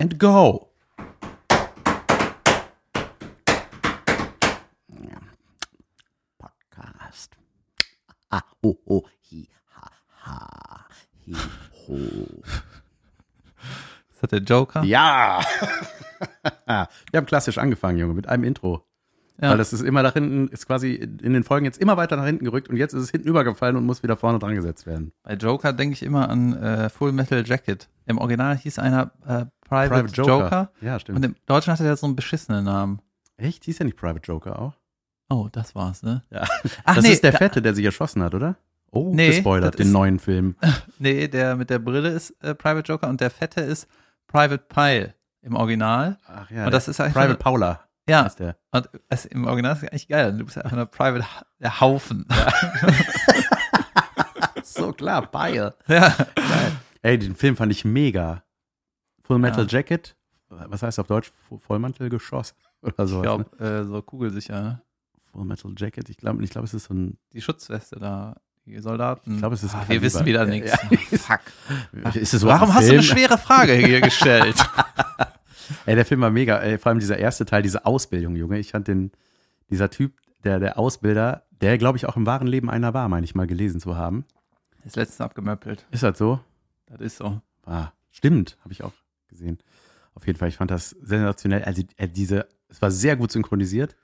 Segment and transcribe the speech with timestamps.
[0.00, 0.66] and go.
[6.38, 7.36] Podcast.
[8.30, 9.90] Ah, ho, ho, hi, ha,
[10.24, 10.86] ha,
[11.26, 11.34] hi,
[11.86, 11.96] ho.
[14.10, 14.82] Ist das der Joker?
[14.84, 15.40] Ja!
[16.66, 18.86] Wir haben klassisch angefangen, Junge, mit einem Intro.
[19.40, 19.50] Ja.
[19.50, 22.26] Weil das ist immer nach hinten, ist quasi in den Folgen jetzt immer weiter nach
[22.26, 25.12] hinten gerückt und jetzt ist es hinten übergefallen und muss wieder vorne dran gesetzt werden.
[25.22, 27.88] Bei Joker denke ich immer an äh, Full Metal Jacket.
[28.06, 30.32] Im Original hieß einer äh, Private, Private Joker.
[30.44, 30.70] Joker.
[30.82, 31.16] Ja, stimmt.
[31.18, 33.00] Und im Deutschen hatte der so einen beschissenen Namen.
[33.38, 33.64] Echt?
[33.64, 34.74] Hieß ja nicht Private Joker auch?
[35.30, 36.22] Oh, das war's, ne?
[36.30, 36.42] Ja.
[36.84, 38.56] Ach das nee, ist der da- Fette, der sich erschossen hat, oder?
[38.90, 40.56] Oh, Nee, gespoilert, den ist- neuen Film.
[40.98, 43.86] Nee, der mit der Brille ist äh, Private Joker und der Fette ist
[44.26, 46.18] Private Pile im Original.
[46.26, 48.56] Ach ja, und das ist eigentlich Private eine- Paula Ja, ist der.
[48.72, 50.36] und es, im Original ist es eigentlich geil.
[50.36, 51.24] Du bist ja einfach nur Private
[51.60, 52.26] der Haufen.
[54.62, 55.74] So klar, Pile.
[55.88, 56.14] Ja.
[57.02, 58.42] Ey, den Film fand ich mega.
[59.30, 59.70] Full Metal Ja.
[59.78, 60.16] Jacket,
[60.48, 61.30] was heißt auf Deutsch?
[61.48, 63.16] Vo- Vollmantelgeschoss oder so.
[63.18, 64.60] Ich glaube, äh, so kugelsicher.
[64.60, 64.82] ne?
[65.32, 67.16] Full Metal Jacket, ich glaube, ich glaube, es ist so ein.
[67.32, 68.34] Die Schutzweste da,
[68.66, 69.34] die Soldaten.
[69.34, 70.72] Ich glaube, es ist Ah, wir wissen wieder nichts.
[70.72, 70.78] ja.
[71.18, 72.14] Fuck.
[72.16, 74.56] Ist es so Warum hast du eine schwere Frage hier gestellt?
[75.86, 76.58] Ey, der Film war mega.
[76.58, 78.58] Ey, vor allem dieser erste Teil, diese Ausbildung, Junge.
[78.58, 79.12] Ich fand den,
[79.70, 83.22] dieser Typ, der, der Ausbilder, der, glaube ich, auch im wahren Leben einer war, meine
[83.24, 84.24] ich mal gelesen zu haben.
[84.84, 85.86] Das letzte abgemöppelt.
[85.92, 86.40] Ist das so?
[86.86, 87.40] Das ist so.
[87.66, 88.92] Ah, stimmt, habe ich auch
[89.30, 89.58] gesehen.
[90.14, 91.64] Auf jeden Fall, ich fand das sensationell.
[91.64, 93.96] Also äh, diese, es war sehr gut synchronisiert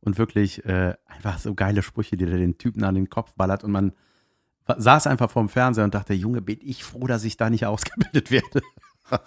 [0.00, 3.64] und wirklich äh, einfach so geile Sprüche, die der den Typen an den Kopf ballert
[3.64, 3.92] und man
[4.66, 8.30] saß einfach vorm Fernseher und dachte, Junge, bin ich froh, dass ich da nicht ausgebildet
[8.30, 8.62] werde.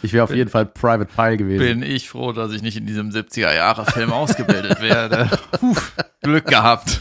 [0.00, 1.80] Ich wäre auf jeden Fall Private Pile gewesen.
[1.80, 5.28] Bin ich froh, dass ich nicht in diesem 70er-Jahre-Film ausgebildet werde.
[5.58, 5.74] Puh,
[6.22, 7.00] Glück gehabt.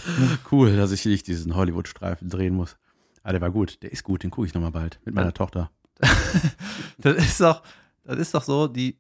[0.51, 2.75] Cool, dass ich nicht diesen Hollywood-Streifen drehen muss.
[3.21, 3.83] Ah, der war gut.
[3.83, 5.69] Der ist gut, den gucke ich nochmal bald mit meiner Tochter.
[6.97, 7.61] Das ist doch,
[8.07, 8.99] das ist doch so, die,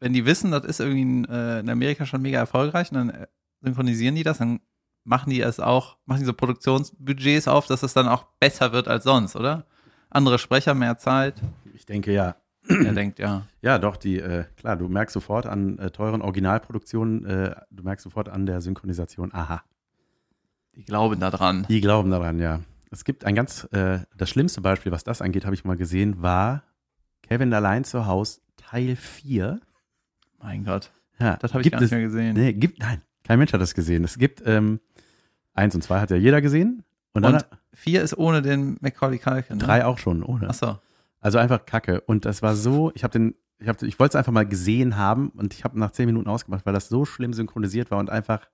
[0.00, 3.10] wenn die wissen, das ist irgendwie in, äh, in Amerika schon mega erfolgreich, und dann
[3.10, 3.26] äh,
[3.62, 4.60] synchronisieren die das, dann
[5.04, 8.88] machen die es auch, machen die so Produktionsbudgets auf, dass es dann auch besser wird
[8.88, 9.66] als sonst, oder?
[10.10, 11.34] Andere Sprecher, mehr Zeit.
[11.74, 12.36] Ich denke ja.
[12.68, 13.46] Er denkt, ja.
[13.62, 18.02] Ja, doch, die, äh, klar, du merkst sofort an äh, teuren Originalproduktionen, äh, du merkst
[18.02, 19.62] sofort an der Synchronisation, aha,
[20.74, 21.64] Die glauben da dran.
[21.68, 22.60] die glauben daran, ja.
[22.90, 26.22] Es gibt ein ganz, äh, das schlimmste Beispiel, was das angeht, habe ich mal gesehen,
[26.22, 26.64] war
[27.28, 29.60] Kevin allein zu Haus Teil 4.
[30.42, 30.92] Mein Gott.
[31.18, 32.34] Ja, Das habe ich gar nicht es, mehr gesehen.
[32.34, 34.04] Nee, gibt, nein, kein Mensch hat das gesehen.
[34.04, 34.80] Es gibt, ähm,
[35.54, 36.84] eins und zwei hat ja jeder gesehen.
[37.12, 39.56] Und dann Und vier ist ohne den Macaulay Culkin.
[39.56, 39.64] Ne?
[39.64, 40.48] drei auch schon, ohne.
[40.48, 40.78] Achso.
[41.20, 42.02] Also einfach Kacke.
[42.02, 44.96] Und das war so, ich habe den, ich habe, ich wollte es einfach mal gesehen
[44.96, 48.10] haben und ich habe nach zehn Minuten ausgemacht, weil das so schlimm synchronisiert war und
[48.10, 48.46] einfach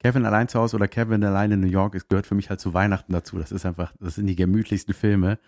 [0.00, 2.58] Kevin allein zu Hause oder Kevin allein in New York, es gehört für mich halt
[2.58, 3.38] zu Weihnachten dazu.
[3.38, 5.38] Das ist einfach, das sind die gemütlichsten Filme.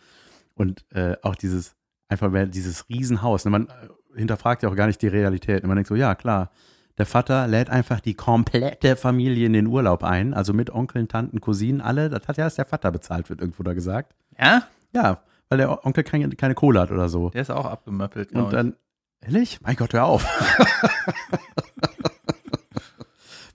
[0.54, 1.74] Und äh, auch dieses,
[2.12, 3.44] einfach mehr dieses Riesenhaus.
[3.44, 5.62] Man äh, hinterfragt ja auch gar nicht die Realität.
[5.62, 6.50] Und man denkt so, ja klar,
[6.98, 11.40] der Vater lädt einfach die komplette Familie in den Urlaub ein, also mit Onkeln, Tanten,
[11.40, 12.10] Cousinen, alle.
[12.10, 14.14] Das hat ja erst der Vater bezahlt, wird irgendwo da gesagt.
[14.38, 14.64] Ja?
[14.94, 17.30] Ja, weil der Onkel keine, keine Kohle hat oder so.
[17.30, 18.32] Der ist auch abgemöppelt.
[18.32, 18.76] Und dann,
[19.20, 19.60] ehrlich?
[19.62, 20.26] Mein Gott, hör auf.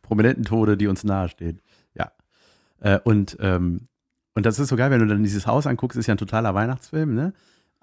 [0.01, 1.61] Prominententode, die uns nahestehen.
[1.93, 2.11] Ja.
[2.79, 3.87] Äh, und, ähm,
[4.33, 6.55] und das ist so geil, wenn du dann dieses Haus anguckst, ist ja ein totaler
[6.55, 7.33] Weihnachtsfilm, ne?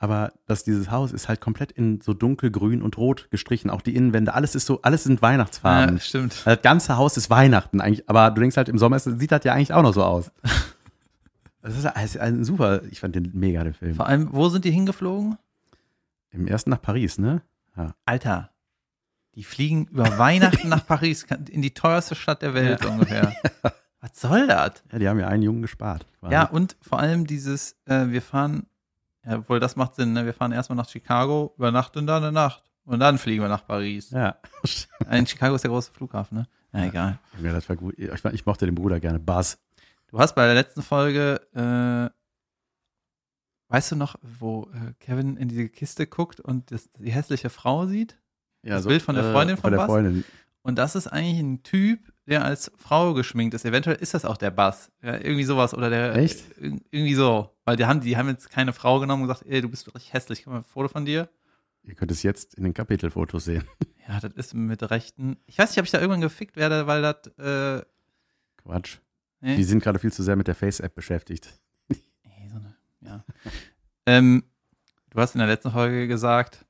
[0.04, 3.70] Aber dass dieses Haus ist halt komplett in so dunkelgrün und rot gestrichen.
[3.70, 5.22] Auch die Innenwände, alles ist so, alles sind.
[5.22, 5.96] Weihnachtsfarben.
[5.96, 6.42] Ja, stimmt.
[6.44, 9.54] Das ganze Haus ist Weihnachten eigentlich, aber du denkst halt, im Sommer sieht das ja
[9.54, 10.30] eigentlich auch noch so aus.
[11.62, 13.94] Das ist, ein super, ich fand den mega, den Film.
[13.94, 15.38] Vor allem, wo sind die hingeflogen?
[16.30, 17.40] Im ersten nach Paris, ne?
[18.04, 18.50] Alter,
[19.34, 23.32] die fliegen über Weihnachten nach Paris, in die teuerste Stadt der Welt so ungefähr.
[24.02, 24.82] Was soll das?
[24.92, 26.06] Ja, die haben ja einen Jungen gespart.
[26.28, 28.66] Ja, und vor allem dieses, äh, wir fahren,
[29.26, 30.24] ja, obwohl das macht Sinn, ne?
[30.26, 34.10] wir fahren erstmal nach Chicago, übernachten da eine Nacht und dann fliegen wir nach Paris.
[34.10, 34.36] Ja.
[35.10, 36.48] In Chicago ist der große Flughafen, ne?
[36.72, 37.18] Na, egal.
[37.42, 37.94] ja, das war gut.
[37.98, 39.18] Ich, ich mochte den Bruder gerne.
[39.20, 39.58] Buzz.
[40.08, 42.10] Du hast bei der letzten Folge, äh,
[43.72, 47.86] weißt du noch, wo äh, Kevin in diese Kiste guckt und das, die hässliche Frau
[47.86, 48.18] sieht?
[48.62, 49.86] Ja, Das Bild von der Freundin von von der Buzz?
[49.86, 50.24] Freundin.
[50.62, 53.64] Und das ist eigentlich ein Typ, der als Frau geschminkt ist.
[53.64, 54.90] Eventuell ist das auch der Bass.
[55.02, 55.74] Ja, irgendwie sowas.
[55.74, 56.14] Oder der.
[56.16, 56.44] Echt?
[56.58, 57.50] Ir- Irgendwie so.
[57.64, 60.12] Weil die haben, die haben jetzt keine Frau genommen und gesagt, ey, du bist richtig
[60.12, 60.44] hässlich.
[60.44, 61.28] Guck mal, ein Foto von dir.
[61.82, 63.64] Ihr könnt es jetzt in den Kapitelfotos sehen.
[64.06, 65.38] Ja, das ist mit Rechten.
[65.46, 67.26] Ich weiß nicht, ob ich da irgendwann gefickt werde, weil das.
[67.38, 67.82] Äh,
[68.62, 68.98] Quatsch.
[69.40, 69.56] nee.
[69.56, 71.58] Die sind gerade viel zu sehr mit der Face-App beschäftigt.
[71.88, 71.98] Ey,
[72.50, 73.24] so eine, ja.
[74.04, 74.44] ähm,
[75.08, 76.66] du hast in der letzten Folge gesagt,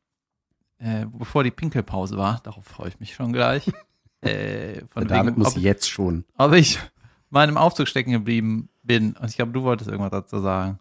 [0.79, 3.69] äh, bevor die Pinkelpause war, darauf freue ich mich schon gleich.
[4.25, 6.25] äh, von Der David wegen, muss ob, jetzt schon.
[6.39, 6.79] ob ich
[7.31, 9.13] meinem Aufzug stecken geblieben bin.
[9.15, 10.79] Und ich glaube, du wolltest irgendwas dazu sagen.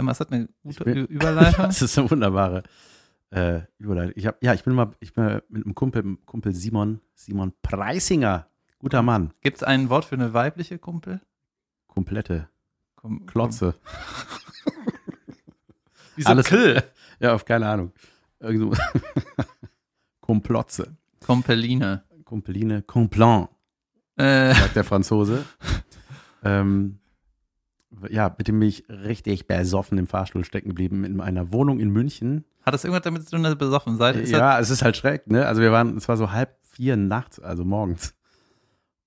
[0.00, 1.64] Mal, ist das eine gute bin- Überleitung?
[1.66, 2.62] Das ist eine wunderbare.
[3.30, 4.12] Äh, Überleitung.
[4.16, 7.00] ich hab, ja, ich bin mal, ich bin mit einem Kumpel, mit einem Kumpel Simon,
[7.14, 8.46] Simon Preisinger.
[8.78, 9.32] Guter Mann.
[9.40, 11.20] Gibt es ein Wort für eine weibliche Kumpel?
[11.88, 12.48] Komplette
[12.94, 13.74] Kom Klotze.
[16.16, 16.82] Wieso Alles- Kill?
[17.20, 17.92] Ja, auf keine Ahnung.
[20.20, 20.96] Komplotze.
[21.26, 22.04] Kompeline.
[22.28, 22.82] Kompeline.
[22.82, 23.48] Complan,
[24.16, 25.44] Äh, sagt der Franzose.
[26.44, 26.98] ähm,
[28.10, 31.88] ja, mit dem bin ich richtig besoffen im Fahrstuhl stecken geblieben in einer Wohnung in
[31.90, 32.44] München.
[32.62, 34.16] hat das irgendwas damit zu tun, dass ihr besoffen seid?
[34.16, 35.46] Ist das- ja, es ist halt schräg, ne?
[35.46, 38.14] Also wir waren, es war so halb vier nachts, also morgens.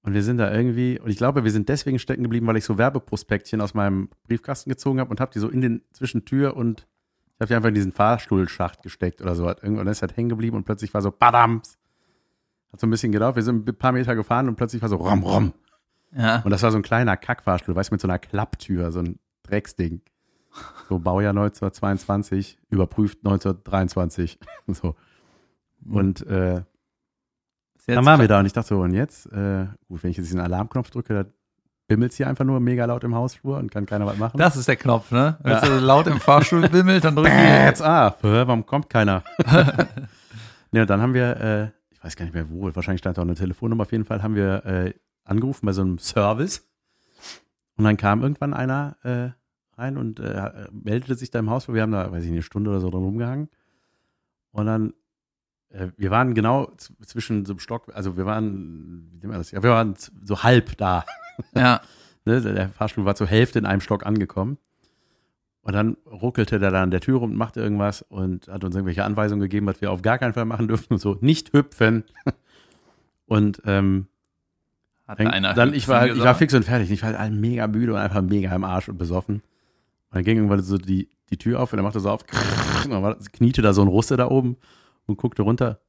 [0.01, 2.65] Und wir sind da irgendwie, und ich glaube, wir sind deswegen stecken geblieben, weil ich
[2.65, 6.57] so Werbeprospektchen aus meinem Briefkasten gezogen habe und habe die so in den zwischen Tür
[6.57, 6.87] und
[7.35, 9.47] ich habe die einfach in diesen Fahrstuhlschacht gesteckt oder so.
[9.47, 11.77] Und dann ist halt hängen geblieben und plötzlich war so Badams.
[12.71, 13.35] Hat so ein bisschen gedauert.
[13.35, 15.53] Wir sind ein paar Meter gefahren und plötzlich war so rom rom.
[16.15, 16.41] ja.
[16.41, 19.19] Und das war so ein kleiner Kackfahrstuhl, weißt du, mit so einer Klapptür, so ein
[19.43, 20.01] Drecksding.
[20.89, 24.37] So Baujahr 1922, überprüft 1923.
[24.67, 24.95] So.
[25.89, 26.61] Und äh,
[27.87, 30.27] dann waren wir da und ich dachte so, und jetzt, äh, gut, wenn ich jetzt
[30.27, 31.33] diesen Alarmknopf drücke, dann
[31.87, 34.37] bimmelt hier einfach nur mega laut im Hausflur und kann keiner was machen.
[34.37, 35.37] Das ist der Knopf, ne?
[35.41, 35.67] Wenn es Ja.
[35.79, 37.65] so laut im Fahrstuhl bimmelt, dann drücken wir.
[37.65, 39.23] jetzt ah, warum kommt keiner?
[40.71, 41.67] ja, und dann haben wir, äh,
[42.01, 44.23] ich weiß gar nicht mehr wo, wahrscheinlich stand da auch eine Telefonnummer, auf jeden Fall
[44.23, 44.93] haben wir äh,
[45.23, 46.67] angerufen bei so einem Service.
[47.77, 49.29] Und dann kam irgendwann einer äh,
[49.79, 52.43] rein und äh, meldete sich da im Haus, wir haben da, weiß ich nicht, eine
[52.43, 53.49] Stunde oder so drum rumgehangen.
[54.51, 54.93] Und dann,
[55.69, 56.71] äh, wir waren genau
[57.05, 59.51] zwischen so einem Stock, also wir waren, wie nennt man das?
[59.51, 61.05] Ja, wir waren so halb da.
[61.53, 61.81] Ja.
[62.23, 62.39] Ne?
[62.39, 64.59] Der Fahrstuhl war zur Hälfte in einem Stock angekommen.
[65.63, 68.75] Und dann ruckelte der da an der Tür rum und machte irgendwas und hat uns
[68.75, 71.17] irgendwelche Anweisungen gegeben, was wir auf gar keinen Fall machen dürfen und so.
[71.21, 72.03] Nicht hüpfen.
[73.27, 74.07] Und ähm,
[75.07, 76.91] Hat dann, einer dann ich war halt, ich war fix und fertig.
[76.91, 79.35] Ich war halt mega müde und einfach mega im Arsch und besoffen.
[79.35, 82.25] Und dann ging irgendwann so die, die Tür auf und er machte so auf.
[82.83, 84.57] Und dann war, kniete da so ein Russe da oben
[85.05, 85.79] und guckte runter.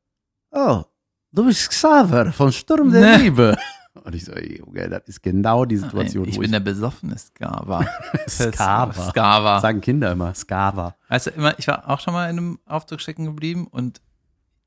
[0.52, 0.84] Oh,
[1.32, 3.24] du bist Xaver von Sturm der Ne.
[3.24, 3.56] Liebe.
[4.04, 7.16] Und ich so, ey, Junge, das ist genau die Situation, Nein, ich bin der besoffene
[7.18, 7.86] Skava.
[8.26, 8.92] Skava.
[8.92, 9.60] Skava.
[9.60, 10.96] Sagen Kinder immer, Skava.
[11.08, 14.00] Also immer, ich war auch schon mal in einem Aufzug stecken geblieben und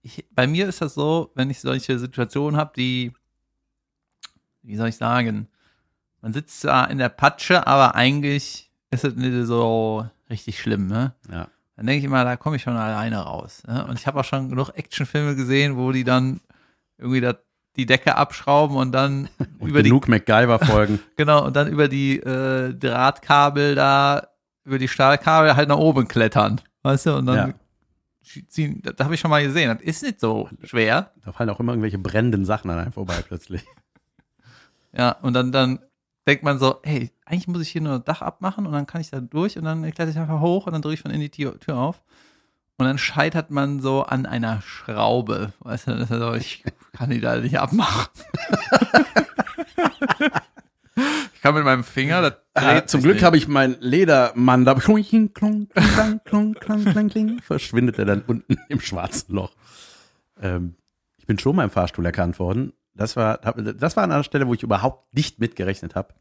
[0.04, 3.12] ich, bei mir ist das so, wenn ich solche Situationen habe, die,
[4.62, 5.48] wie soll ich sagen,
[6.22, 11.13] man sitzt zwar in der Patsche, aber eigentlich ist es nicht so richtig schlimm, ne?
[11.31, 11.48] Ja.
[11.75, 13.63] Dann denke ich immer, da komme ich schon alleine raus.
[13.68, 13.86] Ne?
[13.86, 16.39] Und ich habe auch schon genug Actionfilme gesehen, wo die dann
[16.98, 17.36] irgendwie da
[17.77, 19.30] die Decke abschrauben und dann
[19.60, 21.00] Und über die genug MacGyver-Folgen.
[21.16, 24.27] Genau, und dann über die äh, Drahtkabel da,
[24.63, 26.62] über die Stahlkabel halt nach oben klettern.
[26.83, 27.16] Weißt du?
[27.16, 27.56] Und dann
[28.50, 29.69] ziehen, das, habe ich schon mal gesehen.
[29.69, 31.12] Das ist nicht so schwer.
[31.24, 33.63] da fallen auch immer irgendwelche brennenden Sachen an einem vorbei plötzlich.
[34.98, 35.80] Ja, und dann, dann
[36.25, 39.01] denkt man so, hey, eigentlich muss ich hier nur das Dach abmachen und dann kann
[39.01, 41.19] ich da durch und dann kletter ich einfach hoch und dann drücke ich von in
[41.19, 42.01] die Tür auf.
[42.77, 45.54] Und dann scheitert man so an einer Schraube.
[45.60, 48.07] Weißt du, das ist so, ich kann die da nicht abmachen.
[51.33, 54.74] ich kann mit meinem Finger, das dreht zum Glück habe ich meinen Ledermann da.
[54.75, 59.54] Klong, klong, klang, klong, klang, klang, kling, verschwindet er dann unten im schwarzen Loch.
[60.42, 60.75] Ähm,
[61.18, 62.74] ich bin schon mal im Fahrstuhl erkannt worden.
[62.94, 66.13] Das war, das war an einer Stelle, wo ich überhaupt nicht mitgerechnet habe.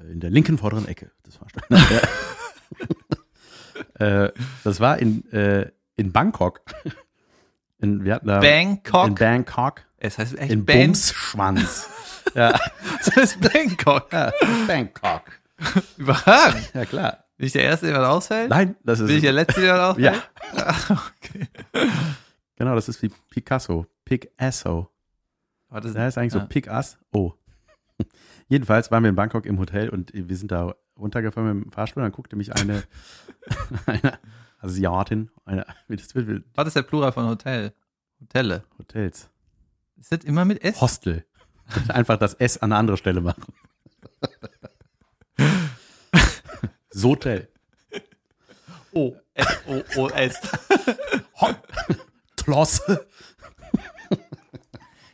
[0.00, 1.64] Äh, In der linken vorderen Ecke des Fahrstuhls.
[4.00, 4.30] äh,
[4.64, 6.60] das war in, äh, in Bangkok.
[7.78, 9.08] In, wir hatten da Bangkok.
[9.08, 9.82] in Bangkok.
[9.98, 11.90] es heißt echt In Bang- Bumsschwanz.
[12.34, 12.58] ja,
[12.98, 14.10] Das heißt Bangkok.
[14.12, 14.32] ja,
[14.66, 15.22] Bangkok.
[15.98, 16.70] Überragend.
[16.72, 17.24] Ja, klar.
[17.36, 18.48] Bin ich der Erste, der was ausfällt?
[18.48, 19.08] Nein, das ist.
[19.08, 21.00] Bin ich der Letzte, der was ja, ausfällt?
[21.20, 21.48] okay.
[22.56, 23.86] genau, das ist wie Picasso.
[24.04, 24.88] Picasso.
[25.68, 26.46] Aber das, Der heißt eigentlich so ja.
[26.46, 26.96] Picasso.
[27.12, 27.32] Oh.
[28.48, 32.02] Jedenfalls waren wir in Bangkok im Hotel und wir sind da runtergefahren mit dem Fahrstuhl.
[32.02, 32.84] Dann guckte mich eine,
[33.86, 34.18] eine
[34.64, 37.72] Asiatin, eine, wie das will, will, Was ist der Plural von Hotel?
[38.20, 38.64] Hotelle.
[38.78, 39.28] Hotels.
[39.96, 40.80] Ist das immer mit S?
[40.80, 41.24] Hostel.
[41.88, 43.52] Einfach das S an eine andere Stelle machen.
[46.90, 47.48] Sotel.
[48.92, 49.14] O.
[49.34, 49.46] S.
[49.66, 49.82] O.
[49.96, 50.08] O.
[50.08, 50.40] S.
[52.36, 53.06] Klosse.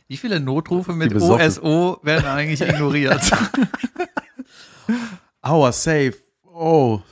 [0.07, 1.15] Wie viele Notrufe mit.
[1.15, 3.31] OSO werden eigentlich ignoriert?
[5.41, 6.15] Aua, safe.
[6.43, 7.01] Oh.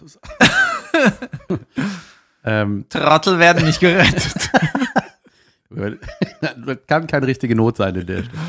[2.44, 4.50] ähm, Trottel werden nicht gerettet.
[5.70, 8.40] das kann keine richtige Not sein in der Stelle.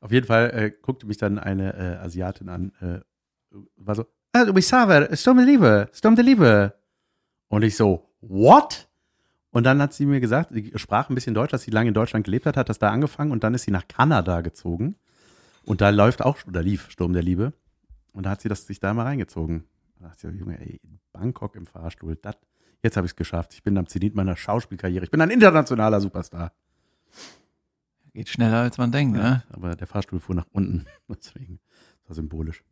[0.00, 3.00] Auf jeden Fall äh, guckte mich dann eine äh, Asiatin an, äh,
[3.76, 6.74] war so, ah, du bist Saver, Sturm der Liebe, Sturm der Liebe.
[7.48, 8.88] Und ich so, what?
[9.50, 11.94] Und dann hat sie mir gesagt, sie sprach ein bisschen Deutsch, dass sie lange in
[11.94, 14.96] Deutschland gelebt hat, hat das da angefangen und dann ist sie nach Kanada gezogen.
[15.64, 17.52] Und da läuft auch, oder lief Sturm der Liebe.
[18.12, 19.64] Und da hat sie das sich da mal reingezogen.
[19.98, 22.36] Da dachte ich, Junge, ey, in Bangkok im Fahrstuhl, das,
[22.84, 23.54] Jetzt habe ich es geschafft.
[23.54, 25.04] Ich bin am Zenit meiner Schauspielkarriere.
[25.04, 26.52] Ich bin ein internationaler Superstar.
[28.12, 29.42] Geht schneller, als man denkt, ne?
[29.50, 30.86] Aber der Fahrstuhl fuhr nach unten.
[31.08, 31.58] Deswegen.
[32.02, 32.62] Das war symbolisch.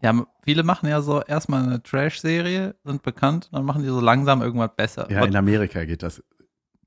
[0.00, 4.42] Ja, viele machen ja so erstmal eine Trash-Serie, sind bekannt, dann machen die so langsam
[4.42, 5.08] irgendwas besser.
[5.10, 6.18] Ja, Aber- in Amerika geht das.
[6.18, 6.24] In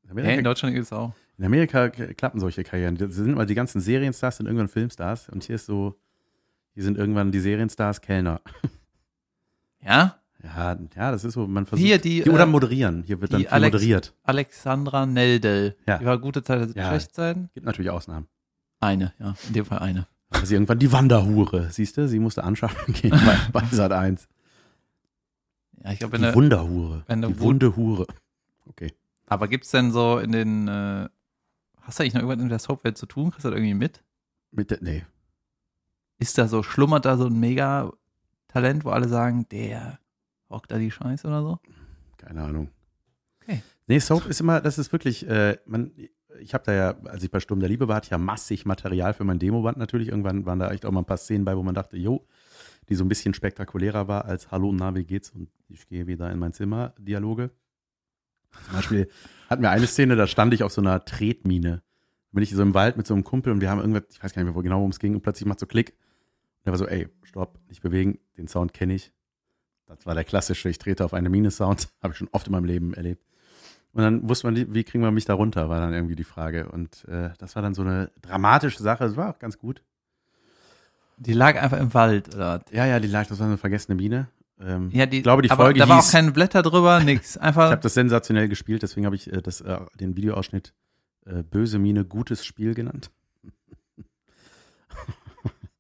[0.06, 1.14] ja, Amerika, in Deutschland geht es auch.
[1.38, 2.98] in Amerika klappen solche Karrieren.
[2.98, 5.30] Das sind immer die ganzen Serienstars, sind irgendwann Filmstars.
[5.30, 5.96] Und hier ist so,
[6.74, 8.42] hier sind irgendwann die Serienstars Kellner.
[9.82, 10.20] Ja?
[10.46, 11.86] Ja, ja, das ist so, man versucht.
[11.86, 13.04] Hier die, die oder äh, moderieren.
[13.08, 14.14] Hier wird dann viel Alex- moderiert.
[14.24, 15.76] Alexandra Neldel.
[15.88, 15.98] Ja.
[15.98, 16.90] Die war gute Zeit, Ja.
[16.90, 17.50] schlechte Zeiten?
[17.54, 18.28] Gibt natürlich Ausnahmen.
[18.80, 19.34] Eine, ja.
[19.48, 20.08] In dem Fall eine.
[20.30, 22.08] Aber sie irgendwann die Wanderhure, siehst du?
[22.08, 23.12] Sie musste anschaffen gehen
[23.52, 24.28] bei, bei Sat 1.
[25.84, 27.04] Ja, ich glaube, wenn du, Wunderhure.
[27.08, 28.08] du die Wun- wunde Hure.
[28.68, 28.94] Okay.
[29.28, 31.08] aber gibt's denn so in den, äh,
[31.82, 33.32] hast du eigentlich noch irgendwas in der Soapwelt zu tun?
[33.32, 34.04] Kriegst du das irgendwie mit?
[34.52, 35.04] Mit der, nee.
[36.18, 40.00] Ist da so, schlummert da so ein Mega-Talent, wo alle sagen, der
[40.56, 41.60] rockt da die Scheiße oder so?
[42.18, 42.70] Keine Ahnung.
[43.42, 43.62] Okay.
[43.88, 45.92] Nee, Soap ist immer, das ist wirklich, äh, man,
[46.40, 48.66] ich habe da ja, als ich bei Sturm der Liebe war, hatte ich ja massig
[48.66, 50.08] Material für mein Demoband natürlich.
[50.08, 52.26] Irgendwann waren da echt auch mal ein paar Szenen bei, wo man dachte, jo,
[52.90, 55.30] die so ein bisschen spektakulärer war als Hallo, na, wie geht's?
[55.30, 57.52] Und ich gehe wieder in mein Zimmer, Dialoge.
[58.66, 59.10] Zum Beispiel
[59.50, 61.82] hatten wir eine Szene, da stand ich auf so einer Tretmine.
[62.32, 64.24] Da bin ich so im Wald mit so einem Kumpel und wir haben irgendwas, ich
[64.24, 65.92] weiß gar nicht mehr wo genau, worum es ging, und plötzlich macht so Klick.
[65.92, 69.12] Und er war so, ey, stopp, nicht bewegen, den Sound kenne ich.
[69.88, 72.66] Das war der klassische, ich trete auf eine Mine-Sound, habe ich schon oft in meinem
[72.66, 73.24] Leben erlebt.
[73.94, 76.68] Und dann wusste man, wie kriegen wir mich da runter, war dann irgendwie die Frage.
[76.70, 79.84] Und äh, das war dann so eine dramatische Sache, das war auch ganz gut.
[81.18, 82.62] Die lag einfach im Wald, oder?
[82.72, 84.28] Ja, ja, die lag, das war eine vergessene Mine.
[84.60, 87.00] Ähm, Ja, die, ich glaube, die aber Folge da war auch hieß, keine Blätter drüber,
[87.00, 87.36] nix.
[87.38, 90.74] ich Einfach, habe das sensationell gespielt, deswegen habe ich äh, das, äh, den Videoausschnitt
[91.26, 93.12] äh, Böse Mine, gutes Spiel genannt.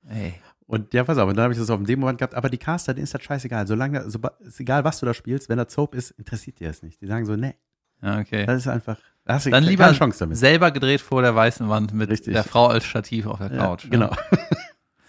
[0.07, 0.35] ey.
[0.67, 2.57] Und ja, pass auf, und dann habe ich das auf dem Demoband gehabt, aber die
[2.57, 3.67] Caster, denen ist das scheißegal.
[3.67, 6.69] Solange, da- so, ist egal, was du da spielst, wenn da Soap ist, interessiert dir
[6.69, 6.99] das nicht.
[7.01, 7.53] Die sagen so, nee,
[8.01, 8.45] okay.
[8.47, 10.37] das ist einfach, da hast du Dann lieber Chance damit.
[10.37, 12.33] selber gedreht vor der weißen Wand mit Richtig.
[12.33, 13.89] der Frau als Stativ auf der Ja, Couch.
[13.89, 14.11] genau.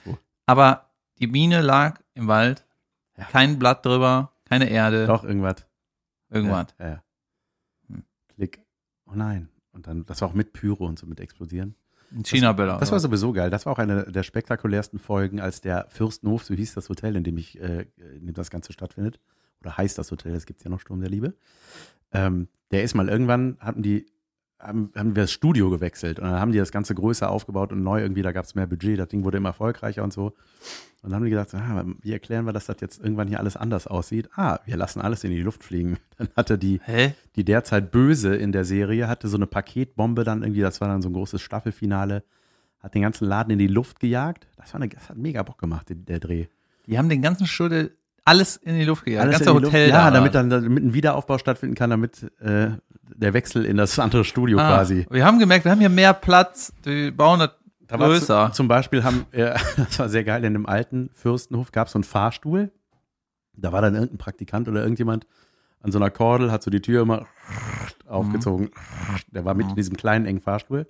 [0.05, 0.15] Ja.
[0.47, 2.65] Aber die Biene lag im Wald,
[3.17, 3.25] Ja.
[3.25, 5.67] kein Blatt drüber, keine Erde, Doch, irgendwas.
[6.31, 6.67] irgendwas.
[6.79, 7.03] Ja, ja.
[7.89, 8.05] Hm.
[8.35, 8.61] Klick.
[9.07, 9.49] Oh nein.
[9.73, 11.75] Und dann, das war auch mit Pyro und so mit explodieren.
[12.16, 12.78] Ein China-Böller.
[12.78, 13.50] Das war sowieso geil.
[13.50, 17.25] Das war auch eine der spektakulärsten Folgen, als der Fürstenhof, so hieß das Hotel, in
[17.25, 19.20] dem ich, äh, in dem das Ganze stattfindet.
[19.61, 21.35] Oder heißt das Hotel, das gibt es ja noch Sturm der Liebe.
[22.12, 24.06] Ähm, der ist mal irgendwann, hatten die,
[24.59, 27.83] haben, haben wir das Studio gewechselt und dann haben die das Ganze größer aufgebaut und
[27.83, 30.33] neu irgendwie, da gab es mehr Budget, das Ding wurde immer erfolgreicher und so.
[31.03, 33.57] Und dann haben die gesagt, ah, wie erklären wir, dass das jetzt irgendwann hier alles
[33.57, 34.29] anders aussieht?
[34.35, 35.99] Ah, wir lassen alles in die Luft fliegen.
[36.19, 37.15] Dann hatte die, Hä?
[37.37, 41.03] die derzeit Böse in der Serie hatte so eine Paketbombe dann irgendwie, das war dann
[41.03, 42.25] so ein großes Staffelfinale,
[42.81, 44.49] hat den ganzen Laden in die Luft gejagt.
[44.57, 46.47] Das, war eine, das hat mega Bock gemacht, der, der Dreh.
[46.87, 49.25] Die haben den ganzen Schuldel alles in die Luft gejagt.
[49.25, 50.11] Alles Das ganze Hotel Ja, da.
[50.11, 52.71] damit dann damit ein Wiederaufbau stattfinden kann, damit äh,
[53.14, 55.06] der Wechsel in das andere Studio ah, quasi.
[55.11, 56.73] Wir haben gemerkt, wir haben hier mehr Platz.
[56.85, 57.50] Die bauen das
[57.87, 58.49] Da größer.
[58.50, 61.92] zu, zum Beispiel haben, äh, das war sehr geil, in dem alten Fürstenhof gab es
[61.92, 62.73] so einen Fahrstuhl.
[63.54, 65.26] Da war dann irgendein Praktikant oder irgendjemand
[65.80, 67.26] an so einer Kordel, hat so die Tür immer
[68.06, 68.71] aufgezogen.
[69.30, 70.87] Der war mit in diesem kleinen, engen Fahrstuhl.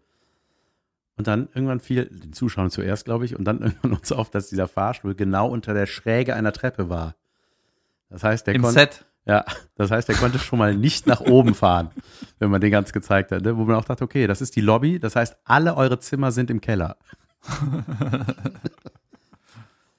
[1.19, 4.49] Und dann irgendwann fiel, den Zuschauern zuerst, glaube ich, und dann irgendwann uns auf, dass
[4.49, 7.15] dieser Fahrstuhl genau unter der Schräge einer Treppe war.
[8.09, 8.81] Das heißt, der Im konnte.
[8.81, 9.05] Set.
[9.29, 9.45] Ja,
[9.75, 11.91] das heißt, er konnte schon mal nicht nach oben fahren,
[12.39, 13.43] wenn man den ganz gezeigt hat.
[13.43, 13.57] Ne?
[13.57, 16.49] Wo man auch dachte, okay, das ist die Lobby, das heißt, alle eure Zimmer sind
[16.49, 16.97] im Keller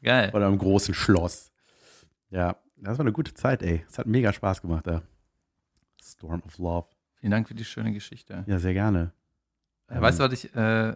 [0.02, 0.32] Geil.
[0.34, 1.52] oder im großen Schloss.
[2.30, 3.84] Ja, das war eine gute Zeit, ey.
[3.90, 5.02] Es hat mega Spaß gemacht da.
[6.02, 6.88] Storm of Love.
[7.16, 8.44] Vielen Dank für die schöne Geschichte.
[8.48, 9.12] Ja, sehr gerne.
[9.90, 10.96] Äh, Weißt du, was ich, äh,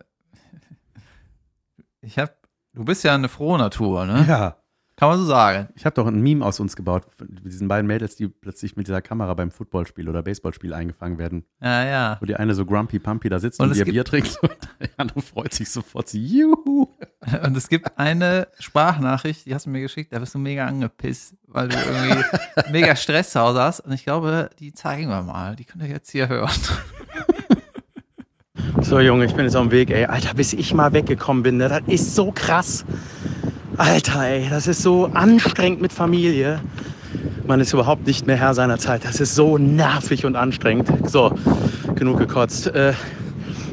[2.02, 2.36] ich hab,
[2.74, 4.26] du bist ja eine frohe Natur, ne?
[4.28, 4.58] Ja,
[5.02, 5.68] Kann man so sagen.
[5.76, 8.86] ich habe doch ein Meme aus uns gebaut, mit diesen beiden Mädels, die plötzlich mit
[8.86, 11.44] dieser Kamera beim Footballspiel oder Baseballspiel eingefangen werden.
[11.60, 12.18] Ja, ja.
[12.20, 14.90] Wo die eine so grumpy pumpy da sitzt Und und, ihr Bier trinkt und die
[14.98, 16.88] andere freut sich sofort so, juhu.
[17.44, 21.34] Und es gibt eine Sprachnachricht, die hast du mir geschickt, da bist du mega angepisst,
[21.48, 22.24] weil du irgendwie
[22.72, 23.80] mega Stress zu Hause hast.
[23.80, 25.56] Und ich glaube, die zeigen wir mal.
[25.56, 26.52] Die könnt ihr jetzt hier hören.
[28.82, 30.06] So, Junge, ich bin jetzt auf dem Weg, ey.
[30.06, 32.86] Alter, bis ich mal weggekommen bin, ne, das ist so krass.
[33.78, 36.60] Alter, ey, das ist so anstrengend mit Familie.
[37.48, 39.06] Man ist überhaupt nicht mehr Herr seiner Zeit.
[39.06, 40.92] Das ist so nervig und anstrengend.
[41.10, 41.32] So,
[41.96, 42.68] genug gekotzt.
[42.68, 42.94] Äh,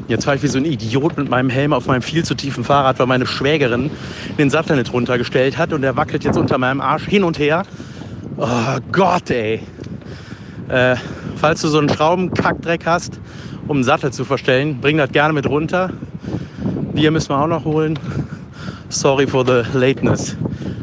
[0.07, 2.63] jetzt fahre ich wie so ein Idiot mit meinem Helm auf meinem viel zu tiefen
[2.63, 3.91] Fahrrad, weil meine Schwägerin
[4.37, 7.63] den Sattel nicht runtergestellt hat und der wackelt jetzt unter meinem Arsch hin und her.
[8.37, 9.61] Oh Gott, ey.
[10.69, 10.95] Äh,
[11.35, 13.19] falls du so einen Schraubenkackdreck hast,
[13.67, 15.91] um einen Sattel zu verstellen, bring das gerne mit runter.
[16.93, 17.99] Bier müssen wir auch noch holen.
[18.89, 20.35] Sorry for the lateness.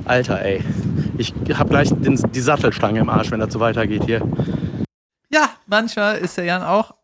[0.04, 0.62] Alter, ey.
[1.18, 4.20] Ich habe gleich den, die Sattelstange im Arsch, wenn das so weitergeht hier.
[5.30, 6.94] Ja, manchmal ist der Jan auch,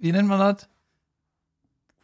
[0.00, 0.68] wie nennt man das?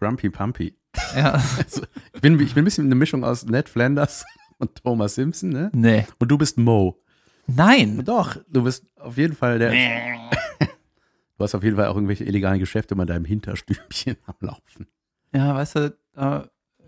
[0.01, 0.75] Grumpy Pumpy.
[1.15, 4.25] Ja, Also, ich, bin, ich bin ein bisschen eine Mischung aus Ned Flanders
[4.59, 5.71] und Thomas Simpson, ne?
[5.73, 6.07] nee.
[6.19, 6.99] Und du bist Mo.
[7.47, 8.05] Nein.
[8.05, 9.73] Doch, du bist auf jeden Fall der.
[11.39, 14.87] Du hast auf jeden Fall auch irgendwelche illegalen Geschäfte mal in deinem Hinterstübchen am Laufen.
[15.33, 16.41] Ja, weißt du, äh,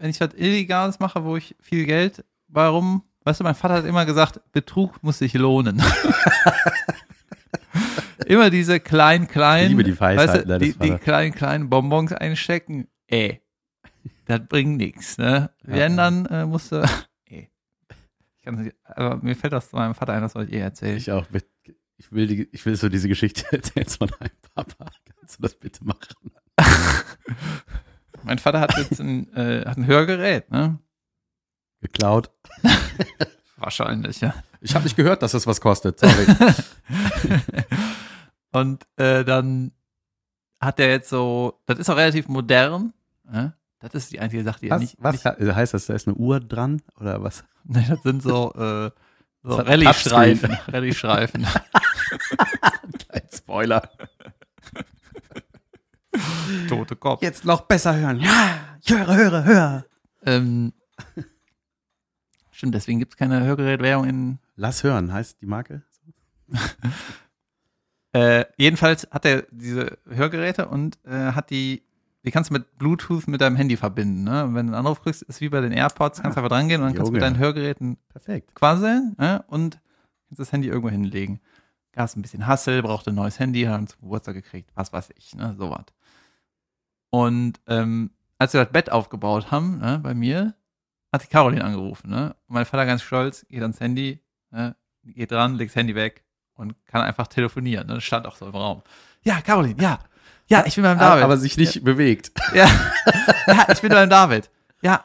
[0.02, 3.04] wenn ich was Illegales mache, wo ich viel Geld, warum?
[3.22, 5.80] Weißt du, mein Vater hat immer gesagt, Betrug muss sich lohnen.
[8.26, 12.88] immer diese kleinen, kleinen, liebe die Weisheit weißt du, die, die kleinen, kleinen Bonbons einstecken.
[13.06, 13.42] Ey,
[14.26, 15.50] das bringt nichts, ne?
[15.64, 15.72] Ja.
[15.72, 16.82] Wenn, dann äh, musst du,
[17.26, 17.48] ey.
[18.38, 20.62] Ich kann nicht, aber mir fällt das zu meinem Vater ein, das wollte ich eh
[20.62, 20.96] erzählen.
[20.96, 21.26] Ich auch.
[21.96, 24.90] Ich will, die, ich will so diese Geschichte erzählen von deinem Papa.
[25.20, 26.11] Kannst du das bitte machen?
[28.32, 30.78] Mein Vater hat jetzt ein, äh, hat ein Hörgerät, ne?
[31.82, 32.30] Geklaut.
[33.58, 34.32] Wahrscheinlich, ja.
[34.62, 36.00] Ich habe nicht gehört, dass das was kostet.
[36.00, 36.24] Sorry.
[38.52, 39.72] Und äh, dann
[40.60, 42.94] hat er jetzt so, das ist auch relativ modern.
[43.30, 43.54] Ne?
[43.80, 44.96] Das ist die einzige Sache, die er Was, nicht.
[44.98, 45.86] was nicht kann- heißt das?
[45.86, 47.44] Da ist eine Uhr dran oder was?
[47.64, 48.90] ne, das sind so, äh,
[49.42, 50.56] so Rallye-Streifen.
[50.68, 51.46] Rallye-Streifen.
[53.08, 53.90] Ein Spoiler.
[56.68, 57.22] Tote Kopf.
[57.22, 58.20] Jetzt noch besser hören.
[58.20, 59.86] Ja, ich höre, höre, höre.
[60.24, 60.72] Ähm,
[62.50, 64.38] stimmt, deswegen gibt es keine Hörgerätwährung in.
[64.56, 65.82] Lass hören, heißt die Marke?
[68.14, 71.82] Äh, jedenfalls hat er diese Hörgeräte und äh, hat die.
[72.24, 74.22] Die kannst du mit Bluetooth mit deinem Handy verbinden.
[74.22, 74.44] Ne?
[74.44, 76.68] Und wenn du einen Anruf kriegst, ist wie bei den AirPods, kannst du einfach dran
[76.68, 77.32] gehen und dann kannst du mit Junge.
[77.32, 78.54] deinen Hörgeräten Perfekt.
[78.54, 79.42] quasseln ne?
[79.48, 79.80] und
[80.28, 81.40] kannst das Handy irgendwo hinlegen.
[81.90, 85.08] Gab es ein bisschen Hassel, brauchte ein neues Handy, haben zum Geburtstag gekriegt, was weiß
[85.16, 85.56] ich, ne?
[85.58, 85.86] sowas.
[87.12, 90.54] Und ähm, als wir das Bett aufgebaut haben, ne, bei mir,
[91.12, 92.08] hat die Caroline angerufen.
[92.10, 92.34] Ne?
[92.48, 94.18] Und mein Vater ganz stolz, geht ans Handy,
[94.50, 94.74] ne?
[95.04, 97.86] geht dran, legt das Handy weg und kann einfach telefonieren.
[97.86, 97.96] Ne?
[97.96, 98.82] Das stand auch so im Raum.
[99.24, 99.98] Ja, Caroline, ja.
[100.46, 101.22] Ja, ich bin beim David.
[101.22, 102.32] Aber sich nicht bewegt.
[102.54, 102.66] Ja.
[103.46, 104.50] ja, ich bin beim David.
[104.80, 105.04] Ja.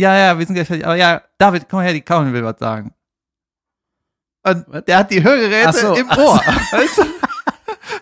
[0.00, 0.84] Ja, ja, wir sind gleich fertig.
[0.84, 2.92] Aber ja, David, komm her, die Caroline will was sagen.
[4.42, 5.94] Und der hat die Hörgeräte so.
[5.94, 6.36] im Ohr.
[6.72, 7.04] Weißt du?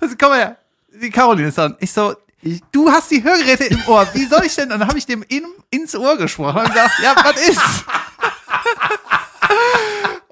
[0.00, 0.56] Also, komm her.
[1.02, 1.76] Die Caroline ist dann.
[1.80, 2.14] Ich so,
[2.46, 4.06] ich, du hast die Hörgeräte im Ohr.
[4.14, 4.70] Wie soll ich denn?
[4.70, 7.84] Und dann habe ich dem in, ins Ohr gesprochen und gesagt, ja, was ist?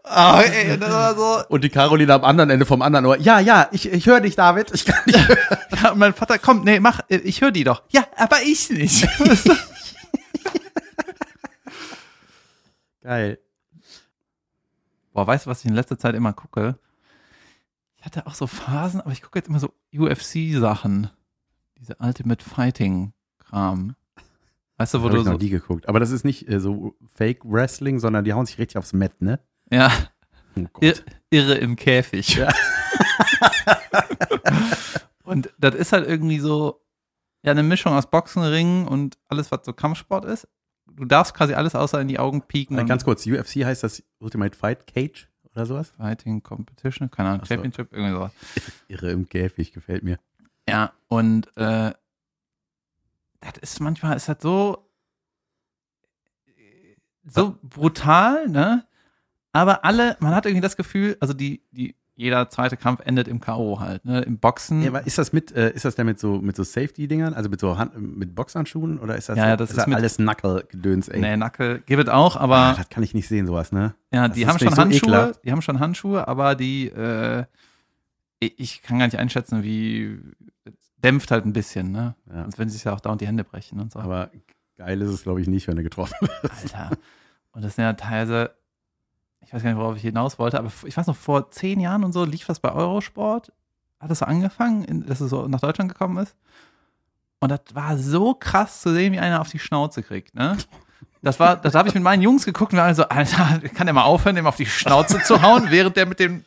[0.05, 0.79] oh, ey,
[1.17, 1.43] so.
[1.49, 3.19] Und die Caroline am anderen Ende vom anderen Ohr.
[3.19, 4.71] Ja, ja, ich, ich höre dich, David.
[4.73, 5.39] Ich kann nicht hören.
[5.83, 7.83] Ja, mein Vater, komm, nee, mach, ich höre die doch.
[7.91, 9.07] Ja, aber ich nicht.
[13.03, 13.39] Geil.
[15.13, 16.79] Boah, weißt du, was ich in letzter Zeit immer gucke?
[17.99, 21.11] Ich hatte auch so Phasen, aber ich gucke jetzt immer so UFC-Sachen.
[21.79, 23.97] Diese Ultimate Fighting-Kram.
[24.77, 25.39] Weißt du, wo Habe du ich noch so.
[25.39, 25.89] nie geguckt.
[25.89, 29.21] Aber das ist nicht äh, so Fake Wrestling, sondern die hauen sich richtig aufs Met,
[29.23, 29.41] ne?
[29.71, 29.91] Ja,
[30.57, 30.83] Oh Gott.
[30.85, 30.95] ir
[31.31, 32.37] irre im Käfig.
[32.37, 32.49] Ja.
[35.25, 36.81] und das ist halt irgendwie so,
[37.43, 40.49] ja, eine Mischung aus Boxen, Ringen und alles, was so Kampfsport ist.
[40.87, 42.79] Du darfst quasi alles außer in die Augen pieken.
[42.79, 45.93] Und Ganz kurz, UFC heißt das Ultimate Fight Cage oder sowas?
[45.97, 47.55] Fighting Competition, keine Ahnung, Ach so.
[47.55, 48.33] Championship, irgendwie sowas.
[48.89, 50.19] Irre im Käfig, gefällt mir.
[50.69, 51.93] Ja, und äh,
[53.41, 54.89] das ist manchmal, ist halt so,
[57.27, 58.85] so brutal, ne?
[59.53, 63.41] Aber alle, man hat irgendwie das Gefühl, also die, die, jeder zweite Kampf endet im
[63.41, 63.81] K.O.
[63.81, 64.21] halt, ne?
[64.23, 64.83] Im Boxen.
[64.83, 67.49] Ja, aber ist das mit, äh, ist das denn mit so, mit so Safety-Dingern, also
[67.51, 69.97] mit so Hand, mit Boxhandschuhen oder ist das, Ja, so, ja, das ist das mit-
[69.97, 71.21] alles Knuckle-Gedöns, ey?
[71.21, 73.95] nee, Nackel, gibt es auch, Ah, aber das kann ich nicht sehen, sowas, ne?
[74.13, 75.45] ja, das die ist haben schon so Handschuhe, ekelhaft.
[75.45, 77.45] die haben schon Handschuhe, aber die, äh,
[78.47, 80.19] ich kann gar nicht einschätzen, wie,
[81.05, 82.15] dämpft halt ein bisschen, ne?
[82.27, 82.43] Ja.
[82.43, 83.99] Sonst würden sie sich ja auch dauernd die Hände brechen und so.
[83.99, 84.31] Aber
[84.77, 86.75] geil ist es, glaube ich, nicht, wenn du getroffen wirst.
[86.75, 86.97] Alter.
[87.53, 88.55] Und das sind ja teilweise,
[89.41, 92.05] ich weiß gar nicht, worauf ich hinaus wollte, aber ich weiß noch, vor zehn Jahren
[92.05, 93.53] und so lief das bei Eurosport.
[94.01, 96.35] Hat das so angefangen, dass es so nach Deutschland gekommen ist.
[97.39, 100.57] Und das war so krass zu sehen, wie einer auf die Schnauze kriegt, ne?
[101.21, 103.87] Das war, das habe ich mit meinen Jungs geguckt und wir waren so, Alter, kann
[103.87, 106.45] der mal aufhören, dem auf die Schnauze zu hauen, während der mit den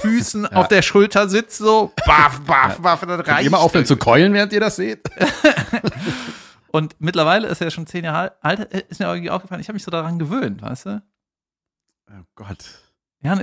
[0.00, 3.86] Füßen auf der Schulter sitzt, so, baff, baff, baff, und dann Könnt reicht mal aufhören
[3.86, 5.08] zu keulen, während ihr das seht?
[6.76, 9.84] Und mittlerweile ist er schon zehn Jahre alt, ist mir irgendwie aufgefallen, ich habe mich
[9.84, 11.02] so daran gewöhnt, weißt du?
[12.10, 12.82] Oh Gott.
[13.22, 13.38] Ja,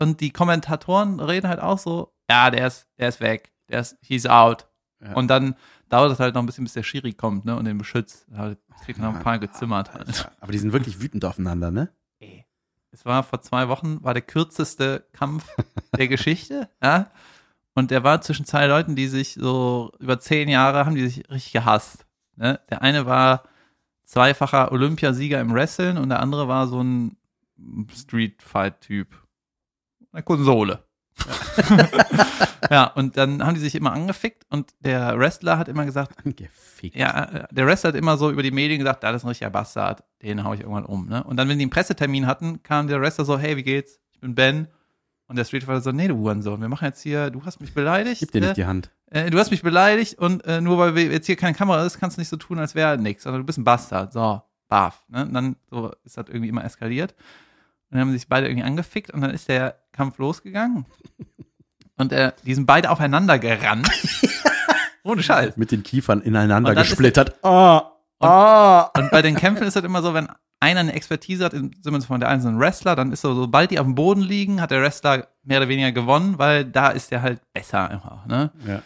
[0.00, 3.96] und die Kommentatoren reden halt auch so, ja, der ist, der ist weg, der ist,
[4.02, 4.68] he's out.
[5.00, 5.12] Ja.
[5.14, 5.54] Und dann
[5.88, 8.26] dauert es halt noch ein bisschen, bis der Schiri kommt, ne, und den beschützt.
[8.36, 10.30] Halt, kriegt noch ein paar gezimmert halt.
[10.40, 11.90] Aber die sind wirklich wütend aufeinander, ne?
[12.18, 12.44] Ey.
[12.96, 15.46] Es war vor zwei Wochen, war der kürzeste Kampf
[15.98, 17.10] der Geschichte, ja.
[17.74, 21.28] Und der war zwischen zwei Leuten, die sich so über zehn Jahre haben die sich
[21.28, 22.06] richtig gehasst.
[22.36, 22.58] Ne?
[22.70, 23.42] Der eine war
[24.04, 27.18] zweifacher Olympiasieger im Wrestling und der andere war so ein
[27.94, 29.08] Street-Fight-Typ.
[30.14, 30.82] der Konsole.
[32.70, 36.16] ja, und dann haben die sich immer angefickt und der Wrestler hat immer gesagt,
[36.76, 36.96] Gefickt.
[36.96, 39.50] ja, äh, der Wrestler hat immer so über die Medien gesagt, da ist ein richtiger
[39.50, 41.08] Bastard, den hau ich irgendwann um.
[41.08, 41.24] Ne?
[41.24, 44.00] Und dann, wenn die einen Pressetermin hatten, kam der Wrestler so, hey, wie geht's?
[44.12, 44.68] Ich bin Ben.
[45.28, 47.74] Und der Street Fighter so, nee, du Hurensohn, wir machen jetzt hier, du hast mich
[47.74, 48.20] beleidigt.
[48.20, 48.90] Gib dir äh, nicht die Hand.
[49.10, 51.98] äh, du hast mich beleidigt und äh, nur weil wir jetzt hier keine Kamera ist,
[51.98, 54.12] kannst du nicht so tun, als wäre nix, sondern du bist ein Bastard.
[54.12, 55.04] So, baf.
[55.08, 55.24] Ne?
[55.24, 57.12] Und dann so ist das irgendwie immer eskaliert.
[57.90, 60.86] Und dann haben sich beide irgendwie angefickt und dann ist der Kampf losgegangen.
[61.98, 63.88] Und äh, die sind beide aufeinander gerannt.
[65.06, 65.56] Ohne Scheiß.
[65.56, 67.42] Mit den Kiefern ineinander Und dann ist- gesplittert.
[67.44, 67.82] Ah,
[68.20, 68.90] ah.
[68.96, 70.28] Und bei den Kämpfen ist das immer so, wenn
[70.60, 73.78] einer eine Expertise hat, im Sinne von der einzelnen Wrestler, dann ist so, sobald die
[73.78, 77.22] auf dem Boden liegen, hat der Wrestler mehr oder weniger gewonnen, weil da ist der
[77.22, 78.26] halt besser einfach.
[78.26, 78.50] Ne?
[78.66, 78.80] Ja.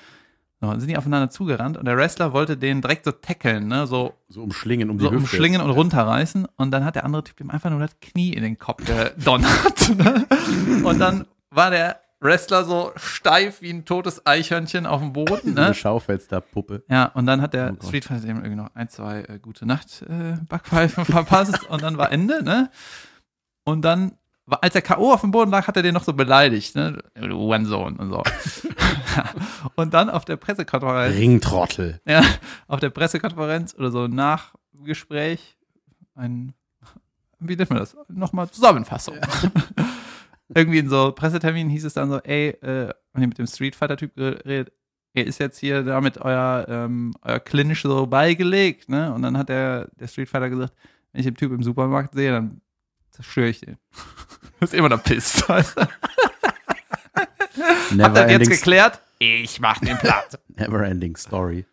[0.60, 3.86] So, dann sind die aufeinander zugerannt und der Wrestler wollte den direkt so tackeln, ne?
[3.86, 5.20] so So umschlingen um die so Hüfte.
[5.22, 6.46] umschlingen und runterreißen.
[6.56, 8.84] Und dann hat der andere Typ dem einfach nur das Knie in den Kopf
[9.16, 9.96] gedonnert.
[9.96, 10.26] Ne?
[10.84, 15.30] Und dann war der Wrestler so steif wie ein totes Eichhörnchen auf dem Boden.
[15.54, 15.74] So eine Ne?
[15.74, 16.84] Schaufensterpuppe.
[16.88, 17.86] Ja, und dann hat der Oh.
[17.86, 21.96] Street Fighter dem irgendwie noch ein, zwei äh, gute Nacht äh, Backpfeifen verpasst und dann
[21.96, 22.70] war Ende, ne?
[23.64, 24.12] Und dann,
[24.46, 25.12] als der K.O.
[25.12, 27.02] auf dem Boden lag, hat er den noch so beleidigt, ne?
[27.14, 28.22] Du Hurensohn und so.
[29.16, 29.24] Ja.
[29.76, 32.00] und dann auf der Pressekonferenz Ringtrottel.
[32.04, 32.22] ja,
[32.68, 35.56] auf der Pressekonferenz oder so Nachgespräch,
[36.16, 36.52] ein,
[37.38, 37.96] wie nennt man das?
[38.08, 39.16] Nochmal Zusammenfassung.
[40.54, 43.76] Irgendwie in so Presseterminen hieß es dann so, ey, äh, wenn ihr mit dem Street
[43.76, 44.72] Fighter-Typ redet,
[45.14, 49.12] er ist jetzt hier damit euer, ähm, euer Klinisch so beigelegt, ne?
[49.12, 50.72] Und dann hat der, der Street Fighter gesagt,
[51.12, 52.60] wenn ich den Typ im Supermarkt sehe, dann
[53.10, 53.76] zerstöre ich den.
[54.60, 55.48] ist immer noch pisst.
[55.48, 55.88] Weißt du?
[57.98, 59.00] Habt ihr jetzt geklärt?
[59.18, 60.38] Ich mach den platt.
[60.48, 61.66] never ending story.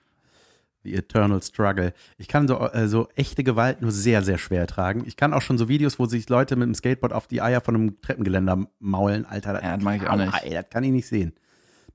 [0.83, 1.93] The eternal struggle.
[2.17, 5.03] Ich kann so, äh, so echte Gewalt nur sehr, sehr schwer ertragen.
[5.05, 7.61] Ich kann auch schon so Videos, wo sich Leute mit dem Skateboard auf die Eier
[7.61, 9.25] von einem Treppengeländer maulen.
[9.25, 10.33] Alter, das, Ja, das mag ich auch nicht.
[10.43, 11.33] Ey, das kann ich nicht sehen.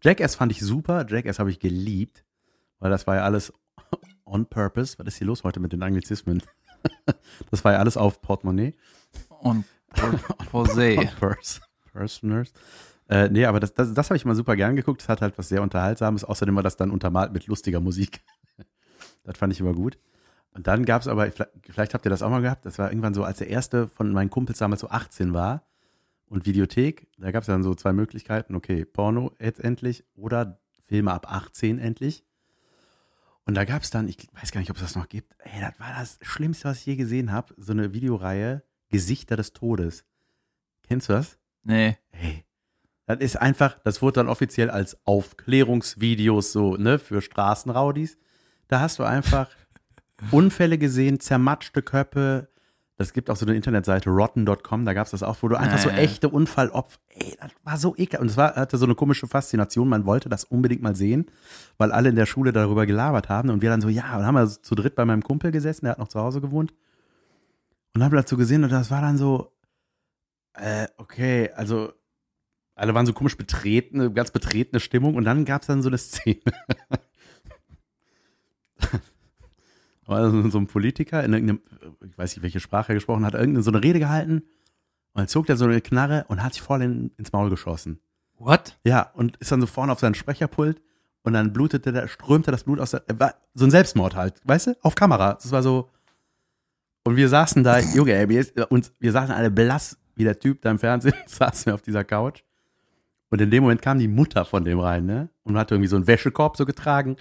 [0.03, 1.07] Jackass fand ich super.
[1.09, 2.25] Jackass habe ich geliebt.
[2.81, 3.53] Weil das war ja alles
[4.25, 4.99] on purpose.
[4.99, 6.43] Was ist hier los heute mit den Anglizismen?
[7.53, 8.75] Das war ja alles auf Portemonnaie.
[9.29, 9.65] Und
[10.53, 10.97] Jose.
[10.99, 11.61] On purse.
[11.93, 12.53] Personers.
[13.09, 15.03] Äh, nee, aber das, das, das habe ich mal super gern geguckt.
[15.03, 16.25] Das hat halt was sehr Unterhaltsames.
[16.25, 18.21] Außerdem war das dann untermalt mit lustiger Musik.
[19.25, 19.99] Das fand ich immer gut.
[20.55, 23.15] Und dann gab es aber, vielleicht, habt ihr das auch mal gehabt, das war irgendwann
[23.15, 25.65] so, als der erste von meinen Kumpels damals so 18 war
[26.27, 31.13] und Videothek, da gab es dann so zwei Möglichkeiten, okay, Porno jetzt endlich oder Filme
[31.13, 32.25] ab 18 endlich.
[33.45, 35.61] Und da gab es dann, ich weiß gar nicht, ob es das noch gibt, ey,
[35.61, 40.05] das war das Schlimmste, was ich je gesehen habe, so eine Videoreihe, Gesichter des Todes.
[40.83, 41.39] Kennst du das?
[41.65, 41.97] Nee.
[42.11, 42.45] Hey,
[43.07, 48.19] das ist einfach, das wurde dann offiziell als Aufklärungsvideos so, ne, für Straßenraudis.
[48.73, 49.51] Da hast du einfach
[50.31, 52.49] Unfälle gesehen, zermatschte Köpfe.
[52.97, 55.77] Das gibt auch so eine Internetseite, rotten.com, da gab es das auch, wo du einfach
[55.77, 56.01] so Ja, ja.
[56.01, 58.23] echte Unfallopfer, ey, das war so ekelhaft.
[58.23, 61.27] Und es war, hatte so eine komische Faszination, man wollte das unbedingt mal sehen,
[61.77, 63.51] weil alle in der Schule darüber gelabert haben.
[63.51, 65.93] Und wir dann so, ja, und haben wir zu dritt bei meinem Kumpel gesessen, der
[65.93, 66.73] hat noch zu Hause gewohnt.
[67.95, 69.53] Und haben dazu gesehen und das war dann so,
[70.55, 71.93] äh, okay, also
[72.75, 75.99] alle waren so komisch betreten, ganz betretene Stimmung und dann gab es dann so eine
[75.99, 76.41] Szene.
[80.07, 81.61] also so ein Politiker in irgendeinem,
[82.09, 84.39] ich weiß nicht, welche Sprache er gesprochen hat, irgendeine so eine Rede gehalten
[85.15, 88.01] und dann zog der so eine Knarre und hat sich voll in, ins Maul geschossen.
[88.39, 88.77] What?
[88.85, 90.83] Ja, und ist dann so vorne auf seinen Sprecherpult
[91.23, 93.03] und dann blutete der, strömte das Blut aus der,
[93.55, 95.35] so ein Selbstmord halt, weißt du, auf Kamera.
[95.35, 95.89] Das war so,
[97.05, 100.39] und wir saßen da, Junge, ey, wir, ist- uns, wir saßen alle blass, wie der
[100.39, 102.43] Typ da im Fernsehen, saßen wir auf dieser Couch.
[103.31, 105.31] Und in dem Moment kam die Mutter von dem rein, ne?
[105.43, 107.17] Und hat irgendwie so einen Wäschekorb so getragen,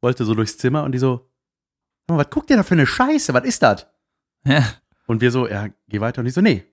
[0.00, 1.31] wollte so durchs Zimmer und die so, "Sag mal,
[2.08, 3.32] was guckt ihr da für eine Scheiße?
[3.34, 3.86] Was ist das?
[4.44, 4.64] Ja.
[5.06, 6.20] Und wir so, ja, geh weiter.
[6.20, 6.64] Und ich so, nee,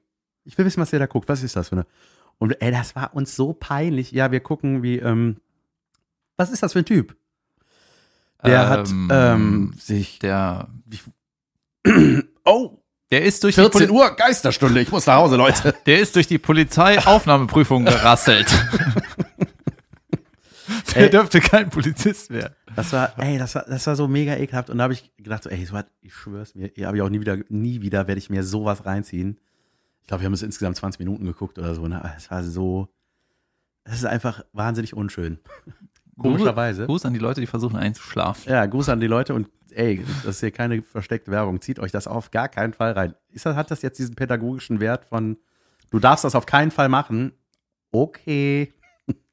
[0.44, 1.30] ich will wissen, was ihr da guckt.
[1.30, 1.86] Was ist das für eine?
[2.38, 4.12] Und ey, das war uns so peinlich.
[4.12, 5.38] Ja, wir gucken, wie, ähm,
[6.38, 7.16] was ist das für ein Typ?
[8.46, 10.70] Der hat Ähm, ähm, sich, Der,
[12.46, 12.78] oh,
[13.12, 15.76] der ist durch die 14 Poli Uhr, Geisterstunde, ich muss nach Hause, Leute.
[15.86, 18.48] der ist durch die Polizeiaufnahmeprüfung gerasselt.
[20.96, 21.10] der Ey.
[21.10, 22.56] dürfte kein Polizist werden.
[22.76, 24.70] Das war, ey, das war, das war so mega ekelhaft.
[24.70, 27.10] Und da habe ich gedacht, so, ey, so hat, ich schwör's mir, habe ich auch
[27.10, 29.40] nie wieder, nie wieder werde ich mir sowas reinziehen.
[30.02, 31.88] Ich glaube, wir haben es insgesamt 20 Minuten geguckt oder so.
[31.88, 32.02] Ne?
[32.18, 32.90] Es war so,
[33.84, 35.40] es ist einfach wahnsinnig unschön.
[36.20, 36.86] Komischerweise.
[36.86, 38.52] Gruß an die Leute, die versuchen einzuschlafen.
[38.52, 41.62] Ja, Gruß an die Leute und ey, das ist hier keine versteckte Werbung.
[41.62, 43.16] Zieht euch das auf gar keinen Fall rein.
[43.30, 45.38] Ist das, hat das jetzt diesen pädagogischen Wert von,
[45.92, 47.34] du darfst das auf keinen Fall machen?
[47.92, 48.74] Okay.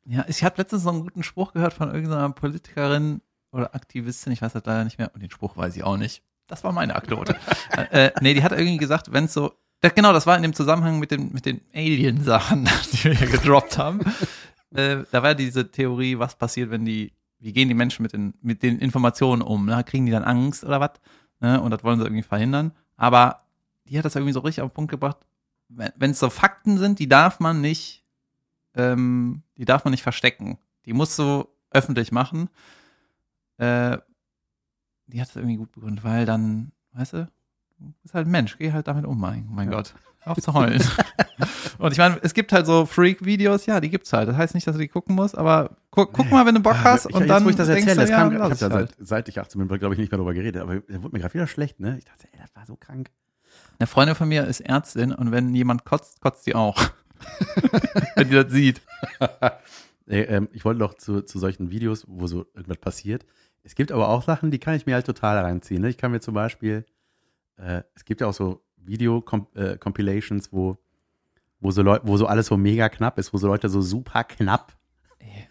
[0.08, 4.42] Ja, ich habe letztens so einen guten Spruch gehört von irgendeiner Politikerin oder Aktivistin, ich
[4.42, 6.22] weiß das leider nicht mehr, und den Spruch weiß ich auch nicht.
[6.46, 7.36] Das war meine Anekdote.
[7.90, 10.54] äh, nee, die hat irgendwie gesagt, wenn es so, Da, genau, das war in dem
[10.54, 14.00] Zusammenhang mit, dem, mit den Alien-Sachen, die wir hier gedroppt haben.
[14.74, 18.34] äh, da war diese Theorie, was passiert, wenn die, wie gehen die Menschen mit den,
[18.42, 19.66] mit den Informationen um?
[19.66, 19.82] Ne?
[19.84, 20.92] Kriegen die dann Angst oder was?
[21.40, 21.60] Ne?
[21.60, 22.72] Und das wollen sie irgendwie verhindern.
[22.96, 23.42] Aber
[23.84, 25.18] die hat das irgendwie so richtig auf den Punkt gebracht.
[25.68, 28.04] Wenn es so Fakten sind, die darf man nicht,
[28.76, 30.58] ähm, die darf man nicht verstecken.
[30.84, 32.48] Die musst du öffentlich machen.
[33.58, 33.98] Äh,
[35.06, 37.28] die hat es irgendwie gut begründet, weil dann, weißt du,
[37.78, 39.76] du bist halt ein Mensch, geh halt damit um, mein, mein Ja.
[39.76, 39.94] Gott.
[40.24, 40.82] Auf zu heulen.
[41.78, 44.28] Und ich meine, es gibt halt so Freak-Videos, ja, die gibt's halt.
[44.28, 46.76] Das heißt nicht, dass du die gucken musst, aber guck, guck mal, wenn du Bock
[46.82, 48.48] hast ich, und jetzt, dann wo ich das erzähle, du, das kam, ja, ich habe
[48.50, 48.94] lass da es halt.
[48.96, 51.20] seit, seit ich 18 bin, glaube ich, nicht mehr darüber geredet, aber der wurde mir
[51.20, 51.96] gerade wieder schlecht, ne?
[51.98, 53.10] Ich dachte, ey, das war so krank.
[53.78, 56.76] Eine Freundin von mir ist Ärztin und wenn jemand kotzt, kotzt sie auch.
[58.14, 58.80] Wenn die das sieht.
[60.08, 63.26] Äh, ähm, ich wollte noch zu, zu solchen Videos, wo so irgendwas passiert.
[63.64, 65.82] Es gibt aber auch Sachen, die kann ich mir halt total reinziehen.
[65.82, 65.88] Ne?
[65.88, 66.84] Ich kann mir zum Beispiel,
[67.56, 70.78] äh, es gibt ja auch so Video-Compilations, wo,
[71.58, 74.76] wo, so wo so alles so mega knapp ist, wo so Leute so super knapp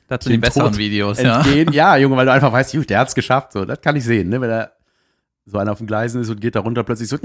[0.09, 1.37] sind die besseren Tod Videos, ja.
[1.37, 1.71] entgehen.
[1.73, 1.97] Ja.
[1.97, 3.51] Junge, weil du einfach weißt, der hat's geschafft.
[3.51, 4.39] So, das kann ich sehen, ne?
[4.41, 4.71] Wenn er
[5.45, 7.17] so einer auf den Gleisen ist und geht da runter plötzlich so,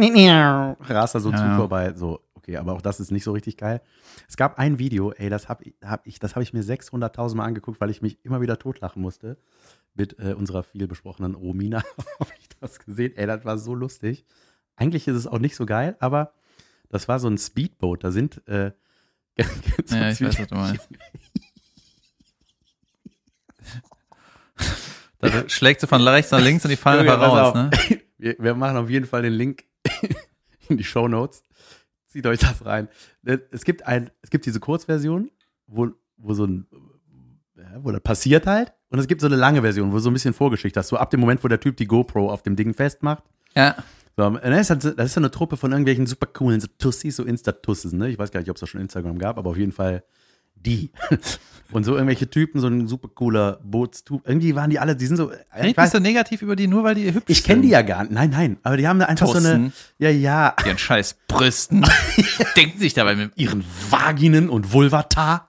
[0.89, 1.57] rast da so Ja, zu ja.
[1.57, 1.93] vorbei.
[1.95, 3.81] So, okay, aber auch das ist nicht so richtig geil.
[4.29, 7.45] Es gab ein Video, ey, das habe hab ich, das habe ich mir 600.000 Mal
[7.45, 9.37] angeguckt, weil ich mich immer wieder totlachen musste.
[9.95, 11.83] Mit äh, unserer viel besprochenen Romina
[12.21, 13.17] habe ich das gesehen.
[13.17, 14.25] Ey, das war so lustig.
[14.77, 16.33] Eigentlich ist es auch nicht so geil, aber
[16.89, 18.05] das war so ein Speedboat.
[18.05, 18.73] Da sind äh,
[19.91, 20.89] Ja, ich weiß, was du meinst.
[25.19, 27.71] Da schlägt sie von rechts nach links und die fallen einfach raus, ne?
[28.19, 29.65] Wir, wir machen auf jeden Fall den Link
[30.69, 31.43] in die Show Notes.
[32.11, 32.89] Zieht euch das rein.
[33.53, 35.31] Es gibt ein, es gibt diese Kurzversion,
[35.67, 36.67] wo, wo so ein,
[37.57, 38.73] ja, wo das passiert halt.
[38.91, 40.89] Und es gibt so eine lange Version, wo so ein bisschen Vorgeschichte hast.
[40.89, 43.23] So ab dem Moment, wo der Typ die GoPro auf dem Ding festmacht.
[43.55, 43.77] Ja.
[44.17, 46.67] So, das, ist halt, so- das ist so eine Truppe von irgendwelchen super coolen so
[46.79, 48.09] Tussis, so Insta-Tusses, ne?
[48.09, 50.03] Ich weiß gar nicht, ob es da schon Instagram gab, aber auf jeden Fall
[50.65, 50.91] die.
[51.73, 54.23] Und so irgendwelche Typen, so ein super cooler Bootstyp.
[54.27, 55.31] Irgendwie waren die alle, die sind so.
[55.31, 57.83] Ich, Red nicht so negativ über die, nur weil die hübsch ich kenne die ja
[57.83, 58.13] gar nicht.
[58.13, 58.59] Nein, nein.
[58.65, 59.71] Aber die haben da einfach so eine.
[59.99, 60.55] Ja, ja.
[60.67, 61.87] Ihren scheiß Brüsten.
[62.57, 65.47] Denken sich dabei mit Ihren Vaginen und Vulvata.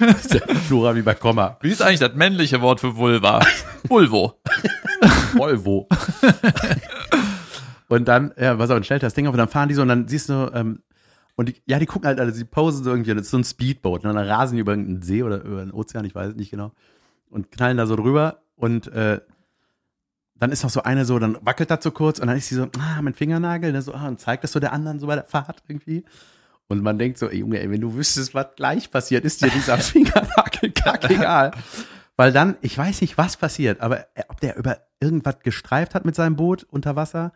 [0.00, 1.58] Ist der Flora wie bei Komma.
[1.60, 3.44] Wie ist eigentlich das männliche Wort für Vulva?
[3.88, 4.40] Vulvo.
[5.34, 5.88] Volvo.
[7.94, 9.82] Und dann, ja, was auch, dann stellt das Ding auf und dann fahren die so
[9.82, 10.82] und dann siehst du, ähm,
[11.36, 13.38] und die, ja, die gucken halt alle, die posen so irgendwie, und das ist so
[13.38, 16.30] ein Speedboat, und dann rasen die über irgendeinen See oder über einen Ozean, ich weiß
[16.30, 16.72] es nicht genau,
[17.30, 19.20] und knallen da so drüber und äh,
[20.36, 22.56] dann ist noch so eine so, dann wackelt das so kurz und dann ist sie
[22.56, 25.14] so, ah, mein Fingernagel, ne, so, ah, und zeigt das so der anderen so bei
[25.14, 26.04] der Fahrt irgendwie.
[26.66, 29.50] Und man denkt so, ey Junge, ey, wenn du wüsstest, was gleich passiert, ist dir
[29.50, 31.52] dieser Fingernagel kackegal.
[32.16, 36.14] Weil dann, ich weiß nicht, was passiert, aber ob der über irgendwas gestreift hat mit
[36.14, 37.32] seinem Boot unter Wasser,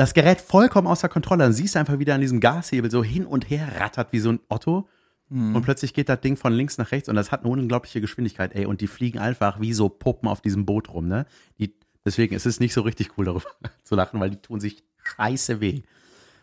[0.00, 1.44] das Gerät vollkommen außer Kontrolle.
[1.44, 4.30] Dann siehst du einfach wieder an diesem Gashebel so hin und her rattert wie so
[4.32, 4.88] ein Otto.
[5.32, 8.52] Und plötzlich geht das Ding von links nach rechts und das hat eine unglaubliche Geschwindigkeit,
[8.56, 8.66] ey.
[8.66, 11.24] Und die fliegen einfach wie so Puppen auf diesem Boot rum, ne?
[11.60, 11.72] Die,
[12.04, 13.44] deswegen ist es nicht so richtig cool, darüber
[13.84, 15.82] zu lachen, weil die tun sich scheiße weh.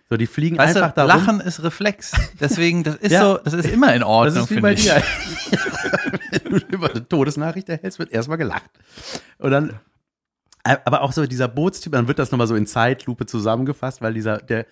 [0.10, 1.26] So, die fliegen Weißt einfach du, da rum.
[1.26, 2.14] Lachen ist Reflex.
[2.40, 3.22] Deswegen, das ist Ja.
[3.26, 5.04] so, das ist immer in Ordnung, Das ist wie bei dir.
[6.32, 8.70] Wenn du über eine Todesnachricht erhältst, wird erstmal gelacht.
[9.38, 9.74] Und dann,
[10.86, 14.38] aber auch so dieser Bootstyp, dann wird das nochmal so in Zeitlupe zusammengefasst, weil dieser,
[14.38, 14.66] der,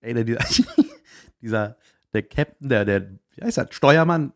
[0.00, 0.40] ey, der, dieser,
[1.42, 1.76] dieser,
[2.12, 3.02] der Captain, der, der,
[3.34, 4.32] wie heißt das, Steuermann,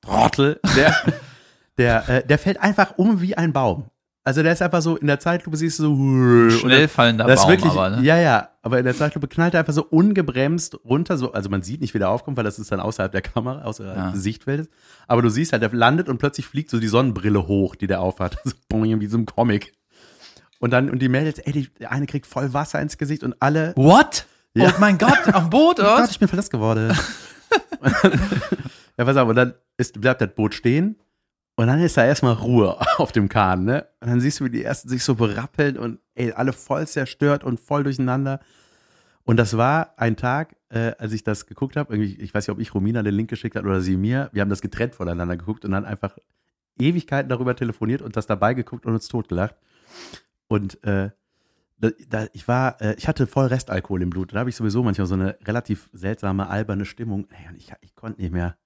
[0.00, 0.94] Trottel, der,
[1.78, 3.86] der, äh, der fällt einfach um wie ein Baum.
[4.24, 7.50] Also der ist einfach so, in der Zeitlupe siehst du so, Schnell fallender das Baum,
[7.50, 8.02] wirklich, aber, ne?
[8.02, 11.62] ja, ja, aber in der Zeitlupe knallt er einfach so ungebremst runter, so, also man
[11.62, 14.10] sieht nicht, wie der aufkommt, weil das ist dann außerhalb der Kamera, außerhalb Ja.
[14.12, 14.68] des Sichtfeldes.
[15.08, 18.00] Aber du siehst halt, der landet und plötzlich fliegt so die Sonnenbrille hoch, die der
[18.00, 18.38] aufhat.
[18.44, 19.72] So, wie so ein Comic.
[20.62, 23.34] Und dann, und die Mädels, ey, die, der eine kriegt voll Wasser ins Gesicht und
[23.40, 24.26] alle, What?
[24.54, 24.68] Ja.
[24.68, 25.96] Oh mein Gott, auf dem Boot, oh oder?
[25.96, 26.96] Gott, ich bin verletzt geworden.
[28.96, 31.00] ja, pass auf, und dann ist, bleibt das Boot stehen
[31.56, 33.88] und dann ist da erstmal Ruhe auf dem Kahn, ne?
[33.98, 37.42] Und dann siehst du, wie die ersten sich so berappeln und ey, alle voll zerstört
[37.42, 38.38] und voll durcheinander.
[39.24, 42.54] Und das war ein Tag, äh, als ich das geguckt habe, irgendwie, ich weiß nicht,
[42.54, 45.36] ob ich Romina den Link geschickt habe oder sie mir, wir haben das getrennt voneinander
[45.36, 46.18] geguckt und dann einfach
[46.78, 49.56] Ewigkeiten darüber telefoniert und das dabei geguckt und uns totgelacht.
[50.52, 51.08] Und äh,
[51.78, 54.34] da, da, ich war, äh, ich hatte voll Restalkohol im Blut.
[54.34, 57.26] Da habe ich sowieso manchmal so eine relativ seltsame, alberne Stimmung.
[57.30, 58.58] Ey, und ich, ich konnte nicht mehr.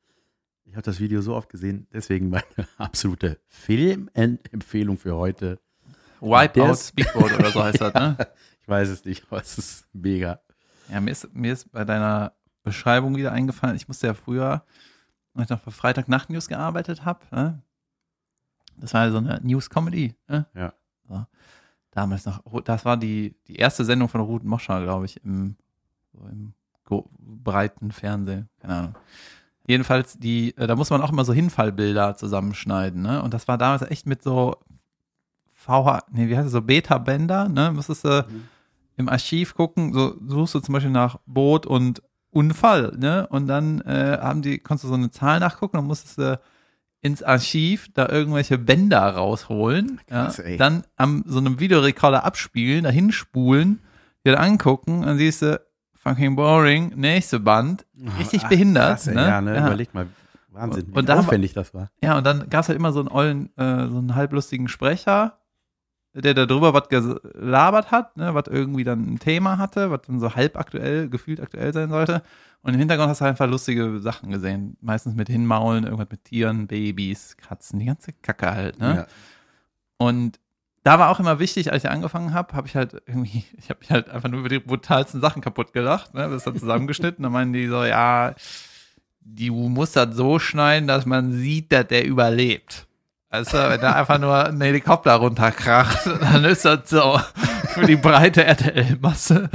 [0.65, 1.87] Ich habe das Video so oft gesehen.
[1.93, 2.43] Deswegen meine
[2.77, 5.61] absolute Filmempfehlung für heute.
[6.21, 8.17] Wipeout Speedboat oder so heißt das, ne?
[8.63, 10.41] Ich weiß es nicht, aber es ist mega.
[10.89, 12.33] Ja, mir ist, mir ist bei deiner
[12.65, 14.65] Beschreibung wieder eingefallen, ich musste ja früher,
[15.35, 17.63] als ich noch bei Freitag Nacht News gearbeitet habe, ne?
[18.77, 20.17] das war ja so eine News-Comedy.
[20.27, 20.47] Ne?
[20.53, 20.75] Ja.
[21.09, 21.27] So.
[21.97, 25.57] Damals noch, das war die, die erste Sendung von Ruth Moscher, glaube ich, im,
[26.13, 26.53] so im
[27.19, 28.49] breiten Fernsehen.
[28.61, 28.95] Keine Ahnung.
[29.67, 33.23] Jedenfalls, die, äh, da muss man auch immer so Hinfallbilder zusammenschneiden, ne?
[33.23, 34.57] Und das war damals echt mit so
[35.55, 37.73] VH, nee, wie heißt es, so Beta-Bänder, ne?
[37.73, 38.27] Müsstest du
[38.97, 43.27] im Archiv gucken, so suchst du zum Beispiel nach Boot und Unfall, ne?
[43.29, 46.39] Und dann äh, haben die, konntest du so eine Zahl nachgucken und musstest du
[47.07, 53.13] ins Archiv da irgendwelche Bänder rausholen, Krass, ja, dann am so einem Videorekorder abspielen, dahin
[53.13, 53.81] spulen,
[54.27, 55.61] dir angucken, dann siehst du,
[55.95, 57.87] fucking boring, nächste Band,
[58.19, 59.27] richtig Ach, behindert, krass, ey, ne?
[59.27, 59.55] Ja, ne?
[59.57, 59.67] Ja.
[59.67, 60.07] Überleg mal.
[60.51, 61.91] Wahnsinn, Und wie wir- aufwendig das war.
[62.03, 65.39] Ja, und dann gab es halt immer so einen ollen, äh, so einen halblustigen Sprecher,
[66.21, 70.19] der da drüber was gelabert hat, ne, was irgendwie dann ein Thema hatte, was dann
[70.19, 72.23] so halb aktuell, gefühlt aktuell sein sollte.
[72.63, 74.77] Und im Hintergrund hast du einfach lustige Sachen gesehen.
[74.81, 78.97] Meistens mit Hinmaulen, irgendwas mit Tieren, Babys, Katzen, die ganze Kacke halt, ne?
[78.97, 79.07] Ja.
[79.99, 80.41] Und
[80.83, 83.81] da war auch immer wichtig, als ich angefangen habe, habe ich halt irgendwie, ich habe
[83.81, 86.23] mich halt einfach nur über die brutalsten Sachen kaputt gelacht, ne?
[86.23, 87.23] Das ist dann zusammengeschnitten.
[87.23, 88.35] dann meinen die so, ja,
[89.21, 92.86] du musst das so schneiden, dass man sieht, dass der überlebt.
[93.37, 97.21] Also, wenn da einfach nur ein Helikopter runterkracht, dann ist das so
[97.75, 99.51] für die breite RTL-Masse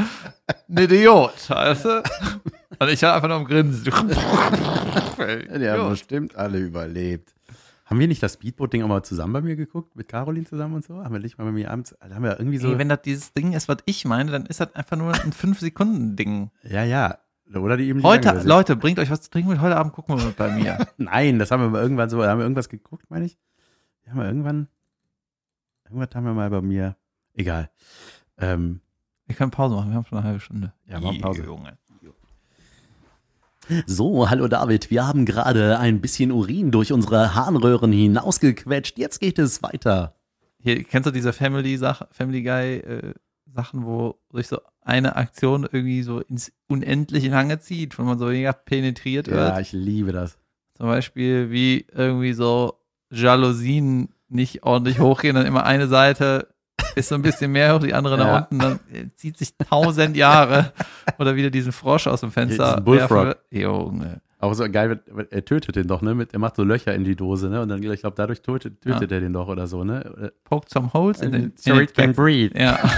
[0.69, 2.03] ein Idiot, weißt du?
[2.77, 3.83] Und ich war einfach nur am Grinsen.
[3.83, 3.91] Die
[5.67, 7.33] haben bestimmt alle überlebt.
[7.85, 9.95] Haben wir nicht das Speedboat-Ding auch mal zusammen bei mir geguckt?
[9.95, 11.03] Mit Caroline zusammen und so?
[11.03, 12.71] Haben wir nicht mal bei mir abends, haben wir irgendwie so.
[12.71, 15.33] Ey, wenn das dieses Ding ist, was ich meine, dann ist das einfach nur ein
[15.33, 16.51] 5-Sekunden-Ding.
[16.69, 17.17] ja, ja.
[17.53, 18.43] Oder die eben Heute.
[18.45, 20.77] Leute, bringt euch was zu trinken mit heute Abend gucken wir mal bei mir.
[20.97, 23.37] Nein, das haben wir mal irgendwann so, da haben wir irgendwas geguckt, meine ich.
[24.03, 24.67] Wir haben wir irgendwann,
[25.85, 26.95] irgendwas haben wir mal bei mir,
[27.33, 27.69] egal.
[28.37, 28.81] Ähm,
[29.27, 30.73] Wir können Pause machen, wir haben schon eine halbe Stunde.
[30.87, 31.43] Ja, machen Pause.
[31.43, 31.77] Junge.
[33.85, 38.97] so, hallo David, wir haben gerade ein bisschen Urin durch unsere Harnröhren hinausgequetscht.
[38.97, 40.15] Jetzt geht es weiter.
[40.59, 43.13] Hier, kennst du diese Family Sach Family Guy äh,
[43.53, 48.25] Sachen, wo sich so eine Aktion irgendwie so ins Unendliche lange zieht, wo man so
[48.27, 49.59] mega penetriert Ja, wird?
[49.61, 50.37] ich liebe das.
[50.75, 52.80] Zum Beispiel wie irgendwie so
[53.11, 56.47] Jalousien nicht ordentlich hochgehen, dann immer eine Seite
[56.95, 58.23] ist so ein bisschen mehr hoch, die andere Ja.
[58.23, 60.73] nach unten, dann äh, zieht sich tausend Jahre
[61.19, 62.71] oder wieder diesen Frosch aus dem Fenster.
[62.71, 63.37] Diesen Bullfrog.
[63.51, 64.21] Junge.
[64.39, 66.15] Auch so geil, er tötet den doch, ne?
[66.15, 67.61] Mit, er macht so Löcher in die Dose, ne?
[67.61, 70.31] Und dann, ich glaube, dadurch tötet, tötet er den doch oder so, ne?
[70.45, 72.57] Poke some holes in den, so in it can breathe.
[72.59, 72.79] Ja.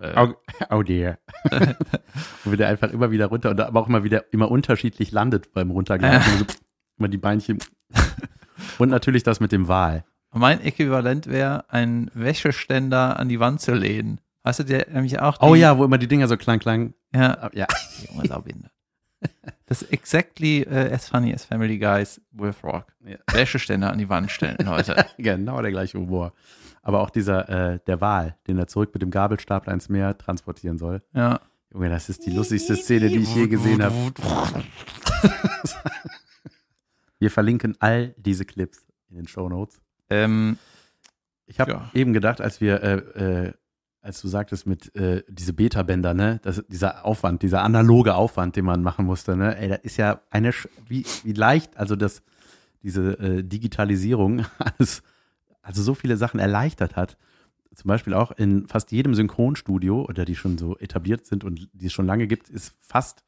[0.00, 0.28] Äh, Oh,
[0.70, 1.18] oh dear.
[2.44, 5.72] Wo der einfach immer wieder runter und aber auch immer wieder immer unterschiedlich landet beim
[5.72, 6.20] Runtergleiten.
[6.20, 6.38] Ja.
[6.38, 6.44] So,
[6.98, 7.58] immer die Beinchen.
[8.78, 10.04] Und natürlich das mit dem Wal.
[10.32, 14.20] Mein Äquivalent wäre, ein Wäscheständer an die Wand zu lehnen.
[14.44, 16.94] Hast du dir nämlich auch Oh ja, wo immer die Dinger so klang, klang.
[17.14, 17.66] ja, Ja,
[18.10, 18.70] Junge Saubinde.
[19.66, 22.92] Das ist exactly uh, as funny as Family Guys with Rock.
[23.04, 23.16] Ja.
[23.32, 25.04] Wäscheständer an die Wand stellen, Leute.
[25.18, 26.32] genau der gleiche Humor.
[26.82, 30.78] Aber auch dieser, äh, der Wal, den er zurück mit dem Gabelstapler ins Meer transportieren
[30.78, 31.02] soll.
[31.12, 31.40] Ja.
[31.72, 33.94] Junge, das ist die lustigste Szene, die ich je gesehen habe.
[37.18, 39.80] Wir verlinken all diese Clips in den Show Notes.
[40.10, 40.58] Ähm,
[41.46, 41.90] Ich habe Ja.
[41.94, 43.52] eben gedacht, als wir, äh, äh,
[44.02, 48.66] als du sagtest mit äh, diese Beta-Bänder, ne, das, dieser Aufwand, dieser analoge Aufwand, den
[48.66, 52.22] man machen musste, ne, ey, da ist ja eine, Sch- wie, wie leicht, also das,
[52.82, 55.02] diese äh, Digitalisierung alles,
[55.62, 57.16] also so viele Sachen erleichtert hat.
[57.74, 61.86] Zum Beispiel auch in fast jedem Synchronstudio oder die schon so etabliert sind und die
[61.86, 63.24] es schon lange gibt, ist fast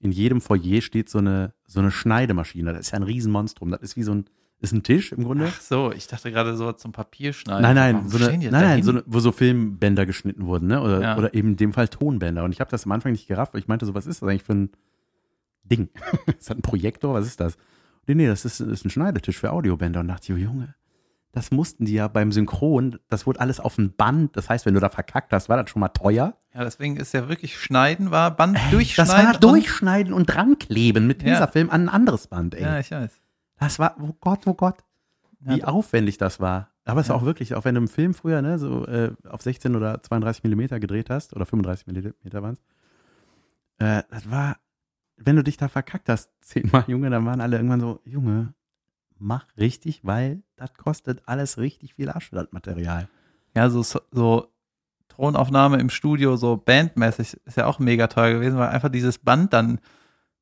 [0.00, 2.72] in jedem Foyer steht so eine, so eine Schneidemaschine.
[2.72, 3.70] Das ist ja ein Riesenmonstrum.
[3.70, 4.24] Das ist wie so ein,
[4.60, 5.46] ist ein Tisch im Grunde.
[5.48, 7.62] ach so, ich dachte gerade so zum Papierschneiden.
[7.62, 10.80] Nein, nein, so eine, nein, nein, so eine, wo so Filmbänder geschnitten wurden, ne?
[10.82, 11.18] Oder, Ja.
[11.18, 12.44] oder eben in dem Fall Tonbänder.
[12.44, 14.28] Und ich habe das am Anfang nicht gerafft, weil ich meinte, so, was ist das
[14.28, 14.70] eigentlich für ein
[15.64, 15.88] Ding?
[16.26, 17.14] ist das ein Projektor?
[17.14, 17.56] Was ist das?
[18.06, 20.00] Nee, nee, das ist, ist ein Schneidetisch für Audiobänder.
[20.00, 20.74] Und dachte ich, oh, Junge,
[21.32, 24.36] das mussten die ja beim Synchron, das wurde alles auf ein Band.
[24.36, 26.36] Das heißt, wenn du da verkackt hast, war das schon mal teuer.
[26.54, 29.14] Ja, deswegen ist ja wirklich Schneiden war Band Das durchschneiden.
[29.26, 31.34] war und- durchschneiden und drankleben mit Ja.
[31.34, 32.62] Tesafilm an ein anderes Band, ey.
[32.62, 33.12] Ja, ich weiß.
[33.58, 34.78] Das war, oh Gott, oh Gott,
[35.44, 36.68] Ja, wie aufwendig das war.
[36.84, 37.14] Aber es ist Ja.
[37.16, 40.42] auch wirklich, auch wenn du im Film früher ne, so äh, auf 16 oder 32
[40.42, 42.60] Millimeter gedreht hast, oder 35 Millimeter waren es,
[43.78, 44.56] äh, das war,
[45.16, 48.54] wenn du dich da verkackt hast, zehnmal, Junge, dann waren alle irgendwann so, Junge,
[49.20, 53.08] mach richtig, weil das kostet alles richtig viel Asche, das Material.
[53.54, 54.52] Ja, so, so
[55.08, 59.52] Tonaufnahme im Studio, so bandmäßig, ist ja auch mega teuer gewesen, weil einfach dieses Band
[59.52, 59.80] dann,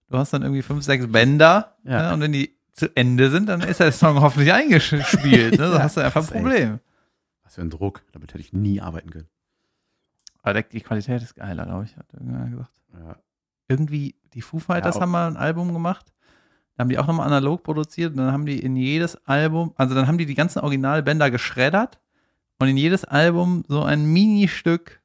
[0.09, 2.09] du hast dann irgendwie fünf, sechs Bänder Ja.
[2.09, 5.53] ne, und wenn die zu Ende sind, dann ist der Song hoffentlich eingespielt.
[5.53, 5.57] Ne?
[5.59, 6.81] Da Ja, hast du einfach ein ist echt- Problem.
[7.43, 9.29] Was für ein Druck, damit hätte ich nie arbeiten können.
[10.43, 12.72] Aber die Qualität ist geiler, glaube ich, hat irgendwer gesagt.
[12.95, 13.16] Ja.
[13.68, 16.12] Irgendwie, die Foo Fighters haben mal ein Album gemacht.
[16.79, 19.97] Da haben die auch nochmal analog produziert und dann haben die in jedes Album, also
[19.97, 21.99] dann haben die die ganzen Originalbänder geschreddert
[22.61, 25.03] und in jedes Album so ein Ministück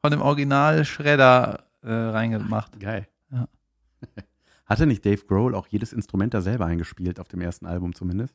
[0.00, 2.80] von dem Original Shredder äh, reingemacht.
[2.80, 3.06] Geil.
[3.30, 3.48] Ja.
[4.64, 8.34] Hatte nicht Dave Grohl auch jedes Instrument da selber eingespielt, auf dem ersten Album zumindest?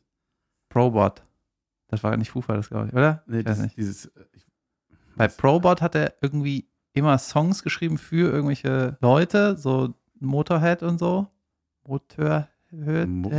[0.69, 1.23] Probot.
[1.87, 3.23] Das war nicht Foo Fighters, glaube ich, oder?
[3.25, 3.77] Nee, ich dieses, nicht.
[3.77, 4.45] dieses ich,
[5.15, 11.25] Bei Probot hat er irgendwie immer Songs geschrieben für irgendwelche Leute, so Motorhead und so.
[11.83, 12.49] Motorhead.
[13.07, 13.31] Mo-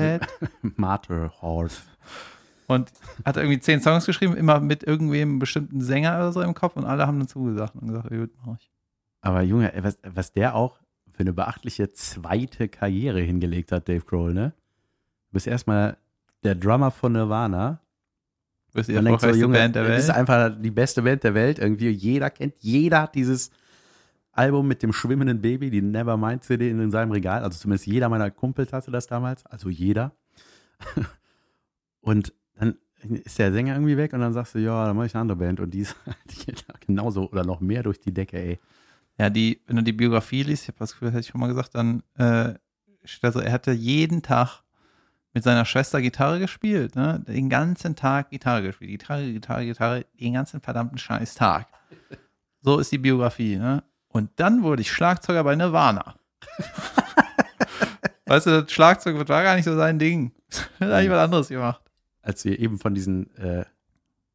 [0.76, 1.82] Martyr Horse.
[2.66, 2.90] Und
[3.24, 6.84] hat irgendwie zehn Songs geschrieben, immer mit irgendwem bestimmten Sänger oder so im Kopf und
[6.84, 8.70] alle haben dann zugesagt und gesagt, gut, mach ich.
[9.20, 10.78] Aber Junge, ey, was, was der auch
[11.12, 14.52] für eine beachtliche zweite Karriere hingelegt hat, Dave Grohl, ne?
[15.28, 15.96] Du bist erstmal
[16.42, 17.80] der Drummer von Nirvana.
[18.72, 20.18] Bist die so, erfolgreichste Junge, Band der das ist Welt.
[20.18, 21.58] einfach die beste Band der Welt.
[21.58, 23.50] Irgendwie jeder kennt, jeder hat dieses
[24.36, 27.42] Album mit dem schwimmenden Baby, die Nevermind CD in seinem Regal.
[27.42, 29.44] Also zumindest jeder meiner Kumpels hatte das damals.
[29.46, 30.12] Also jeder.
[32.00, 35.14] Und dann ist der Sänger irgendwie weg und dann sagst du, ja, dann mache ich
[35.14, 35.60] eine andere Band.
[35.60, 35.96] Und die ist
[36.30, 38.60] die geht genauso oder noch mehr durch die Decke, ey.
[39.18, 41.40] Ja, die, wenn du die Biografie liest, ich habe das Gefühl, das hätte ich schon
[41.40, 42.54] mal gesagt, dann äh,
[43.04, 44.62] steht da so, er hatte jeden Tag
[45.32, 47.22] mit seiner Schwester Gitarre gespielt, ne?
[47.26, 48.90] Den ganzen Tag Gitarre gespielt.
[48.90, 51.68] Gitarre, Gitarre, Gitarre, den ganzen verdammten scheiß Tag.
[52.62, 53.82] So ist die Biografie, ne?
[54.16, 56.14] Und dann wurde ich Schlagzeuger bei Nirvana.
[58.24, 60.32] weißt du, das Schlagzeug war gar nicht so sein Ding.
[60.80, 61.82] Er hat eigentlich was anderes gemacht.
[62.22, 63.66] als wir eben von diesen äh,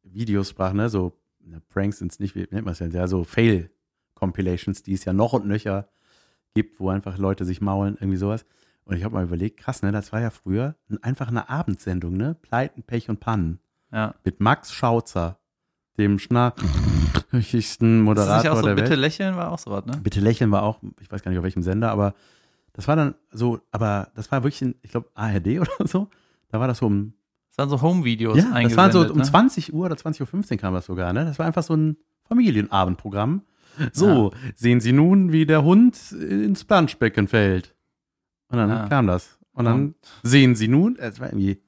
[0.04, 3.08] Videos sprachen, ne, so ne, Pranks sind es nicht, wie nennt man es denn, ja,
[3.08, 5.88] so Fail-Compilations, die es ja noch und nöcher
[6.54, 8.46] gibt, wo einfach Leute sich maulen, irgendwie sowas.
[8.84, 12.16] Und ich habe mal überlegt, krass, ne, das war ja früher ein, einfach eine Abendsendung,
[12.16, 12.36] ne?
[12.40, 13.58] Pleiten, Pech und Pannen.
[13.90, 14.14] Ja.
[14.22, 15.40] Mit Max Schauzer,
[15.98, 16.62] dem schnarchigsten
[17.32, 19.00] Ist das nicht Moderator auch so, der bitte Welt.
[19.00, 19.98] lächeln war auch so was, ne?
[20.02, 22.14] Bitte lächeln war auch, ich weiß gar nicht auf welchem Sender, aber
[22.72, 26.08] das war dann so, aber das war wirklich, in, ich glaube, ARD oder so.
[26.50, 27.14] Da war das so um
[27.50, 29.24] Das waren so Home-Videos ja, das waren so um ne?
[29.24, 31.24] 20 Uhr oder 20.15 Uhr kam das sogar, ne?
[31.24, 31.96] Das war einfach so ein
[32.28, 33.42] Familienabendprogramm.
[33.92, 37.74] So, sehen Sie nun, wie der Hund ins Planschbecken fällt.
[38.48, 38.86] Und dann Ja.
[38.88, 39.38] kam das.
[39.54, 41.62] Und dann Und- sehen Sie nun, es war irgendwie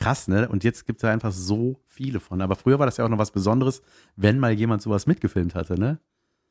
[0.00, 0.48] krass, ne?
[0.48, 2.40] Und jetzt gibt es da einfach so viele von.
[2.42, 3.82] Aber früher war das ja auch noch was Besonderes,
[4.16, 5.98] wenn mal jemand sowas mitgefilmt hatte, ne?